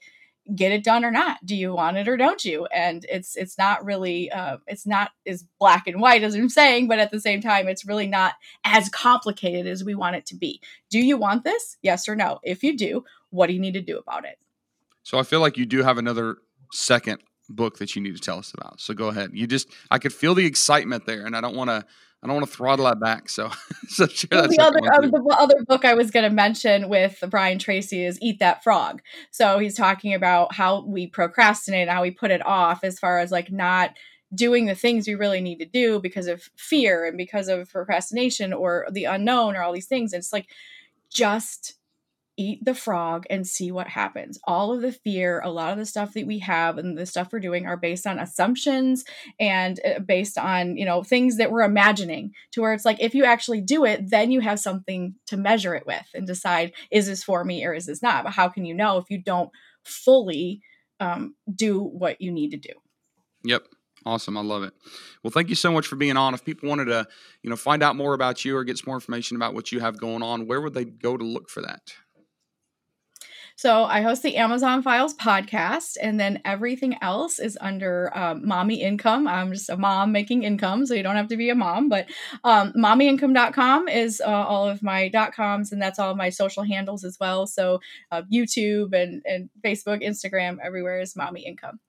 get 0.54 0.72
it 0.72 0.84
done 0.84 1.04
or 1.04 1.10
not. 1.10 1.44
Do 1.44 1.56
you 1.56 1.74
want 1.74 1.96
it 1.96 2.08
or 2.08 2.16
don't 2.16 2.44
you? 2.44 2.66
And 2.66 3.04
it's 3.08 3.36
it's 3.36 3.58
not 3.58 3.84
really 3.84 4.30
uh, 4.30 4.58
it's 4.66 4.86
not 4.86 5.10
as 5.26 5.44
black 5.58 5.86
and 5.86 6.00
white 6.00 6.22
as 6.22 6.34
i'm 6.34 6.48
saying 6.48 6.88
but 6.88 6.98
at 6.98 7.10
the 7.10 7.20
same 7.20 7.40
time 7.40 7.68
it's 7.68 7.86
really 7.86 8.06
not 8.06 8.34
as 8.64 8.88
complicated 8.88 9.66
as 9.66 9.84
we 9.84 9.94
want 9.94 10.16
it 10.16 10.26
to 10.26 10.36
be. 10.36 10.60
Do 10.90 10.98
you 10.98 11.16
want 11.16 11.44
this? 11.44 11.76
Yes 11.82 12.08
or 12.08 12.16
no? 12.16 12.40
If 12.42 12.62
you 12.62 12.76
do 12.76 13.04
what 13.30 13.48
do 13.48 13.52
you 13.52 13.60
need 13.60 13.74
to 13.74 13.82
do 13.82 13.98
about 13.98 14.24
it? 14.24 14.38
So 15.02 15.18
i 15.18 15.22
feel 15.22 15.40
like 15.40 15.56
you 15.56 15.66
do 15.66 15.82
have 15.82 15.98
another 15.98 16.36
second 16.72 17.20
book 17.48 17.78
that 17.78 17.94
you 17.94 18.02
need 18.02 18.16
to 18.16 18.20
tell 18.20 18.38
us 18.38 18.52
about. 18.54 18.80
So 18.80 18.92
go 18.92 19.08
ahead. 19.08 19.30
You 19.32 19.46
just 19.46 19.68
i 19.90 19.98
could 19.98 20.12
feel 20.12 20.34
the 20.34 20.46
excitement 20.46 21.06
there 21.06 21.24
and 21.26 21.36
i 21.36 21.40
don't 21.40 21.56
want 21.56 21.70
to 21.70 21.84
I 22.22 22.26
don't 22.26 22.36
want 22.36 22.48
to 22.48 22.52
throttle 22.52 22.86
that 22.86 22.98
back. 22.98 23.28
So, 23.28 23.50
so 23.88 24.06
well, 24.32 24.48
the 24.48 24.58
other 24.60 24.78
uh, 24.78 25.00
the 25.00 25.36
other 25.38 25.64
book 25.64 25.84
I 25.84 25.94
was 25.94 26.10
going 26.10 26.28
to 26.28 26.34
mention 26.34 26.88
with 26.88 27.22
Brian 27.28 27.58
Tracy 27.58 28.04
is 28.04 28.18
Eat 28.20 28.40
That 28.40 28.62
Frog. 28.64 29.02
So 29.30 29.58
he's 29.58 29.76
talking 29.76 30.14
about 30.14 30.54
how 30.54 30.84
we 30.84 31.06
procrastinate, 31.06 31.82
and 31.82 31.90
how 31.90 32.02
we 32.02 32.10
put 32.10 32.30
it 32.30 32.44
off, 32.44 32.82
as 32.82 32.98
far 32.98 33.18
as 33.18 33.30
like 33.30 33.52
not 33.52 33.90
doing 34.34 34.66
the 34.66 34.74
things 34.74 35.06
we 35.06 35.14
really 35.14 35.40
need 35.40 35.58
to 35.58 35.66
do 35.66 36.00
because 36.00 36.26
of 36.26 36.48
fear 36.56 37.06
and 37.06 37.16
because 37.16 37.48
of 37.48 37.70
procrastination 37.70 38.52
or 38.52 38.86
the 38.90 39.04
unknown 39.04 39.54
or 39.54 39.62
all 39.62 39.72
these 39.72 39.86
things. 39.86 40.12
And 40.12 40.20
it's 40.20 40.32
like 40.32 40.48
just 41.10 41.74
eat 42.36 42.64
the 42.64 42.74
frog 42.74 43.24
and 43.30 43.46
see 43.46 43.72
what 43.72 43.88
happens. 43.88 44.38
All 44.44 44.72
of 44.72 44.82
the 44.82 44.92
fear, 44.92 45.40
a 45.40 45.50
lot 45.50 45.72
of 45.72 45.78
the 45.78 45.86
stuff 45.86 46.12
that 46.14 46.26
we 46.26 46.38
have 46.40 46.78
and 46.78 46.96
the 46.96 47.06
stuff 47.06 47.28
we're 47.32 47.40
doing 47.40 47.66
are 47.66 47.76
based 47.76 48.06
on 48.06 48.18
assumptions 48.18 49.04
and 49.40 49.80
uh, 49.84 50.00
based 50.00 50.38
on, 50.38 50.76
you 50.76 50.84
know, 50.84 51.02
things 51.02 51.36
that 51.38 51.50
we're 51.50 51.62
imagining 51.62 52.32
to 52.52 52.60
where 52.60 52.74
it's 52.74 52.84
like 52.84 53.00
if 53.00 53.14
you 53.14 53.24
actually 53.24 53.60
do 53.60 53.84
it, 53.84 54.10
then 54.10 54.30
you 54.30 54.40
have 54.40 54.60
something 54.60 55.14
to 55.26 55.36
measure 55.36 55.74
it 55.74 55.86
with 55.86 56.06
and 56.14 56.26
decide 56.26 56.72
is 56.90 57.06
this 57.06 57.24
for 57.24 57.44
me 57.44 57.64
or 57.64 57.72
is 57.72 57.86
this 57.86 58.02
not? 58.02 58.24
But 58.24 58.34
how 58.34 58.48
can 58.48 58.64
you 58.64 58.74
know 58.74 58.98
if 58.98 59.10
you 59.10 59.22
don't 59.22 59.50
fully 59.84 60.60
um, 61.00 61.34
do 61.52 61.80
what 61.80 62.20
you 62.20 62.30
need 62.30 62.50
to 62.50 62.58
do? 62.58 62.72
Yep. 63.44 63.66
Awesome. 64.04 64.36
I 64.36 64.40
love 64.40 64.62
it. 64.62 64.72
Well, 65.24 65.32
thank 65.32 65.48
you 65.48 65.56
so 65.56 65.72
much 65.72 65.88
for 65.88 65.96
being 65.96 66.16
on. 66.16 66.32
If 66.32 66.44
people 66.44 66.68
wanted 66.68 66.84
to, 66.84 67.08
you 67.42 67.50
know, 67.50 67.56
find 67.56 67.82
out 67.82 67.96
more 67.96 68.14
about 68.14 68.44
you 68.44 68.56
or 68.56 68.62
get 68.62 68.78
some 68.78 68.84
more 68.86 68.96
information 68.96 69.36
about 69.36 69.52
what 69.52 69.72
you 69.72 69.80
have 69.80 69.98
going 69.98 70.22
on, 70.22 70.46
where 70.46 70.60
would 70.60 70.74
they 70.74 70.84
go 70.84 71.16
to 71.16 71.24
look 71.24 71.50
for 71.50 71.60
that? 71.62 71.92
So 73.56 73.84
I 73.84 74.02
host 74.02 74.22
the 74.22 74.36
Amazon 74.36 74.82
Files 74.82 75.14
podcast, 75.14 75.96
and 76.00 76.20
then 76.20 76.42
everything 76.44 76.96
else 77.00 77.38
is 77.38 77.56
under 77.58 78.16
um, 78.16 78.46
Mommy 78.46 78.82
Income. 78.82 79.26
I'm 79.26 79.50
just 79.52 79.70
a 79.70 79.78
mom 79.78 80.12
making 80.12 80.42
income, 80.42 80.84
so 80.84 80.92
you 80.92 81.02
don't 81.02 81.16
have 81.16 81.28
to 81.28 81.38
be 81.38 81.48
a 81.48 81.54
mom. 81.54 81.88
But 81.88 82.06
um, 82.44 82.74
mommyincome.com 82.74 83.88
is 83.88 84.20
uh, 84.20 84.28
all 84.28 84.68
of 84.68 84.82
my 84.82 85.08
dot 85.08 85.32
coms, 85.32 85.72
and 85.72 85.80
that's 85.80 85.98
all 85.98 86.10
of 86.10 86.18
my 86.18 86.28
social 86.28 86.64
handles 86.64 87.02
as 87.02 87.16
well. 87.18 87.46
So 87.46 87.80
uh, 88.12 88.22
YouTube 88.30 88.92
and, 88.92 89.22
and 89.24 89.48
Facebook, 89.64 90.04
Instagram, 90.04 90.58
everywhere 90.62 91.00
is 91.00 91.16
Mommy 91.16 91.46
Income. 91.46 91.80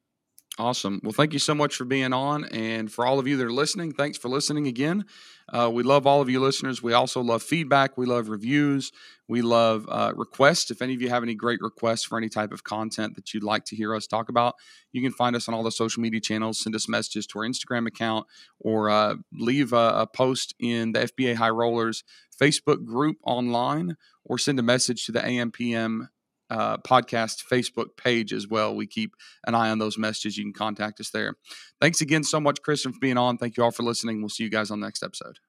Awesome. 0.60 1.00
Well, 1.04 1.14
thank 1.14 1.34
you 1.34 1.40
so 1.40 1.54
much 1.54 1.76
for 1.76 1.86
being 1.86 2.14
on. 2.14 2.46
And 2.46 2.92
for 2.92 3.06
all 3.06 3.20
of 3.20 3.28
you 3.28 3.38
that 3.38 3.46
are 3.46 3.52
listening, 3.52 3.94
thanks 3.94 4.18
for 4.18 4.28
listening 4.28 4.66
again. 4.66 5.06
Uh, 5.48 5.70
we 5.72 5.84
love 5.84 6.08
all 6.08 6.20
of 6.20 6.30
you 6.30 6.40
listeners. 6.40 6.82
We 6.82 6.94
also 6.94 7.22
love 7.22 7.44
feedback. 7.44 7.96
We 7.96 8.08
love 8.08 8.28
reviews. 8.28 8.92
We 9.28 9.44
love 9.44 9.86
uh, 9.88 10.14
requests. 10.16 10.72
If 10.72 10.82
any 10.82 10.96
of 10.96 11.02
you 11.02 11.10
have 11.10 11.22
any 11.22 11.36
great 11.36 11.62
requests 11.62 12.06
for 12.06 12.18
any 12.18 12.28
type 12.28 12.52
of 12.52 12.64
content 12.64 13.16
that 13.16 13.34
you'd 13.36 13.44
like 13.44 13.66
to 13.66 13.76
hear 13.76 13.94
us 13.94 14.08
talk 14.08 14.30
about, 14.30 14.56
you 14.92 15.02
can 15.04 15.12
find 15.12 15.36
us 15.36 15.48
on 15.48 15.54
all 15.54 15.62
the 15.62 15.72
social 15.72 16.02
media 16.02 16.20
channels. 16.20 16.60
Send 16.60 16.76
us 16.76 16.90
messages 16.90 17.28
to 17.28 17.40
our 17.40 17.46
Instagram 17.46 17.88
account 17.88 18.26
or 18.60 18.90
uh, 18.90 19.16
leave 19.32 19.74
a, 19.74 19.92
a 19.96 20.08
post 20.08 20.56
in 20.60 20.92
the 20.92 21.02
FBA 21.02 21.36
High 21.36 21.52
Rollers 21.52 22.04
Facebook 22.42 22.84
group 22.84 23.18
online 23.24 23.96
or 24.26 24.40
send 24.40 24.58
a 24.60 24.64
message 24.64 25.06
to 25.06 25.12
the 25.12 25.20
AMPM 25.20 26.08
uh, 26.50 26.78
podcast 26.78 27.44
Facebook 27.52 27.98
page 27.98 28.34
as 28.34 28.48
well. 28.48 28.76
We 28.76 28.88
keep 28.88 29.16
an 29.46 29.56
eye 29.56 29.70
on 29.70 29.80
those 29.80 29.98
messages. 29.98 30.38
You 30.38 30.46
can 30.46 30.54
contact 30.54 31.00
us 31.00 31.10
there. 31.12 31.36
Thanks 31.82 32.02
again 32.02 32.24
so 32.24 32.40
much, 32.40 32.62
Christian, 32.62 32.94
for 32.94 33.00
being 33.00 33.18
on. 33.18 33.38
Thank 33.38 33.58
you 33.58 33.64
all 33.64 33.72
for 33.72 33.84
listening. 33.84 34.22
We'll 34.22 34.30
see 34.30 34.44
you 34.44 34.50
guys 34.50 34.72
on 34.72 34.80
the 34.80 34.88
next 34.88 35.04
episode. 35.04 35.40